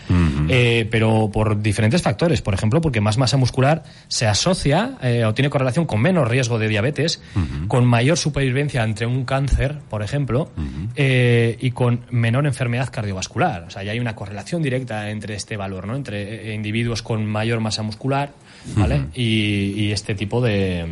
Eh, 0.49 0.87
pero 0.91 1.31
por 1.33 1.61
diferentes 1.61 2.03
factores. 2.03 2.41
Por 2.41 2.55
ejemplo, 2.55 2.81
porque 2.81 3.01
más 3.01 3.19
masa 3.19 3.37
muscular 3.37 3.83
se 4.09 4.27
asocia 4.27 4.97
eh, 5.03 5.25
o 5.25 5.35
tiene 5.35 5.51
correlación 5.51 5.87
con 5.87 6.01
menos 6.01 6.29
riesgo 6.29 6.59
de 6.59 6.69
diabetes, 6.69 7.21
con 7.67 7.85
mayor 7.85 8.17
supervivencia 8.17 8.83
ante 8.83 9.05
un 9.07 9.25
cáncer, 9.25 9.79
por 9.91 10.03
ejemplo, 10.03 10.51
y 10.97 11.71
con 11.73 12.01
menor 12.11 12.47
enfermedad 12.47 12.89
cardiovascular. 12.91 13.65
O 13.65 13.71
sea, 13.71 13.83
ya 13.83 13.93
hay 13.93 14.01
una 14.01 14.15
correlación 14.15 14.63
directa 14.63 15.11
entre 15.11 15.35
este 15.35 15.57
valor, 15.57 15.87
¿no? 15.87 15.97
Entre 15.97 16.55
individuos 16.55 17.03
con 17.03 17.27
mayor 17.27 17.61
masa 17.61 17.83
muscular, 17.83 18.33
¿vale? 18.77 19.07
y, 19.15 19.73
y 19.77 19.93
este 19.93 20.15
tipo 20.15 20.41
de 20.41 20.87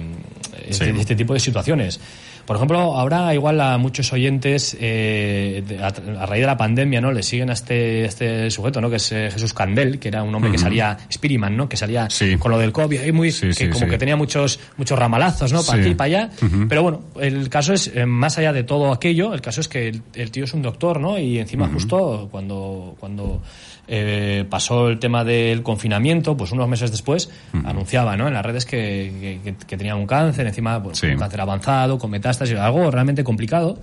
mm, 0.59 0.73
Sí. 0.73 0.85
este, 0.85 1.01
este 1.01 1.17
tipo 1.17 1.35
de 1.35 1.41
situaciones. 1.41 2.01
Por 2.47 2.55
ejemplo, 2.55 2.79
ahora 2.79 3.35
igual 3.35 3.61
a 3.61 3.77
muchos 3.77 4.13
oyentes, 4.13 4.77
eh, 4.81 5.65
a, 5.83 5.87
a 6.23 6.27
raíz 6.27 6.43
de 6.43 6.47
la 6.47 6.57
pandemia, 6.57 7.01
¿no? 7.01 7.11
Le 7.11 7.25
siguen 7.25 7.51
a 7.51 7.55
este, 7.55 8.05
este 8.05 8.51
sujeto, 8.53 8.81
¿no? 8.81 8.89
Que 8.89 8.97
es 8.97 9.11
eh, 9.11 9.31
Jesús 9.33 9.53
Candel, 9.53 9.99
que 9.99 10.07
era 10.09 10.23
un 10.23 10.33
hombre 10.33 10.53
que 10.53 10.59
salía, 10.59 10.97
Spiriman, 11.13 11.57
¿no? 11.57 11.69
Que 11.69 11.77
salía 11.77 12.09
Sí. 12.09 12.37
con 12.37 12.53
lo 12.53 12.59
del 12.59 12.71
COVID, 12.71 13.03
y 13.03 13.11
muy, 13.11 13.33
Sí, 13.33 13.49
que 13.51 13.69
como 13.71 13.89
que 13.89 13.99
tenía 13.99 14.15
muchos, 14.15 14.61
muchos 14.77 14.97
ramalazos, 14.97 15.53
¿no? 15.53 15.63
Para 15.65 15.81
aquí 15.81 15.91
y 15.91 15.95
para 15.97 16.07
allá. 16.07 16.31
Pero 16.69 16.83
bueno, 16.85 17.01
el 17.21 17.49
caso 17.49 17.73
es, 17.73 17.91
eh, 17.93 18.07
más 18.07 18.39
allá 18.39 18.53
de 18.53 18.63
todo 18.63 18.93
aquello, 18.93 19.35
el 19.35 19.41
caso 19.41 19.61
es 19.61 19.67
que 19.67 19.89
el, 19.89 20.03
el 20.15 20.31
tío 20.31 20.45
es 20.45 20.55
un 20.55 20.63
doctor, 20.63 21.01
¿no? 21.01 21.19
Y 21.19 21.41
encima 21.41 21.69
justo 21.69 22.29
cuando, 22.31 22.95
cuando 23.01 23.43
eh, 23.89 24.45
pasó 24.49 24.89
el 24.89 24.99
tema 24.99 25.23
del 25.25 25.63
confinamiento, 25.63 26.37
pues 26.37 26.53
unos 26.53 26.69
meses 26.69 26.91
después, 26.91 27.31
anunciaba, 27.65 28.17
¿no? 28.17 28.27
En 28.29 28.35
las 28.35 28.45
redes 28.45 28.65
que, 28.67 29.41
que- 29.45 29.55
que 29.67 29.77
tenía 29.77 29.95
un 29.97 30.07
cáncer, 30.07 30.47
encima, 30.47 30.83
pues, 30.83 30.99
Sí. 30.99 31.07
un 31.07 31.17
cáncer 31.19 31.41
avanzado, 31.41 31.99
con 31.99 32.11
metástasis, 32.11 32.57
algo 32.59 32.91
realmente 32.91 33.23
complicado. 33.25 33.79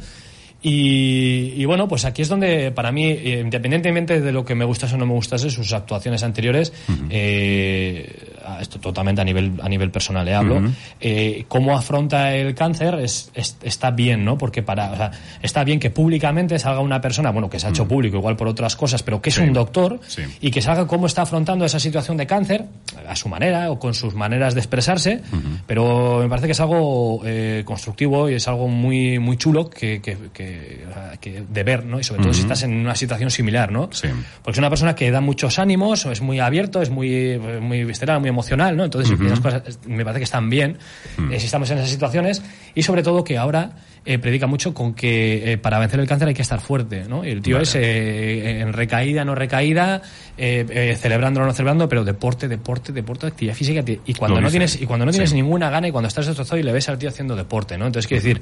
Y, 0.65 1.53
y, 1.57 1.65
bueno, 1.65 1.89
pues 1.89 2.05
aquí 2.05 2.21
es 2.21 2.29
donde 2.29 2.71
para 2.71 2.89
mí, 2.93 3.05
eh, 3.11 3.41
independientemente 3.43 4.21
de 4.21 4.31
lo 4.31 4.45
que 4.45 4.55
me 4.55 4.63
gustase 4.63 4.95
o 4.95 4.97
no 4.97 5.05
me 5.05 5.11
gustase, 5.13 5.49
sus 5.49 5.73
actuaciones 5.73 6.23
anteriores, 6.23 6.71
eh, 7.09 8.32
esto 8.59 8.79
totalmente 8.79 9.21
a 9.21 9.23
nivel, 9.23 9.53
a 9.61 9.69
nivel 9.69 9.89
personal 9.91 10.25
le 10.25 10.33
hablo, 10.33 10.61
eh, 10.99 11.45
cómo 11.47 11.77
afronta 11.77 12.35
el 12.35 12.53
cáncer 12.55 12.95
es, 12.95 13.31
es- 13.33 13.57
está 13.63 13.91
bien, 13.91 14.23
¿no? 14.25 14.37
Porque 14.37 14.63
para, 14.63 14.91
o 14.91 14.95
sea, 14.95 15.11
está 15.41 15.63
bien 15.63 15.79
que 15.79 15.89
públicamente 15.89 16.57
salga 16.59 16.79
una 16.79 16.99
persona, 17.01 17.31
bueno, 17.31 17.49
que 17.49 17.59
se 17.59 17.67
ha 17.67 17.69
hecho 17.69 17.87
público 17.87 18.17
igual 18.17 18.35
por 18.35 18.47
otras 18.47 18.75
cosas, 18.75 19.03
pero 19.03 19.21
que 19.21 19.29
es 19.29 19.35
Sí. 19.35 19.41
un 19.41 19.53
doctor 19.53 19.99
Sí. 20.07 20.23
y 20.41 20.51
que 20.51 20.61
salga 20.61 20.87
cómo 20.87 21.07
está 21.07 21.23
afrontando 21.23 21.65
esa 21.65 21.79
situación 21.79 22.17
de 22.17 22.27
cáncer 22.27 22.65
a 23.07 23.15
su 23.15 23.29
manera 23.29 23.71
o 23.71 23.79
con 23.79 23.93
sus 23.93 24.13
maneras 24.13 24.53
de 24.53 24.59
expresarse, 24.59 25.21
pero 25.67 26.19
me 26.21 26.29
parece 26.29 26.47
que 26.47 26.51
es 26.53 26.59
algo 26.59 27.21
eh, 27.25 27.63
constructivo 27.65 28.29
y 28.29 28.35
es 28.35 28.47
algo 28.47 28.67
muy 28.67 29.19
muy 29.19 29.37
chulo 29.37 29.69
que, 29.69 30.01
que, 30.01 30.17
que, 30.33 30.85
que 31.19 31.43
de 31.47 31.63
ver, 31.63 31.85
¿no? 31.85 31.99
Y 31.99 32.03
sobre 32.03 32.21
todo 32.23 32.33
si 32.33 32.41
estás 32.41 32.63
en 32.63 32.73
una 32.73 32.95
situación 32.95 33.31
similar, 33.31 33.71
¿no? 33.71 33.89
Sí. 33.91 34.07
Porque 34.43 34.51
es 34.51 34.57
una 34.59 34.69
persona 34.69 34.95
que 34.95 35.09
da 35.11 35.21
muchos 35.21 35.59
ánimos, 35.59 36.05
es 36.05 36.21
muy 36.21 36.39
abierto, 36.39 36.81
es 36.81 36.89
muy, 36.89 37.39
muy 37.61 37.83
visceral, 37.83 38.19
muy 38.19 38.29
emocional, 38.33 38.75
¿no? 38.75 38.83
Entonces, 38.83 39.17
esas 39.19 39.39
cosas 39.39 39.79
me 39.85 40.03
parece 40.03 40.19
que 40.19 40.25
están 40.25 40.49
bien 40.49 40.77
eh, 41.31 41.39
si 41.39 41.45
estamos 41.45 41.69
en 41.71 41.77
esas 41.77 41.89
situaciones 41.89 42.41
y 42.75 42.83
sobre 42.83 43.03
todo 43.03 43.23
que 43.23 43.37
ahora 43.37 43.77
eh, 44.05 44.17
predica 44.19 44.47
mucho 44.47 44.73
con 44.73 44.93
que 44.93 45.53
eh, 45.53 45.57
para 45.57 45.79
vencer 45.79 45.99
el 45.99 46.07
cáncer 46.07 46.27
hay 46.27 46.33
que 46.33 46.41
estar 46.41 46.59
fuerte, 46.59 47.05
¿no? 47.07 47.23
Y 47.25 47.29
el 47.29 47.41
tío 47.41 47.55
Vale. 47.55 47.63
es 47.63 47.75
eh, 47.75 48.59
en 48.61 48.73
recaída, 48.73 49.23
no 49.23 49.33
recaída, 49.35 50.01
eh, 50.37 50.65
eh, 50.69 50.97
celebrando 50.99 51.39
o 51.41 51.45
no 51.45 51.53
celebrando, 51.53 51.87
pero 51.87 52.03
deporte, 52.03 52.47
deporte, 52.47 52.91
deporte, 52.91 53.27
actividad 53.27 53.55
física. 53.55 53.83
Y 54.05 54.13
cuando 54.13 54.41
no 54.41 54.49
tienes 54.49 54.81
y 54.81 54.85
cuando 54.85 55.05
no 55.05 55.11
tienes 55.11 55.29
Sí. 55.29 55.35
ninguna 55.35 55.69
gana 55.69 55.87
y 55.87 55.91
cuando 55.91 56.07
estás 56.07 56.25
destrozado 56.27 56.57
y 56.59 56.63
le 56.63 56.71
ves 56.73 56.89
al 56.89 56.97
tío 56.97 57.09
haciendo 57.09 57.35
deporte, 57.35 57.77
¿no? 57.77 57.85
Entonces, 57.85 58.07
quiero 58.07 58.23
decir, 58.23 58.41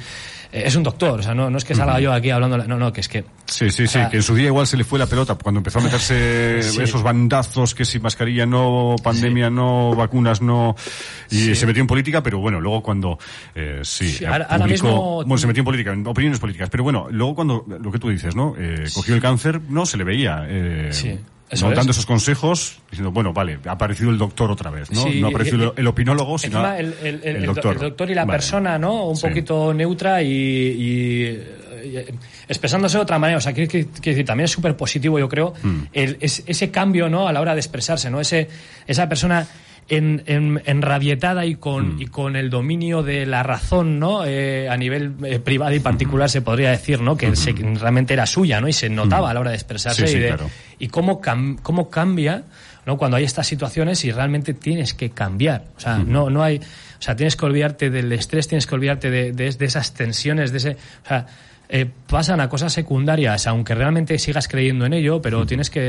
eh, 0.52 0.63
es 0.65 0.76
un 0.76 0.84
doctor, 0.84 1.19
o 1.19 1.24
sea, 1.24 1.34
no, 1.34 1.50
no 1.50 1.58
es 1.58 1.65
que 1.65 1.76
salga 1.76 2.00
yo 2.00 2.12
aquí 2.13 2.30
hablando, 2.32 2.58
no, 2.58 2.78
no, 2.78 2.91
que 2.93 3.02
es 3.02 3.08
que 3.08 3.24
Sí, 3.45 3.69
sí, 3.69 3.82
sí, 3.82 3.88
sea, 3.88 4.10
que 4.10 4.17
en 4.17 4.24
su 4.24 4.34
día 4.34 4.47
igual 4.47 4.65
se 4.65 4.78
le 4.78 4.84
fue 4.84 4.97
la 4.97 5.06
pelota 5.06 5.36
cuando 5.36 5.60
empezó 5.60 5.80
a 5.80 5.84
meterse 5.84 6.62
Sí. 6.63 6.82
esos 6.82 7.04
bandazos 7.04 7.76
que 7.76 7.86
si 7.86 8.00
mascarilla 8.00 8.45
no, 8.45 8.95
pandemia 9.04 9.50
no, 9.50 9.93
vacunas 9.95 10.41
no, 10.41 10.76
y 11.30 11.36
Sí. 11.36 11.56
se 11.56 11.65
metió 11.65 11.82
en 11.82 11.88
política, 11.88 12.24
pero 12.24 12.39
bueno, 12.39 12.60
luego 12.60 12.82
cuando, 12.82 13.19
sí, 13.84 14.10
Sí, 14.12 14.26
ahora- 14.26 14.45
ahora 14.50 14.65
publicó- 14.65 14.71
mismo- 14.88 15.15
bueno, 15.26 15.38
se 15.38 15.47
metió 15.52 15.62
en 15.62 15.66
política, 15.66 15.94
en 15.94 16.08
opiniones 16.08 16.40
políticas, 16.40 16.70
pero 16.70 16.84
bueno, 16.84 17.08
luego 17.12 17.36
cuando, 17.36 17.66
lo 17.68 17.92
que 17.92 18.00
tú 18.00 18.10
dices, 18.10 18.36
¿no? 18.36 18.56
Eh, 18.58 18.86
cogió 18.94 19.14
el 19.16 19.22
cáncer, 19.22 19.62
no 19.70 19.86
se 19.86 19.98
le 19.98 20.04
veía, 20.04 20.46
eh, 20.48 20.90
Sí, 20.92 21.18
eso 21.50 21.66
no 21.66 21.72
es. 21.72 21.78
dando 21.78 21.92
esos 21.92 22.06
consejos, 22.06 22.80
diciendo, 22.90 23.12
bueno, 23.12 23.34
vale, 23.34 23.60
ha 23.66 23.72
aparecido 23.72 24.10
el 24.10 24.18
doctor 24.18 24.50
otra 24.52 24.70
vez, 24.72 24.90
¿no? 24.92 25.04
Sí, 25.04 25.20
no 25.22 25.28
ha 25.28 25.30
aparecido 25.30 25.58
y- 25.58 25.64
el, 25.68 25.72
el 25.78 25.88
opinólogo, 25.88 26.38
sino 26.38 26.66
el, 26.74 26.94
el- 27.04 27.08
el- 27.08 27.22
el 27.24 27.36
el 27.38 27.42
do- 27.46 27.54
doctor. 27.54 27.74
el 27.76 27.80
doctor 27.82 28.10
y 28.10 28.16
la 28.16 28.26
Vale. 28.26 28.38
persona, 28.38 28.78
¿no? 28.80 29.06
Un 29.08 29.16
Sí. 29.18 29.28
poquito 29.28 29.74
neutra 29.74 30.22
y, 30.24 30.28
y, 30.30 31.24
eh, 31.84 32.14
expresándose 32.48 32.98
de 32.98 33.04
otra 33.04 33.20
manera. 33.20 33.38
O 33.38 33.42
sea, 33.42 33.52
decir, 33.54 34.26
también 34.26 34.46
es 34.46 34.52
súper 34.52 34.76
positivo, 34.78 35.20
yo 35.20 35.28
creo, 35.30 35.54
Mm. 35.62 35.80
el- 35.94 36.18
es- 36.22 36.44
ese 36.46 36.72
cambio, 36.72 37.10
¿no? 37.10 37.28
A 37.28 37.34
la 37.34 37.42
hora 37.42 37.54
de 37.54 37.60
expresarse, 37.60 38.10
¿no? 38.10 38.20
Ese, 38.22 38.48
esa 38.88 39.08
persona 39.10 39.48
en, 39.89 40.24
en- 40.26 40.62
enrabietada 40.65 41.46
y 41.46 41.56
con, 41.56 41.96
Mm. 41.96 42.02
y 42.02 42.06
con 42.08 42.36
el 42.36 42.50
dominio 42.50 43.04
de 43.04 43.26
la 43.26 43.44
razón, 43.44 44.00
¿no? 44.00 44.24
Eh, 44.26 44.70
a 44.70 44.78
nivel 44.78 45.13
eh, 45.24 45.39
privado 45.39 45.74
y 45.76 45.80
particular 45.80 46.30
se 46.30 46.41
podría 46.41 46.70
decir, 46.72 47.02
¿no? 47.02 47.17
Que 47.17 47.36
se- 47.36 47.52
realmente 47.54 48.13
era 48.13 48.26
suya, 48.26 48.62
¿no? 48.62 48.67
Y 48.67 48.74
se 48.74 48.89
notaba 48.89 49.30
a 49.30 49.34
la 49.34 49.39
hora 49.41 49.50
de 49.52 49.58
expresarse 49.58 50.04
Mm. 50.04 50.08
Sí, 50.08 50.12
sí, 50.13 50.17
y, 50.17 50.22
de- 50.22 50.28
claro. 50.30 50.50
y 50.80 50.88
cómo, 50.88 51.22
cam- 51.22 51.60
cómo 51.62 51.89
cambia 51.89 52.44
¿no? 52.86 52.98
cuando 52.98 53.17
hay 53.17 53.24
estas 53.26 53.46
situaciones 53.46 54.04
y 54.06 54.12
realmente 54.12 54.54
tienes 54.56 54.94
que 54.96 55.12
cambiar. 55.12 55.65
O 55.78 55.80
sea, 55.80 55.98
no, 56.00 56.30
no 56.32 56.41
hay. 56.41 56.58
O 56.58 57.02
sea, 57.04 57.15
tienes 57.15 57.36
que 57.36 57.46
olvidarte 57.46 57.89
del 57.91 58.12
estrés, 58.12 58.48
tienes 58.48 58.65
que 58.65 58.74
olvidarte 58.74 59.12
de, 59.12 59.34
de- 59.34 59.52
de 59.52 59.65
esas 59.65 59.94
tensiones, 59.94 60.52
de 60.52 60.58
ese. 60.58 60.78
O 61.04 61.08
sea, 61.08 61.28
eh, 61.74 61.88
pasan 62.08 62.42
a 62.42 62.50
cosas 62.50 62.74
secundarias, 62.74 63.48
aunque 63.48 63.74
realmente 63.74 64.20
sigas 64.20 64.48
creyendo 64.48 64.86
en 64.86 64.94
ello, 64.94 65.22
pero 65.22 65.46
tienes 65.46 65.70
que 65.70 65.80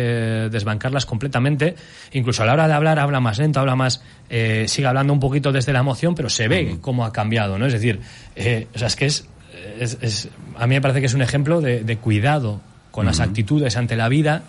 desbancarlas 0.51 1.05
completamente. 1.07 1.75
Incluso 2.13 2.45
a 2.45 2.47
la 2.47 2.53
hora 2.53 2.69
de 2.69 2.75
hablar, 2.75 2.99
habla 3.01 3.19
más 3.21 3.39
lento, 3.39 3.59
habla 3.61 3.75
más. 3.77 4.03
Eh, 4.31 4.67
sigue 4.69 4.87
hablando 4.87 5.13
un 5.13 5.21
poquito 5.21 5.51
desde 5.53 5.73
la 5.73 5.81
emoción, 5.81 6.15
pero 6.15 6.31
se 6.31 6.47
ve 6.49 6.79
cómo 6.81 7.05
ha 7.05 7.13
cambiado, 7.13 7.59
¿no? 7.59 7.67
Es 7.67 7.73
decir, 7.73 8.01
eh, 8.37 8.69
o 8.75 8.79
sea, 8.79 8.87
es 8.87 8.97
que 8.97 9.07
es, 9.07 9.29
es- 9.79 9.99
es- 10.01 10.29
A 10.57 10.67
mí 10.67 10.75
me 10.77 10.81
parece 10.81 11.01
que 11.01 11.07
es 11.07 11.15
un 11.15 11.23
ejemplo 11.23 11.61
de, 11.61 11.83
de 11.83 11.97
cuidado 11.97 12.61
con 12.93 13.07
las 13.07 13.21
actitudes 13.21 13.77
ante 13.79 13.97
la 13.97 14.09
vida, 14.09 14.43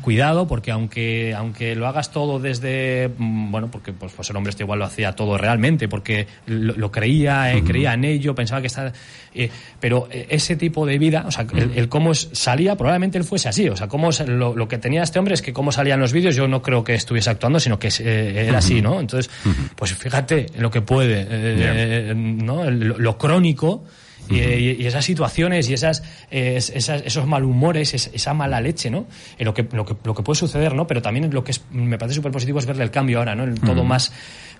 cuidado, 0.00 0.48
porque 0.48 0.70
aunque, 0.72 1.34
aunque 1.34 1.76
lo 1.76 1.86
hagas 1.86 2.10
todo 2.10 2.40
desde, 2.40 3.10
mm, 3.16 3.52
bueno, 3.52 3.70
porque 3.70 3.92
pues, 3.92 4.12
pues 4.14 4.30
el 4.30 4.36
hombre 4.36 4.50
este 4.50 4.62
igual 4.62 4.78
lo 4.78 4.86
hacía 4.86 5.12
todo 5.12 5.36
realmente, 5.36 5.88
porque 5.88 6.26
lo, 6.46 6.74
lo 6.74 6.90
creía, 6.90 7.54
eh, 7.54 7.62
creía 7.62 7.92
en 7.92 8.04
ello, 8.04 8.34
pensaba 8.34 8.62
que 8.62 8.68
estaba, 8.68 8.92
eh, 9.34 9.50
pero 9.78 10.08
eh, 10.10 10.26
ese 10.30 10.56
tipo 10.56 10.86
de 10.86 10.98
vida, 10.98 11.24
o 11.26 11.30
sea, 11.30 11.46
el, 11.54 11.72
el 11.76 11.88
cómo 11.90 12.14
salía, 12.14 12.76
probablemente 12.76 13.18
él 13.18 13.24
fuese 13.24 13.50
así, 13.50 13.68
o 13.68 13.76
sea, 13.76 13.88
cómo 13.88 14.08
lo, 14.26 14.56
lo 14.56 14.68
que 14.68 14.78
tenía 14.78 15.02
este 15.02 15.18
hombre 15.18 15.34
es 15.34 15.42
que 15.42 15.52
cómo 15.52 15.70
salían 15.70 16.00
los 16.00 16.14
vídeos, 16.14 16.34
yo 16.34 16.48
no 16.48 16.62
creo 16.62 16.82
que 16.82 16.94
estuviese 16.94 17.28
actuando, 17.28 17.60
sino 17.60 17.78
que 17.78 17.88
eh, 18.00 18.46
era 18.48 18.58
así, 18.58 18.80
¿no? 18.80 19.00
Entonces, 19.00 19.30
pues 19.76 19.92
fíjate 19.92 20.46
en 20.54 20.62
lo 20.62 20.70
que 20.70 20.80
puede, 20.80 22.14
¿no? 22.14 22.70
Lo 22.70 23.18
crónico, 23.18 23.84
y, 24.28 24.38
y- 24.40 24.76
y 24.82 24.86
esas 24.86 25.04
situaciones 25.04 25.68
y 25.68 25.74
esas, 25.74 26.02
eh, 26.30 26.54
es- 26.56 26.70
esas- 26.70 27.02
esos 27.04 27.26
malhumores, 27.26 27.94
es- 27.94 28.10
esa 28.12 28.34
mala 28.34 28.60
leche, 28.60 28.90
¿no? 28.90 29.06
Lo 29.38 29.52
que, 29.54 29.66
lo 29.72 29.84
que, 29.84 29.94
lo 30.04 30.14
que 30.14 30.22
puede 30.22 30.38
suceder, 30.38 30.74
¿no? 30.74 30.86
Pero 30.86 31.02
también 31.02 31.28
lo 31.32 31.42
que 31.44 31.50
es, 31.52 31.62
me 31.70 31.98
parece 31.98 32.16
súper 32.16 32.32
positivo 32.32 32.58
es 32.58 32.66
verle 32.66 32.84
el 32.84 32.90
cambio 32.90 33.18
ahora, 33.18 33.34
¿no? 33.34 33.44
El 33.44 33.60
todo 33.60 33.84
más 33.84 34.12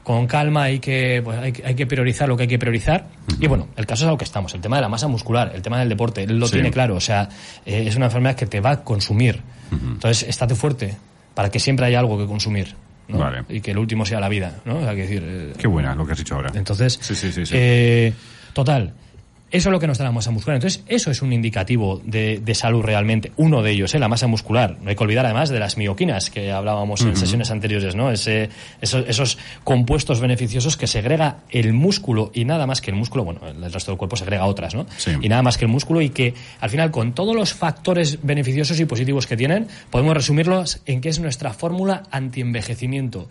con 0.02 0.26
calma, 0.26 0.64
hay 0.64 0.80
que, 0.80 1.20
pues, 1.24 1.38
hay, 1.38 1.52
hay 1.64 1.74
que 1.76 1.86
priorizar 1.86 2.28
lo 2.28 2.36
que 2.36 2.42
hay 2.42 2.48
que 2.48 2.58
priorizar. 2.58 3.06
Y 3.40 3.46
bueno, 3.46 3.68
el 3.76 3.86
caso 3.86 4.04
es 4.04 4.08
a 4.08 4.10
lo 4.10 4.18
que 4.18 4.24
estamos, 4.24 4.52
el 4.54 4.60
tema 4.60 4.76
de 4.76 4.82
la 4.82 4.88
masa 4.88 5.06
muscular, 5.06 5.52
el 5.54 5.62
tema 5.62 5.78
del 5.78 5.88
deporte, 5.88 6.24
él 6.24 6.38
lo 6.38 6.46
Sí. 6.46 6.54
tiene 6.54 6.70
claro, 6.72 6.96
o 6.96 7.00
sea, 7.00 7.28
eh, 7.64 7.84
es 7.86 7.94
una 7.96 8.06
enfermedad 8.06 8.34
que 8.34 8.46
te 8.46 8.60
va 8.60 8.70
a 8.72 8.82
consumir. 8.84 9.40
Entonces, 9.70 10.28
estate 10.28 10.54
fuerte 10.54 10.96
para 11.34 11.50
que 11.50 11.58
siempre 11.60 11.86
haya 11.86 11.98
algo 12.00 12.18
que 12.18 12.26
consumir. 12.26 12.74
¿no? 13.08 13.18
Vale. 13.18 13.44
Y 13.48 13.60
que 13.60 13.72
el 13.72 13.78
último 13.78 14.06
sea 14.06 14.20
la 14.20 14.28
vida, 14.28 14.60
¿no? 14.64 14.78
O 14.78 14.82
sea, 14.82 14.94
que 14.94 15.02
decir, 15.02 15.22
eh, 15.26 15.52
Qué 15.58 15.66
buena 15.66 15.94
lo 15.94 16.06
que 16.06 16.12
has 16.12 16.18
dicho 16.18 16.34
ahora. 16.36 16.50
entonces, 16.54 16.98
Sí, 17.02 17.14
sí, 17.14 17.30
sí, 17.32 17.44
sí. 17.44 17.54
eh, 17.56 18.12
total. 18.54 18.94
Eso 19.52 19.68
es 19.68 19.72
lo 19.72 19.78
que 19.78 19.86
nos 19.86 19.98
da 19.98 20.04
la 20.04 20.12
masa 20.12 20.30
muscular. 20.30 20.56
Entonces, 20.56 20.82
eso 20.88 21.10
es 21.10 21.20
un 21.20 21.32
indicativo 21.32 22.00
de, 22.04 22.40
de 22.42 22.54
salud 22.54 22.82
realmente. 22.82 23.32
Uno 23.36 23.62
de 23.62 23.72
ellos, 23.72 23.94
¿eh? 23.94 23.98
la 23.98 24.08
masa 24.08 24.26
muscular. 24.26 24.78
No 24.80 24.88
hay 24.88 24.96
que 24.96 25.04
olvidar 25.04 25.26
además 25.26 25.50
de 25.50 25.58
las 25.58 25.76
mioquinas 25.76 26.30
que 26.30 26.50
hablábamos 26.50 27.02
en 27.02 27.16
sesiones 27.16 27.50
anteriores, 27.50 27.94
¿no? 27.94 28.10
Ese, 28.10 28.48
esos, 28.80 29.04
esos 29.06 29.38
compuestos 29.62 30.20
beneficiosos 30.20 30.78
que 30.78 30.86
segrega 30.86 31.40
el 31.50 31.74
músculo 31.74 32.30
y 32.32 32.46
nada 32.46 32.66
más 32.66 32.80
que 32.80 32.90
el 32.90 32.96
músculo, 32.96 33.24
bueno, 33.24 33.40
el 33.46 33.72
resto 33.72 33.90
del 33.90 33.98
cuerpo 33.98 34.16
segrega 34.16 34.46
otras, 34.46 34.74
¿no? 34.74 34.86
Sí. 34.96 35.12
Y 35.20 35.28
nada 35.28 35.42
más 35.42 35.58
que 35.58 35.66
el 35.66 35.70
músculo 35.70 36.00
y 36.00 36.08
que 36.08 36.32
al 36.60 36.70
final 36.70 36.90
con 36.90 37.12
todos 37.12 37.36
los 37.36 37.52
factores 37.52 38.20
beneficiosos 38.22 38.80
y 38.80 38.86
positivos 38.86 39.26
que 39.26 39.36
tienen, 39.36 39.68
podemos 39.90 40.14
resumirlos 40.14 40.80
en 40.86 41.02
que 41.02 41.10
es 41.10 41.20
nuestra 41.20 41.52
fórmula 41.52 42.04
antienvejecimiento 42.10 43.28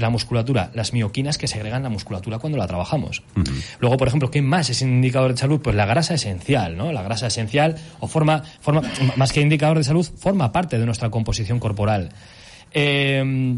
la 0.00 0.10
musculatura, 0.10 0.70
las 0.74 0.92
mioquinas 0.92 1.38
que 1.38 1.48
segregan 1.48 1.82
la 1.82 1.88
musculatura 1.88 2.38
cuando 2.38 2.58
la 2.58 2.66
trabajamos. 2.66 3.22
Luego, 3.80 3.96
por 3.96 4.08
ejemplo, 4.08 4.30
¿qué 4.30 4.42
más 4.42 4.70
es 4.70 4.82
un 4.82 4.90
indicador 4.90 5.32
de 5.32 5.38
salud? 5.38 5.60
Pues 5.60 5.74
la 5.74 5.86
grasa 5.86 6.14
esencial, 6.14 6.76
¿no? 6.76 6.92
La 6.92 7.02
grasa 7.02 7.26
esencial 7.26 7.76
o 8.00 8.08
forma, 8.08 8.42
forma 8.60 8.82
más 9.16 9.32
que 9.32 9.40
indicador 9.40 9.78
de 9.78 9.84
salud, 9.84 10.06
forma 10.18 10.52
parte 10.52 10.78
de 10.78 10.86
nuestra 10.86 11.10
composición 11.10 11.58
corporal. 11.58 12.10
Eh, 12.72 13.56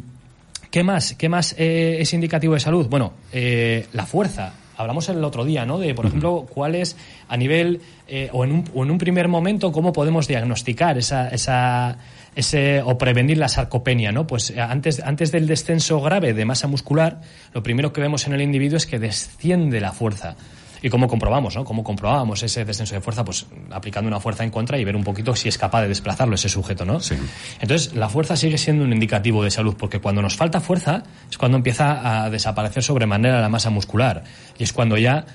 ¿Qué 0.70 0.82
más? 0.82 1.14
¿Qué 1.14 1.28
más 1.28 1.54
eh, 1.58 1.96
es 2.00 2.12
indicativo 2.12 2.54
de 2.54 2.60
salud? 2.60 2.86
Bueno, 2.88 3.12
eh, 3.32 3.86
la 3.92 4.04
fuerza. 4.06 4.52
Hablamos 4.76 5.08
el 5.08 5.24
otro 5.24 5.44
día, 5.44 5.64
¿no? 5.64 5.78
De, 5.78 5.94
por 5.94 6.06
ejemplo, 6.06 6.46
cuál 6.52 6.74
es 6.74 6.96
a 7.28 7.36
nivel 7.36 7.80
eh, 8.06 8.28
o, 8.32 8.44
en 8.44 8.52
un, 8.52 8.64
o 8.74 8.84
en 8.84 8.90
un 8.90 8.98
primer 8.98 9.26
momento 9.26 9.72
cómo 9.72 9.92
podemos 9.92 10.28
diagnosticar 10.28 10.98
esa, 10.98 11.28
esa 11.30 11.96
ese 12.38 12.82
o 12.82 12.96
prevenir 12.96 13.36
la 13.36 13.48
sarcopenia, 13.48 14.12
¿no? 14.12 14.28
Pues 14.28 14.50
eh, 14.50 14.60
antes 14.60 15.02
antes 15.02 15.32
del 15.32 15.48
descenso 15.48 16.00
grave 16.00 16.34
de 16.34 16.44
masa 16.44 16.68
muscular, 16.68 17.20
lo 17.52 17.64
primero 17.64 17.92
que 17.92 18.00
vemos 18.00 18.28
en 18.28 18.32
el 18.32 18.40
individuo 18.40 18.76
es 18.76 18.86
que 18.86 19.00
desciende 19.00 19.80
la 19.80 19.90
fuerza. 19.90 20.36
¿Y 20.82 20.88
cómo 20.90 21.08
comprobamos, 21.08 21.56
no? 21.56 21.64
¿Cómo 21.64 21.82
comprobamos 21.82 22.42
ese 22.42 22.64
descenso 22.64 22.94
de 22.94 23.00
fuerza? 23.00 23.24
Pues 23.24 23.46
aplicando 23.70 24.08
una 24.08 24.20
fuerza 24.20 24.44
en 24.44 24.50
contra 24.50 24.78
y 24.78 24.84
ver 24.84 24.94
un 24.96 25.04
poquito 25.04 25.34
si 25.34 25.48
es 25.48 25.58
capaz 25.58 25.82
de 25.82 25.88
desplazarlo 25.88 26.34
ese 26.36 26.48
sujeto, 26.48 26.84
¿no? 26.84 27.00
Sí. 27.00 27.16
Entonces, 27.60 27.94
la 27.94 28.08
fuerza 28.08 28.36
sigue 28.36 28.58
siendo 28.58 28.84
un 28.84 28.92
indicativo 28.92 29.42
de 29.42 29.50
salud, 29.50 29.74
porque 29.78 30.00
cuando 30.00 30.22
nos 30.22 30.36
falta 30.36 30.60
fuerza 30.60 31.02
es 31.30 31.36
cuando 31.38 31.56
empieza 31.56 32.24
a 32.24 32.30
desaparecer 32.30 32.82
sobremanera 32.82 33.40
la 33.40 33.48
masa 33.48 33.70
muscular. 33.70 34.22
Y 34.58 34.62
es 34.64 34.72
cuando 34.72 34.96
ya, 34.96 35.26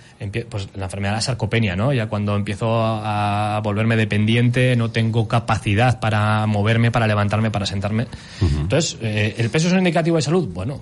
pues 0.49 0.69
la 0.75 0.85
enfermedad 0.85 1.11
de 1.13 1.17
la 1.17 1.21
sarcopenia, 1.21 1.75
¿no? 1.75 1.91
Ya 1.93 2.07
cuando 2.07 2.35
empiezo 2.35 2.69
a 2.83 3.59
volverme 3.63 3.95
dependiente, 3.95 4.75
no 4.75 4.91
tengo 4.91 5.27
capacidad 5.27 5.99
para 5.99 6.45
moverme, 6.47 6.91
para 6.91 7.07
levantarme, 7.07 7.51
para 7.51 7.65
sentarme. 7.65 8.07
Entonces, 8.41 8.97
eh, 9.01 9.35
¿el 9.37 9.49
peso 9.49 9.67
es 9.67 9.73
un 9.73 9.79
indicativo 9.79 10.15
de 10.15 10.21
salud? 10.21 10.47
Bueno, 10.53 10.81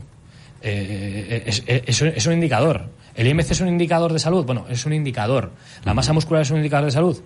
eh, 0.61 1.43
es, 1.45 1.63
es- 1.67 2.01
es 2.01 2.25
un 2.27 2.33
indicador. 2.33 2.89
¿El 3.15 3.27
IMC 3.27 3.51
es 3.51 3.61
un 3.61 3.67
indicador 3.67 4.13
de 4.13 4.19
salud? 4.19 4.45
Bueno, 4.45 4.65
es 4.69 4.85
un 4.85 4.93
indicador. 4.93 5.51
¿La 5.83 5.93
masa 5.93 6.13
muscular 6.13 6.41
es 6.41 6.51
un 6.51 6.57
indicador 6.57 6.85
de 6.85 6.91
salud? 6.91 7.21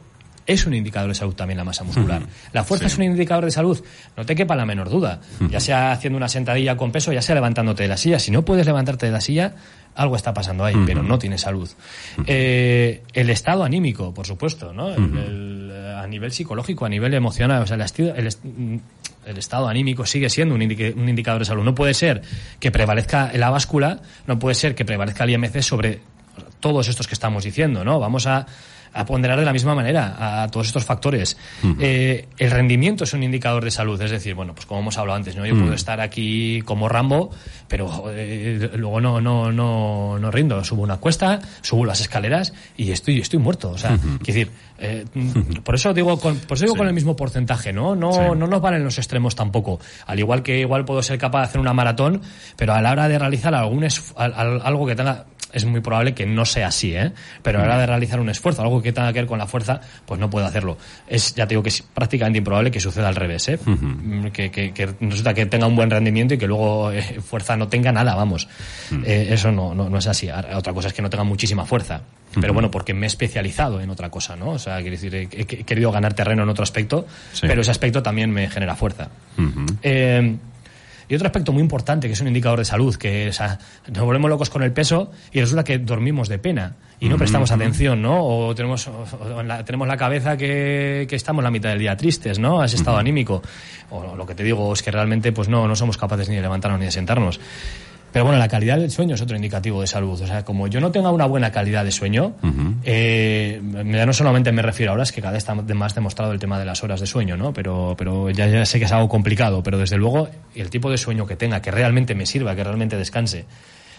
Es 0.48 0.68
un 0.68 0.76
indicador 0.76 1.10
de 1.10 1.16
salud 1.16 1.34
también 1.34 1.58
la 1.58 1.64
masa 1.64 1.84
muscular. 1.84 2.22
¿La 2.54 2.64
fuerza 2.64 2.86
es 2.86 2.98
un 2.98 3.04
indicador 3.04 3.46
de 3.46 3.52
salud? 3.52 3.84
No 4.16 4.26
te 4.26 4.36
quepa 4.36 4.56
la 4.56 4.66
menor 4.66 4.90
duda. 4.90 5.20
Ya 5.50 5.60
sea 5.60 5.92
haciendo 5.92 6.18
una 6.18 6.30
sentadilla 6.30 6.78
con 6.78 6.92
peso, 6.92 7.12
ya 7.12 7.22
sea 7.22 7.34
levantándote 7.34 7.84
de 7.84 7.90
la 7.90 7.98
silla. 7.98 8.20
Si 8.20 8.30
no 8.30 8.46
puedes 8.46 8.66
levantarte 8.66 9.08
de 9.08 9.12
la 9.12 9.22
silla, 9.22 9.56
algo 9.96 10.16
está 10.16 10.34
pasando 10.34 10.64
ahí, 10.66 10.76
pero 10.86 11.02
no 11.04 11.18
tienes 11.18 11.42
salud. 11.42 11.70
Eh, 12.28 13.02
el 13.14 13.30
estado 13.30 13.64
anímico, 13.64 14.14
por 14.14 14.28
supuesto, 14.28 14.74
¿no? 14.74 14.94
El- 14.94 15.18
el, 15.18 15.72
a 15.98 16.06
nivel 16.08 16.32
psicológico, 16.32 16.86
a 16.86 16.90
nivel 16.90 17.14
emocional. 17.14 17.64
O 17.64 17.68
sea, 17.68 17.76
el, 17.76 17.82
esti- 17.84 18.14
el 18.16 18.28
est- 18.28 18.44
el 19.26 19.38
estado 19.38 19.68
anímico 19.68 20.06
sigue 20.06 20.30
siendo 20.30 20.54
un, 20.56 20.62
indique- 20.62 20.94
un 20.96 21.08
indicador 21.10 21.40
de 21.40 21.46
salud. 21.46 21.64
No 21.64 21.74
puede 21.74 21.94
ser 21.94 22.22
que 22.60 22.72
prevalezca 22.72 23.32
la 23.36 23.50
báscula, 23.50 24.02
no 24.28 24.38
puede 24.38 24.56
ser 24.56 24.76
que 24.76 24.86
prevalezca 24.86 25.24
el 25.24 25.32
IMC 25.32 25.62
sobre 25.62 26.00
todos 26.60 26.88
estos 26.88 27.08
que 27.08 27.14
estamos 27.14 27.44
diciendo, 27.44 27.84
¿no? 27.86 28.00
Vamos 28.00 28.28
a, 28.28 28.46
a 28.96 29.06
ponderar 29.06 29.38
de 29.38 29.46
la 29.46 29.52
misma 29.54 29.76
manera 29.76 30.44
a 30.44 30.48
todos 30.48 30.68
estos 30.68 30.86
factores. 30.86 31.38
Eh, 31.80 32.28
el 32.38 32.50
rendimiento 32.52 33.04
es 33.04 33.14
un 33.14 33.24
indicador 33.24 33.64
de 33.64 33.72
salud, 33.72 34.02
es 34.02 34.10
decir, 34.12 34.34
bueno, 34.36 34.54
pues 34.56 34.66
como 34.66 34.80
hemos 34.80 34.98
hablado 34.98 35.18
antes, 35.18 35.36
¿no? 35.36 35.46
Yo 35.46 35.54
puedo 35.56 35.74
estar 35.74 36.00
aquí 36.00 36.62
como 36.64 36.88
Rambo, 36.88 37.30
pero 37.68 37.88
joder, 37.88 38.80
luego 38.80 39.02
no, 39.02 39.20
no, 39.20 39.52
no, 39.52 40.18
no 40.18 40.32
rindo. 40.32 40.64
Subo 40.64 40.84
una 40.84 40.98
cuesta, 40.98 41.40
subo 41.62 41.86
las 41.86 42.00
escaleras 42.02 42.54
y 42.78 42.92
estoy, 42.92 43.20
estoy 43.20 43.40
muerto. 43.40 43.72
O 43.72 43.78
sea, 43.78 43.98
quiero 43.98 44.18
decir, 44.26 44.52
eh, 44.80 45.06
por 45.64 45.76
eso 45.76 45.94
digo, 45.94 46.18
con, 46.20 46.38
por 46.38 46.56
eso 46.58 46.64
digo 46.66 46.76
Sí. 46.76 46.78
con 46.80 46.88
el 46.88 46.94
mismo 46.94 47.16
porcentaje, 47.16 47.74
¿no? 47.74 47.96
No, 47.96 48.12
Sí. 48.14 48.20
no 48.38 48.48
nos 48.48 48.62
valen 48.62 48.84
los 48.84 48.98
extremos 48.98 49.36
tampoco. 49.36 49.80
Al 50.06 50.20
igual 50.20 50.42
que 50.44 50.60
igual 50.60 50.86
puedo 50.86 51.02
ser 51.04 51.18
capaz 51.18 51.40
de 51.40 51.46
hacer 51.46 51.62
una 51.62 51.74
maratón, 51.74 52.22
pero 52.56 52.74
a 52.74 52.82
la 52.82 52.92
hora 52.92 53.08
de 53.08 53.20
realizar 53.20 53.54
algún 53.56 53.84
al- 54.16 54.62
algo 54.64 54.86
que 54.88 54.96
tenga 54.96 55.26
es 55.56 55.66
muy 55.66 55.82
probable 55.82 56.14
que 56.14 56.26
no 56.28 56.46
sea 56.46 56.68
así, 56.68 56.96
¿eh? 56.96 57.12
Pero 57.42 57.60
a 57.60 57.62
la 57.64 57.68
hora 57.70 57.78
de 57.80 57.86
realizar 57.88 58.20
un 58.20 58.30
esfuerzo, 58.30 58.62
algo 58.62 58.82
que 58.82 58.92
tenga 58.92 59.12
que 59.14 59.20
ver 59.20 59.28
con 59.28 59.40
la 59.40 59.48
fuerza, 59.48 59.82
pues 60.06 60.20
no 60.20 60.30
puedo 60.30 60.46
hacerlo. 60.46 60.78
Es, 61.08 61.34
ya 61.34 61.48
te 61.48 61.54
digo 61.54 61.64
que 61.64 61.70
es 61.70 61.82
prácticamente 61.82 62.38
improbable 62.38 62.70
que 62.70 62.80
suceda 62.80 63.08
al 63.08 63.16
revés, 63.16 63.48
¿eh? 63.50 63.60
Mm, 63.66 64.28
que, 64.28 64.52
que- 64.52 64.74
que 64.74 64.86
resulta 65.02 65.34
que 65.34 65.46
tenga 65.48 65.66
un 65.68 65.76
buen 65.76 65.90
rendimiento 65.90 66.34
y 66.34 66.38
que 66.38 66.48
luego 66.48 66.92
eh, 66.92 67.02
fuerza 67.22 67.56
no 67.58 67.68
tenga 67.68 67.92
nada, 67.92 68.14
vamos. 68.16 68.48
Eh, 69.04 69.30
eso 69.32 69.52
no, 69.52 69.74
no, 69.74 69.90
no 69.90 69.98
es 69.98 70.08
así. 70.08 70.30
Otra 70.30 70.74
cosa 70.74 70.90
es 70.90 70.94
que 70.94 71.02
no 71.02 71.10
tenga 71.10 71.24
muchísima 71.24 71.66
fuerza. 71.66 72.02
Pero 72.42 72.54
bueno, 72.54 72.70
porque 72.70 72.94
me 72.94 73.06
he 73.06 73.08
especializado 73.08 73.80
en 73.80 73.90
otra 73.90 74.10
cosa, 74.10 74.36
¿no? 74.36 74.50
O 74.50 74.60
sea, 74.60 74.76
quiero 74.82 74.92
decir, 74.92 75.16
he, 75.16 75.22
he- 75.24 75.42
he 75.42 75.64
querido 75.64 75.90
ganar 75.92 76.14
terreno 76.14 76.44
en 76.44 76.50
otro 76.50 76.64
aspecto, 76.64 77.08
Sí. 77.32 77.48
pero 77.48 77.62
ese 77.62 77.72
aspecto 77.72 78.04
también 78.04 78.30
me 78.30 78.50
genera 78.50 78.76
fuerza. 78.76 79.08
Eh, 79.82 80.36
y 81.10 81.16
otro 81.16 81.28
aspecto 81.28 81.52
muy 81.52 81.62
importante, 81.62 82.08
que 82.08 82.14
es 82.14 82.22
un 82.22 82.28
indicador 82.28 82.60
de 82.60 82.66
salud, 82.66 82.96
que 82.96 83.30
o 83.30 83.34
sea, 83.34 83.60
nos 83.92 84.04
volvemos 84.04 84.30
locos 84.30 84.50
con 84.50 84.64
el 84.64 84.72
peso 84.72 85.12
y 85.32 85.40
resulta 85.40 85.64
que 85.64 85.78
dormimos 85.78 86.30
de 86.30 86.40
pena 86.40 86.74
y 87.00 87.10
no 87.10 87.18
prestamos 87.18 87.52
atención, 87.52 88.02
¿no? 88.02 88.24
O 88.26 88.56
tenemos, 88.56 88.88
o- 88.88 89.44
la, 89.44 89.64
tenemos 89.66 89.88
la 89.88 89.98
cabeza 89.98 90.38
que, 90.38 91.06
que 91.10 91.16
estamos 91.16 91.44
la 91.44 91.52
mitad 91.52 91.70
del 91.70 91.80
día 91.80 91.96
tristes, 91.98 92.40
¿no? 92.40 92.62
A 92.62 92.66
ese 92.66 92.78
estado 92.78 92.98
anímico. 92.98 93.42
O 93.92 94.16
lo 94.16 94.26
que 94.26 94.34
te 94.34 94.44
digo 94.44 94.74
es 94.74 94.82
que 94.82 94.92
realmente 94.92 95.32
pues 95.32 95.48
no, 95.50 95.68
no 95.68 95.76
somos 95.76 95.98
capaces 95.98 96.30
ni 96.30 96.36
de 96.36 96.42
levantarnos 96.42 96.80
ni 96.80 96.86
de 96.86 96.92
sentarnos. 96.92 97.40
Pero 98.16 98.24
bueno, 98.24 98.40
la 98.40 98.48
calidad 98.48 98.78
del 98.78 98.92
sueño 98.92 99.16
es 99.16 99.22
otro 99.22 99.36
indicativo 99.36 99.82
de 99.82 99.88
salud. 99.88 100.22
O 100.22 100.26
sea, 100.26 100.46
como 100.46 100.68
yo 100.68 100.80
no 100.80 100.90
tenga 100.90 101.12
una 101.12 101.26
buena 101.26 101.52
calidad 101.52 101.84
de 101.84 101.92
sueño, 101.92 102.34
eh, 102.86 103.62
ya 103.92 104.06
no 104.06 104.14
solamente 104.14 104.54
me 104.54 104.62
refiero 104.62 104.94
ahora, 104.94 105.04
es 105.04 105.12
que 105.12 105.20
cada 105.20 105.34
vez 105.34 105.40
está 105.40 105.54
más 105.54 105.96
demostrado 105.96 106.32
el 106.32 106.40
tema 106.40 106.58
de 106.58 106.64
las 106.64 106.82
horas 106.82 107.02
de 107.02 107.08
sueño, 107.08 107.36
¿no? 107.36 107.52
Pero, 107.52 107.94
pero 107.98 108.30
ya, 108.30 108.48
ya 108.48 108.66
sé 108.66 108.80
que 108.80 108.86
es 108.86 108.92
algo 108.94 109.10
complicado, 109.10 109.62
pero 109.62 109.78
desde 109.78 109.98
luego 109.98 110.30
el 110.56 110.70
tipo 110.70 110.90
de 110.90 110.98
sueño 110.98 111.28
que 111.28 111.36
tenga, 111.36 111.62
que 111.62 111.72
realmente 111.72 112.16
me 112.16 112.26
sirva, 112.26 112.56
que 112.56 112.64
realmente 112.64 112.96
descanse, 112.96 113.40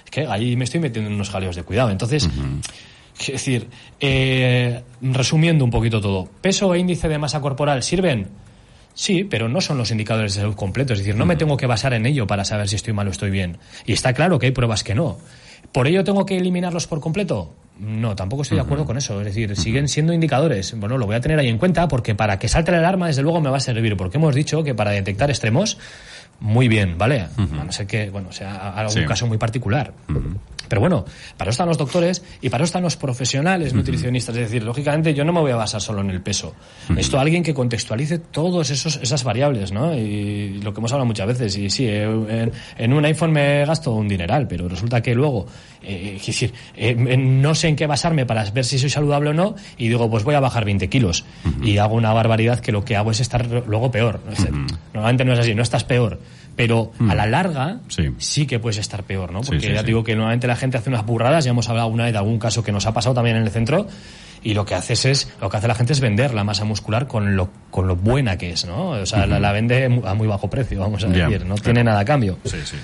es 0.07 0.11
que 0.11 0.27
ahí 0.27 0.57
me 0.57 0.65
estoy 0.65 0.81
metiendo 0.81 1.11
en 1.11 1.17
unos 1.17 1.29
jaleos 1.29 1.55
de 1.55 1.65
cuidado. 1.65 1.91
Entonces, 1.91 2.27
quiero 3.19 3.33
decir, 3.33 3.69
eh, 4.01 4.81
resumiendo 5.03 5.63
un 5.63 5.71
poquito 5.71 6.01
todo, 6.01 6.27
peso 6.41 6.73
e 6.73 6.79
índice 6.79 7.07
de 7.11 7.19
masa 7.19 7.43
corporal 7.43 7.83
sirven. 7.83 8.29
Sí, 8.97 9.25
pero 9.25 9.51
no 9.51 9.61
son 9.61 9.77
los 9.77 9.91
indicadores 9.91 10.35
de 10.35 10.41
salud 10.41 10.55
completos. 10.55 10.95
Es 10.95 11.05
decir, 11.05 11.17
no 11.17 11.27
me 11.27 11.37
tengo 11.37 11.59
que 11.59 11.67
basar 11.67 11.93
en 11.93 12.07
ello 12.07 12.27
para 12.27 12.47
saber 12.47 12.67
si 12.67 12.77
estoy 12.77 12.95
mal 12.95 13.07
o 13.07 13.11
estoy 13.11 13.31
bien. 13.31 13.59
Y 13.85 13.93
está 13.93 14.15
claro 14.15 14.39
que 14.39 14.47
hay 14.47 14.53
pruebas 14.53 14.83
que 14.83 14.95
no. 14.95 15.19
¿Por 15.71 15.87
ello 15.87 16.03
tengo 16.03 16.25
que 16.25 16.39
eliminarlos 16.39 16.87
por 16.87 16.99
completo? 16.99 17.53
No, 17.79 18.17
tampoco 18.17 18.41
estoy 18.41 18.57
de 18.57 18.63
acuerdo 18.63 18.87
con 18.87 18.97
eso. 18.97 19.21
Es 19.21 19.27
decir, 19.27 19.55
siguen 19.55 19.89
siendo 19.89 20.15
indicadores. 20.15 20.75
Bueno, 20.79 20.97
lo 20.97 21.05
voy 21.05 21.15
a 21.15 21.21
tener 21.21 21.39
ahí 21.39 21.49
en 21.49 21.59
cuenta 21.59 21.89
porque 21.89 22.15
para 22.15 22.39
que 22.39 22.49
salte 22.49 22.73
la 22.73 22.79
alarma, 22.79 23.09
desde 23.09 23.21
luego 23.21 23.39
me 23.43 23.51
va 23.51 23.59
a 23.59 23.61
servir. 23.61 23.99
Porque 23.99 24.17
hemos 24.17 24.35
dicho 24.35 24.65
que 24.65 24.75
para 24.75 24.93
detectar 24.93 25.29
extremos, 25.29 25.77
muy 26.41 26.69
bien, 26.69 26.99
¿vale? 26.99 27.21
A 27.39 27.65
no 27.65 27.73
ser 27.73 27.87
que, 27.87 28.11
bueno, 28.11 28.33
sea 28.33 28.71
algún 28.73 28.93
Sí. 29.03 29.05
caso 29.05 29.27
muy 29.27 29.39
particular. 29.39 29.93
Pero 30.69 30.81
bueno, 30.81 31.05
para 31.37 31.51
eso 31.51 31.55
están 31.55 31.69
los 31.69 31.79
doctores 31.79 32.25
y 32.41 32.49
para 32.49 32.65
eso 32.65 32.71
están 32.71 32.83
los 32.83 32.97
profesionales 32.97 33.73
nutricionistas. 33.73 34.35
Es 34.35 34.43
decir, 34.51 34.65
lógicamente 34.65 35.15
yo 35.15 35.25
no 35.25 35.33
me 35.33 35.39
voy 35.39 35.53
a 35.53 35.57
basar 35.57 35.81
solo 35.81 36.01
en 36.01 36.11
el 36.11 36.21
peso. 36.23 36.55
Esto 36.97 37.21
alguien 37.21 37.45
que 37.45 37.55
contextualice 37.55 38.19
todas 38.19 38.69
esas 38.71 39.23
variables, 39.23 39.71
¿no? 39.71 39.95
Y 39.95 40.61
lo 40.65 40.75
que 40.75 40.81
hemos 40.81 40.91
hablado 40.91 41.07
muchas 41.07 41.29
veces. 41.29 41.57
Y 41.57 41.71
sí, 41.71 41.87
eh, 41.87 42.03
en, 42.03 42.53
en 42.79 42.93
un 42.93 43.05
iPhone 43.05 43.31
me 43.31 43.65
gasto 43.65 43.93
un 43.93 44.09
dineral, 44.09 44.49
pero 44.49 44.69
resulta 44.69 45.01
que 45.01 45.15
luego, 45.15 45.47
eh, 45.85 46.15
es 46.17 46.27
decir, 46.27 46.53
eh, 46.75 46.97
no 47.17 47.55
sé 47.55 47.69
en 47.69 47.77
qué 47.77 47.87
basarme 47.87 48.27
para 48.27 48.43
ver 48.51 48.65
si 48.65 48.81
soy 48.81 48.91
saludable 48.91 49.31
o 49.31 49.35
no 49.35 49.55
y 49.79 49.87
digo, 49.87 50.11
pues 50.11 50.25
voy 50.25 50.35
a 50.35 50.41
bajar 50.41 50.65
20 50.65 50.89
kilos. 50.89 51.25
Y 51.63 51.79
hago 51.79 51.95
una 51.95 52.13
barbaridad 52.13 52.59
que 52.59 52.73
lo 52.73 52.85
que 52.85 52.97
hago 52.97 53.13
es 53.13 53.21
estar 53.21 53.47
luego 53.69 53.93
peor. 53.93 54.21
Normalmente 54.93 55.25
no 55.25 55.33
es 55.33 55.39
así, 55.39 55.55
no 55.55 55.63
estás 55.63 55.85
peor. 55.85 56.19
Pero 56.57 56.93
a 57.09 57.15
la 57.15 57.27
larga 57.27 57.81
Sí. 57.89 58.15
sí 58.17 58.47
que 58.47 58.59
puedes 58.59 58.79
estar 58.79 59.03
peor, 59.05 59.31
¿no? 59.31 59.43
Porque 59.43 59.61
sí, 59.69 59.73
ya 59.75 59.83
digo 59.83 60.03
que 60.03 60.15
normalmente 60.15 60.47
la 60.47 60.57
gente 60.57 60.79
hace 60.79 60.89
unas 60.89 61.05
burradas, 61.05 61.45
ya 61.45 61.51
hemos 61.51 61.69
hablado 61.69 61.89
una 61.89 62.05
vez 62.05 62.13
de 62.13 62.19
algún 62.19 62.39
caso 62.39 62.63
que 62.63 62.73
nos 62.73 62.87
ha 62.87 62.95
pasado 62.95 63.15
también 63.15 63.37
en 63.37 63.43
el 63.43 63.51
centro, 63.51 63.87
y 64.43 64.55
lo 64.55 64.65
que 64.65 64.75
haces 64.75 65.05
es, 65.05 65.33
lo 65.41 65.51
que 65.51 65.59
hace 65.59 65.69
la 65.69 65.75
gente 65.75 65.93
es 65.93 66.01
vender 66.01 66.33
la 66.33 66.45
masa 66.45 66.65
muscular 66.65 67.07
con 67.07 67.37
lo, 67.37 67.51
con 67.71 67.87
lo 67.87 67.97
buena 67.97 68.39
que 68.39 68.53
es, 68.53 68.65
¿no? 68.65 68.91
O 68.91 69.05
sea, 69.07 69.27
la, 69.27 69.39
la 69.39 69.53
vende 69.53 69.85
a 70.05 70.15
muy 70.15 70.27
bajo 70.27 70.49
precio, 70.49 70.81
vamos 70.81 71.05
a 71.05 71.09
decir, 71.09 71.41
no 71.41 71.57
claro. 71.57 71.63
tiene 71.63 71.85
nada 71.85 72.01
a 72.01 72.05
cambio. 72.07 72.39
Sí, 72.45 72.57
sí. 72.65 72.77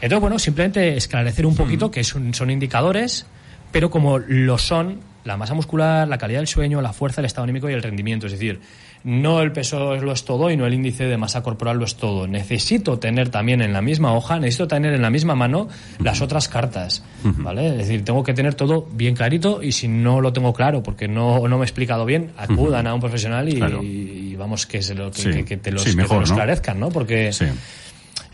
Entonces, 0.00 0.20
bueno, 0.20 0.38
simplemente 0.40 0.96
esclarecer 0.96 1.46
un 1.46 1.54
poquito 1.54 1.92
que 1.92 2.02
son, 2.02 2.34
son 2.34 2.50
indicadores, 2.50 3.26
pero 3.70 3.88
como 3.88 4.18
lo 4.18 4.58
son 4.58 5.00
la 5.24 5.36
masa 5.36 5.54
muscular, 5.54 6.08
la 6.08 6.18
calidad 6.18 6.40
del 6.40 6.48
sueño, 6.48 6.80
la 6.82 6.92
fuerza, 6.92 7.20
el 7.20 7.26
estado 7.26 7.44
anímico 7.44 7.70
y 7.70 7.72
el 7.72 7.82
rendimiento. 7.84 8.26
Es 8.26 8.32
decir, 8.32 8.60
no 9.04 9.40
el 9.40 9.52
peso 9.52 9.96
lo 9.96 10.12
es 10.12 10.24
todo 10.24 10.50
y 10.50 10.56
no 10.56 10.66
el 10.66 10.74
índice 10.74 11.04
de 11.04 11.16
masa 11.16 11.42
corporal 11.42 11.78
lo 11.78 11.84
es 11.84 11.96
todo. 11.96 12.26
Necesito 12.26 12.98
tener 12.98 13.28
también 13.30 13.60
en 13.62 13.72
la 13.72 13.82
misma 13.82 14.14
hoja, 14.14 14.38
necesito 14.38 14.68
tener 14.68 14.94
en 14.94 15.02
la 15.02 15.10
misma 15.10 15.34
mano 15.34 15.68
las 15.98 16.20
otras 16.22 16.48
cartas, 16.48 17.02
¿vale? 17.24 17.66
Es 17.68 17.76
decir, 17.78 18.04
tengo 18.04 18.22
que 18.22 18.32
tener 18.34 18.54
todo 18.54 18.86
bien 18.92 19.14
clarito 19.14 19.62
y 19.62 19.72
si 19.72 19.88
no 19.88 20.20
lo 20.20 20.32
tengo 20.32 20.52
claro 20.52 20.82
porque 20.82 21.08
no, 21.08 21.46
no 21.48 21.58
me 21.58 21.64
he 21.64 21.66
explicado 21.66 22.04
bien, 22.04 22.30
acudan 22.36 22.86
a 22.86 22.94
un 22.94 23.00
profesional 23.00 23.48
y, 23.48 23.56
Claro. 23.56 23.82
y 23.82 24.36
vamos 24.36 24.66
que, 24.66 24.82
se 24.82 24.94
lo, 24.94 25.10
que, 25.10 25.20
Sí. 25.22 25.30
que- 25.30 25.44
que 25.44 25.56
te 25.56 25.72
los, 25.72 25.82
Sí, 25.82 25.96
te 25.96 26.02
¿no? 26.04 26.22
esclarezcan, 26.22 26.78
¿no? 26.78 26.88
Porque... 26.90 27.32
Sí. 27.32 27.46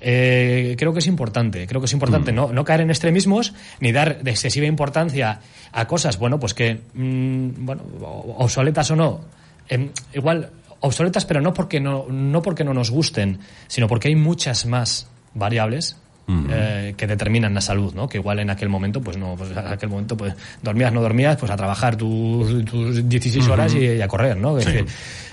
Eh, 0.01 0.77
creo 0.79 0.93
que 0.93 1.01
es 1.01 1.07
importante, 1.09 1.67
creo 1.67 1.81
que 1.81 1.87
es 1.87 1.93
importante 1.93 2.31
no, 2.33 2.53
no 2.53 2.65
caer 2.65 2.83
en 2.83 2.91
extremismos 2.91 3.53
ni 3.81 3.91
dar 3.91 4.23
de 4.23 4.31
excesiva 4.31 4.67
importancia 4.67 5.41
a 5.73 5.87
cosas, 5.89 6.19
bueno, 6.19 6.39
pues 6.39 6.55
que, 6.55 6.83
mm, 6.95 7.65
bueno, 7.67 7.83
obsoletas 8.37 8.91
o 8.93 8.97
no, 8.97 9.21
em, 9.69 9.89
igual 10.15 10.51
obsoletas, 10.81 11.25
pero 11.25 11.41
no 11.41 11.55
porque 11.55 11.81
no, 11.81 12.07
no 12.09 12.43
porque 12.43 12.65
no 12.65 12.75
nos 12.75 12.91
gusten, 12.91 13.41
sino 13.67 13.89
porque 13.89 14.09
hay 14.09 14.17
muchas 14.17 14.67
más 14.67 15.09
variables 15.35 15.97
eh, 16.51 16.95
que 16.97 17.07
determinan 17.07 17.55
la 17.55 17.61
salud, 17.61 17.95
¿no? 17.95 18.09
Que 18.09 18.19
igual 18.19 18.39
en 18.41 18.51
aquel 18.51 18.69
momento, 18.69 19.01
pues 19.01 19.17
no, 19.17 19.35
pues 19.37 19.51
en 19.51 19.59
aquel 19.59 19.89
momento, 19.89 20.17
pues 20.17 20.35
dormías, 20.63 20.93
no 20.93 21.01
dormías, 21.01 21.37
pues 21.37 21.51
a 21.51 21.57
trabajar 21.57 21.97
tus, 21.97 22.65
tus 22.65 23.09
16 23.09 23.49
horas 23.49 23.75
y, 23.75 23.79
y 23.87 24.03
a 24.03 24.09
correr, 24.09 24.37
¿no? 24.37 24.59
Es 24.59 24.65
Sí. 24.65 24.73
decir, 24.73 24.87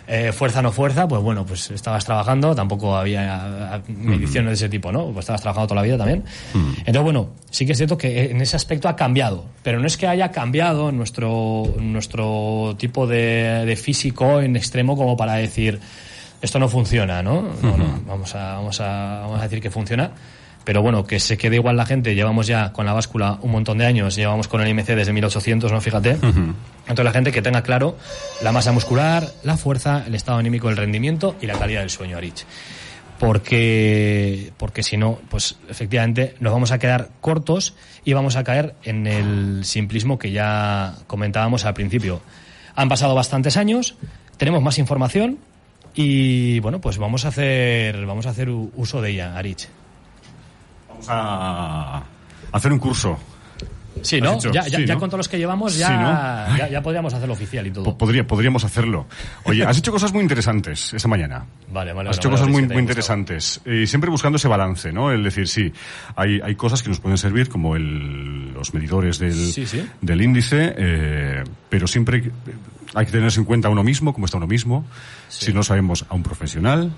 eh, 0.07 0.31
fuerza 0.31 0.61
no 0.61 0.71
fuerza, 0.71 1.07
pues 1.07 1.21
bueno, 1.21 1.45
pues 1.45 1.71
estabas 1.71 2.05
trabajando, 2.05 2.53
tampoco 2.55 2.95
había 2.95 3.81
mediciones 3.87 4.51
de 4.51 4.53
ese 4.65 4.69
tipo, 4.69 4.91
¿no? 4.91 5.05
Pues 5.07 5.23
estabas 5.23 5.41
trabajando 5.41 5.67
toda 5.67 5.81
la 5.81 5.85
vida 5.85 5.97
también. 5.97 6.23
Entonces, 6.53 7.01
bueno, 7.03 7.29
sí 7.49 7.65
que 7.65 7.71
es 7.71 7.77
cierto 7.77 7.97
que 7.97 8.29
en 8.31 8.39
ese 8.39 8.55
aspecto 8.55 8.87
ha 8.87 8.95
cambiado, 8.95 9.45
pero 9.63 9.79
no 9.79 9.87
es 9.87 9.97
que 9.97 10.07
haya 10.07 10.31
cambiado 10.31 10.91
nuestro, 10.91 11.73
nuestro 11.79 12.75
tipo 12.77 13.07
de, 13.07 13.63
de 13.65 13.75
físico 13.75 14.41
en 14.41 14.55
extremo 14.55 14.95
como 14.95 15.17
para 15.17 15.33
decir 15.33 15.79
esto 16.41 16.59
no 16.59 16.69
funciona, 16.69 17.23
¿no? 17.23 17.41
No, 17.63 17.75
no, 17.75 17.99
vamos 18.05 18.35
a, 18.35 18.53
vamos 18.57 18.79
a, 18.81 19.21
vamos 19.23 19.39
a 19.39 19.43
decir 19.43 19.59
que 19.59 19.71
funciona. 19.71 20.11
Pero 20.65 20.81
bueno, 20.81 21.05
que 21.05 21.19
se 21.19 21.37
quede 21.37 21.57
igual 21.57 21.77
la 21.77 21.85
gente, 21.85 22.15
llevamos 22.15 22.47
ya 22.47 22.73
con 22.73 22.87
la 22.87 22.93
báscula 22.93 23.37
un 23.43 23.51
montón 23.51 23.77
de 23.77 23.85
años, 23.85 24.15
llevamos 24.15 24.47
con 24.47 24.61
el 24.61 24.67
IMC 24.67 24.87
desde 24.87 25.13
1800, 25.13 25.71
¿no? 25.71 25.79
Fíjate. 25.79 26.11
Entonces 26.13 27.05
la 27.05 27.11
gente 27.11 27.31
que 27.31 27.43
tenga 27.43 27.61
claro 27.61 27.97
la 28.41 28.51
masa 28.51 28.71
muscular, 28.71 29.31
la 29.43 29.57
fuerza, 29.57 30.03
el 30.07 30.15
estado 30.15 30.39
anímico, 30.39 30.67
el 30.69 30.75
rendimiento 30.75 31.35
y 31.39 31.45
la 31.45 31.53
calidad 31.53 31.81
del 31.81 31.91
sueño, 31.91 32.17
Arich. 32.17 32.45
Porque, 33.19 34.51
porque 34.57 34.81
si 34.81 34.97
no, 34.97 35.19
pues 35.29 35.55
efectivamente 35.69 36.35
nos 36.39 36.51
vamos 36.51 36.71
a 36.71 36.79
quedar 36.79 37.11
cortos 37.21 37.75
y 38.03 38.13
vamos 38.13 38.35
a 38.35 38.43
caer 38.43 38.73
en 38.83 39.05
el 39.05 39.65
simplismo 39.65 40.17
que 40.17 40.31
ya 40.31 40.95
comentábamos 41.05 41.63
al 41.65 41.75
principio. 41.75 42.21
Han 42.75 42.89
pasado 42.89 43.13
bastantes 43.13 43.55
años, 43.55 43.95
tenemos 44.37 44.63
más 44.63 44.79
información 44.79 45.37
y 45.93 46.59
bueno, 46.59 46.81
pues 46.81 46.97
vamos 46.97 47.23
a 47.23 47.27
hacer, 47.27 48.05
vamos 48.05 48.25
a 48.25 48.31
hacer 48.31 48.49
uso 48.49 49.01
de 49.01 49.11
ella, 49.11 49.37
Arich. 49.37 49.69
Vamos 50.97 51.05
a 51.09 52.03
hacer 52.51 52.71
un 52.71 52.79
curso. 52.79 53.17
Sí, 54.01 54.17
¿Has 54.17 54.23
¿no? 54.45 54.51
Ya, 54.51 54.67
ya, 54.67 54.77
Sí, 54.77 54.85
ya 54.85 54.93
¿no? 54.95 54.99
con 54.99 55.09
todos 55.09 55.19
los 55.19 55.29
que 55.29 55.37
llevamos 55.37 55.77
ya, 55.77 55.87
Sí, 55.87 55.93
¿no? 55.93 56.57
ya, 56.57 56.67
ya 56.69 56.81
podríamos 56.81 57.13
hacerlo 57.13 57.33
oficial 57.33 57.65
y 57.65 57.71
todo. 57.71 57.85
Po- 57.85 57.97
Podría, 57.97 58.27
podríamos 58.27 58.63
hacerlo. 58.65 59.07
Oye, 59.45 59.63
has 59.63 59.77
hecho 59.77 59.91
cosas 59.91 60.11
muy 60.13 60.21
interesantes 60.21 60.93
esta 60.93 61.07
mañana. 61.07 61.45
Vale, 61.71 61.91
vale. 61.93 62.09
Has 62.09 62.17
hecho 62.17 62.29
cosas 62.29 62.47
muy, 62.47 62.63
muy 62.67 62.77
interesantes. 62.79 63.59
Y 63.65 63.87
siempre 63.87 64.09
buscando 64.09 64.35
ese 64.37 64.47
balance, 64.47 64.91
¿no? 64.93 65.11
El 65.11 65.23
decir, 65.23 65.47
sí, 65.47 65.73
hay, 66.15 66.39
hay 66.41 66.55
cosas 66.55 66.81
que 66.83 66.89
nos 66.89 66.99
pueden 66.99 67.17
servir, 67.17 67.49
como 67.49 67.75
el, 67.75 68.53
los 68.53 68.73
medidores 68.73 69.17
del, 69.19 69.33
Sí, 69.51 69.65
del 70.01 70.21
índice, 70.21 70.73
eh, 70.77 71.43
pero 71.69 71.87
siempre 71.87 72.31
hay 72.93 73.05
que 73.05 73.11
tenerse 73.11 73.39
en 73.41 73.45
cuenta 73.45 73.67
a 73.67 73.71
uno 73.71 73.83
mismo, 73.83 74.13
cómo 74.13 74.25
está 74.25 74.37
uno 74.37 74.47
mismo, 74.47 74.85
si 75.27 75.51
no 75.51 75.63
sabemos 75.63 76.05
a 76.07 76.15
un 76.15 76.23
profesional. 76.23 76.91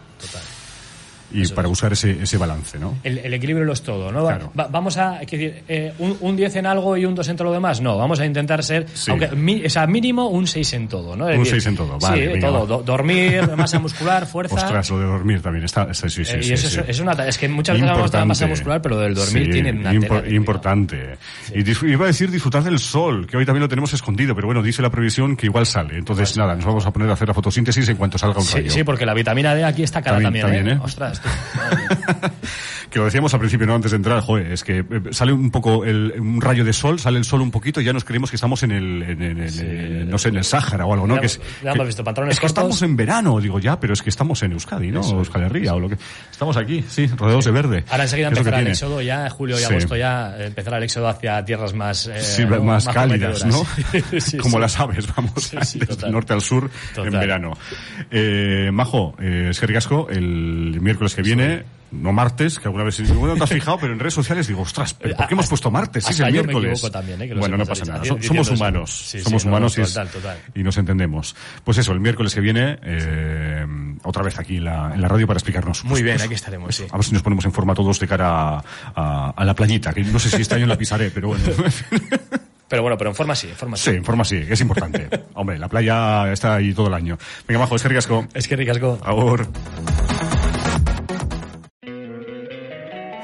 Y 1.34 1.46
para 1.50 1.68
buscar 1.68 1.92
ese, 1.92 2.24
ese 2.24 2.38
balance, 2.38 2.80
¿no? 2.80 2.98
El, 3.04 3.18
el 3.18 3.34
equilibrio 3.34 3.66
lo 3.66 3.74
es 3.74 3.82
todo, 3.82 4.12
¿no? 4.12 4.24
Claro. 4.26 4.52
Va- 4.58 4.68
vamos 4.68 4.98
a, 4.98 5.20
decir, 5.20 5.64
eh, 5.68 5.94
un, 6.00 6.16
un 6.22 6.36
10 6.38 6.56
en 6.56 6.66
algo 6.66 6.96
y 6.96 7.04
un 7.06 7.16
2 7.16 7.28
en 7.28 7.36
todo 7.36 7.50
lo 7.50 7.54
demás. 7.54 7.82
No, 7.82 7.98
vamos 7.98 8.20
a 8.22 8.26
intentar 8.26 8.64
ser, 8.64 8.88
Sí. 8.94 9.12
aunque 9.12 9.28
mi- 9.36 9.66
o 9.66 9.70
sea, 9.70 9.86
mínimo 9.88 10.28
un 10.30 10.48
6 10.48 10.72
en 10.74 10.88
todo, 10.88 11.16
¿no? 11.18 11.28
Es 11.30 11.38
Un 11.38 11.44
decir, 11.44 11.62
6 11.62 11.66
en 11.68 11.76
todo, 11.76 12.00
sí, 12.00 12.08
vale, 12.08 12.28
venga, 12.28 12.48
todo. 12.48 12.60
va. 12.62 12.66
Do- 12.66 12.84
dormir, 12.84 13.42
masa 13.58 13.78
muscular, 13.80 14.26
fuerza. 14.26 14.56
Ostras, 14.56 14.90
lo 14.90 15.00
de 15.00 15.06
dormir 15.06 15.42
también 15.42 15.66
está. 15.66 15.94
sí, 15.94 16.10
sí, 16.10 16.24
sí, 16.24 16.32
Eh, 16.36 16.40
y 16.40 16.44
sí, 16.44 16.54
eso 16.54 16.70
sí. 16.70 16.80
es, 16.80 16.90
es 16.90 17.00
una, 17.02 17.12
es 17.28 17.38
que 17.38 17.50
muchas 17.50 17.76
veces 17.76 17.90
hablamos 17.90 18.12
de 18.12 18.18
la 18.20 18.26
masa 18.26 18.48
muscular, 18.48 18.82
pero 18.82 18.96
lo 18.96 19.02
del 19.02 19.14
dormir 19.16 19.46
Sí, 19.46 19.52
tiene 19.52 19.72
una 19.72 19.92
impo- 19.94 20.00
tela 20.02 20.16
de 20.16 20.22
cuidado. 20.22 20.36
importante. 20.36 21.18
Y 21.54 21.88
iba 21.92 22.06
a 22.06 22.08
decir 22.08 22.32
disfrutar 22.32 22.64
del 22.64 22.80
sol, 22.80 23.28
que 23.28 23.36
hoy 23.38 23.46
también 23.46 23.62
lo 23.62 23.68
tenemos 23.70 23.94
escondido, 23.94 24.34
pero 24.34 24.48
bueno, 24.48 24.64
dice 24.64 24.82
la 24.82 24.90
previsión 24.90 25.36
que 25.36 25.46
igual 25.48 25.66
sale. 25.66 25.98
Entonces, 25.98 26.38
nada, 26.38 26.56
nos 26.56 26.66
vamos 26.66 26.86
a 26.86 26.92
poner 26.92 27.10
a 27.10 27.14
hacer 27.14 27.28
la 27.28 27.34
fotosíntesis 27.34 27.88
en 27.90 27.98
cuanto 27.98 28.18
salga 28.18 28.40
un 28.40 28.46
Sí, 28.46 28.56
rayo. 28.58 28.72
sí, 28.72 28.84
porque 28.84 29.06
la 29.06 29.14
vitamina 29.14 29.54
D 29.54 29.64
aquí 29.66 29.84
está 29.84 30.02
cara 30.02 30.22
también, 30.22 30.48
¿eh? 30.68 30.72
¿eh? 30.74 30.80
Ostras, 30.82 31.17
tú. 31.22 31.30
que 32.90 33.00
lo 33.00 33.06
decíamos 33.06 33.34
al 33.34 33.40
principio, 33.40 33.68
¿no? 33.68 33.76
Antes 33.76 33.92
de 33.92 33.98
entrar, 33.98 34.22
joder, 34.22 34.52
es 34.52 34.64
que 34.64 34.80
eh, 34.80 34.86
sale 35.12 35.34
un 35.34 35.52
poco 35.52 35.84
el, 35.86 36.14
un 36.20 36.40
rayo 36.42 36.64
de 36.64 36.74
sol, 36.74 37.00
sale 37.00 37.18
el 37.18 37.26
sol 37.26 37.42
un 37.42 37.52
poquito 37.52 37.82
y 37.82 37.84
ya 37.84 37.94
nos 37.94 38.04
creemos 38.04 38.30
que 38.30 38.36
estamos 38.38 38.64
en 38.64 38.72
el, 38.72 39.04
en, 39.04 39.22
en- 39.22 39.38
en- 39.40 39.60
en- 39.60 40.10
no 40.10 40.18
sé, 40.18 40.30
en 40.30 40.38
el 40.38 40.44
Sáhara 40.44 40.86
o 40.86 40.94
algo, 40.94 41.06
¿no? 41.08 41.16
Ya- 41.16 41.20
que 41.22 41.26
es, 41.28 41.42
ya 41.64 41.74
que- 41.74 41.84
visto 41.84 42.04
pantalones 42.04 42.36
es 42.36 42.40
que 42.40 42.48
cortos. 42.48 42.58
estamos 42.64 42.82
en 42.82 42.96
verano, 42.96 43.40
digo 43.40 43.60
ya, 43.60 43.80
pero 43.80 43.94
es 43.94 44.02
que 44.02 44.10
estamos 44.10 44.42
en 44.44 44.54
Euskadi, 44.54 44.92
¿no? 44.92 45.02
Euskal 45.02 45.44
Herria 45.44 45.74
o 45.76 45.80
lo 45.80 45.90
que... 45.90 45.98
Estamos 46.32 46.56
aquí, 46.58 46.84
sí, 46.88 47.08
rodeados 47.08 47.46
de 47.46 47.52
verde. 47.52 47.84
Ahora 47.90 48.04
enseguida 48.04 48.30
empezará 48.30 48.60
el 48.60 48.68
éxodo, 48.68 49.02
ya 49.02 49.30
julio 49.30 49.56
y 49.58 49.60
Sí. 49.60 49.66
agosto 49.66 49.96
ya 49.96 50.36
empezará 50.40 50.78
el 50.78 50.84
éxodo 50.84 51.08
hacia 51.08 51.44
tierras 51.44 51.74
más, 51.74 52.08
eh, 52.08 52.22
Sí, 52.22 52.46
más, 52.46 52.88
cálidas, 52.88 53.46
¿no? 53.46 53.66
Sí, 54.20 54.38
Como 54.38 54.58
sí. 54.58 54.62
las 54.62 54.80
aves, 54.80 55.08
vamos, 55.16 55.34
Sí, 55.44 55.58
sí, 55.64 55.80
desde 55.80 55.94
total. 55.96 56.08
el 56.10 56.14
norte 56.14 56.34
al 56.34 56.42
sur 56.42 56.70
Total. 56.96 57.14
en 57.14 57.20
verano. 57.20 57.58
Eh, 58.12 58.70
Majo, 58.72 59.16
eh, 59.20 59.48
es 59.52 59.60
que 59.60 59.66
ricasco, 59.68 60.08
el 60.10 60.80
miércoles 60.82 61.16
que 61.16 61.22
viene, 61.22 61.64
no 61.92 62.12
martes, 62.12 62.60
que 62.60 62.68
alguna 62.68 62.84
vez 62.84 62.98
digo, 62.98 63.16
bueno, 63.16 63.34
no 63.34 63.38
te 63.38 63.44
has 63.46 63.50
fijado, 63.54 63.78
pero 63.80 63.94
en 63.94 64.00
redes 64.00 64.14
sociales 64.14 64.48
digo, 64.48 64.62
ostras, 64.62 64.94
¿pero 64.94 65.16
¿por 65.16 65.28
qué 65.28 65.34
hemos 65.34 65.48
puesto 65.48 65.72
martes? 65.72 66.04
Sí, 66.06 66.12
es 66.12 66.20
el 66.20 66.32
miércoles. 66.32 66.82
también, 66.92 67.22
¿eh? 67.22 67.34
bueno, 67.36 67.58
no 67.58 67.64
sepas, 67.66 67.80
pasa 67.80 67.92
nada, 67.94 68.06
so- 68.06 68.18
somos 68.22 68.50
humanos, 68.52 68.92
Sí, 68.92 69.18
sí, 69.20 69.24
somos 69.24 69.46
no, 69.46 69.52
no, 69.52 69.58
humanos 69.58 69.78
y, 69.78 69.82
es- 69.82 70.64
nos 70.64 70.78
entendemos. 70.78 71.36
Pues 71.64 71.78
eso, 71.78 71.94
el 71.94 72.00
miércoles 72.00 72.34
que 72.36 72.42
viene, 72.42 72.78
eh, 72.84 73.66
otra 74.04 74.24
vez 74.24 74.38
aquí 74.40 74.58
en 74.58 74.66
la, 74.66 74.94
en 74.94 75.02
la 75.02 75.08
radio 75.08 75.28
para 75.28 75.38
explicarnos. 75.38 75.84
Muy 75.84 75.92
pues, 75.92 76.04
bien, 76.04 76.16
pues, 76.18 76.26
aquí 76.26 76.34
estaremos, 76.36 76.76
sí. 76.76 76.84
A 76.92 76.96
ver 76.98 77.06
si 77.06 77.14
nos 77.14 77.22
ponemos 77.22 77.46
en 77.46 77.52
forma 77.54 77.74
todos 77.74 78.00
de 78.00 78.08
cara 78.08 78.30
a, 78.58 78.64
a- 78.96 79.34
a 79.36 79.46
la 79.46 79.54
playita, 79.54 79.94
que 79.94 80.04
no 80.04 80.20
sé 80.20 80.30
si 80.30 80.42
este 80.42 80.56
año 80.56 80.66
la 80.68 80.78
pisaré, 80.78 81.10
pero 81.12 81.30
bueno. 81.30 81.44
Pero 82.70 82.82
bueno, 82.82 82.98
pero 82.98 83.12
en 83.12 83.16
forma 83.16 83.34
sí, 83.34 83.48
en 83.48 83.56
forma 83.56 83.78
sí. 83.78 83.92
Sí, 83.92 83.96
en 83.96 84.04
forma 84.04 84.26
sí, 84.26 84.42
es 84.46 84.60
importante. 84.60 85.08
Hombre, 85.36 85.58
la 85.58 85.70
playa 85.70 86.30
está 86.34 86.56
ahí 86.56 86.74
todo 86.74 86.88
el 86.88 86.96
año. 86.96 87.18
Venga, 87.48 87.62
Majo, 87.62 87.78
es 87.78 87.82
que 87.82 87.88
ricasco. 87.88 88.28
Es 88.34 88.46
que 88.46 88.58
ricasco. 88.58 89.00
Ahora. 89.06 89.48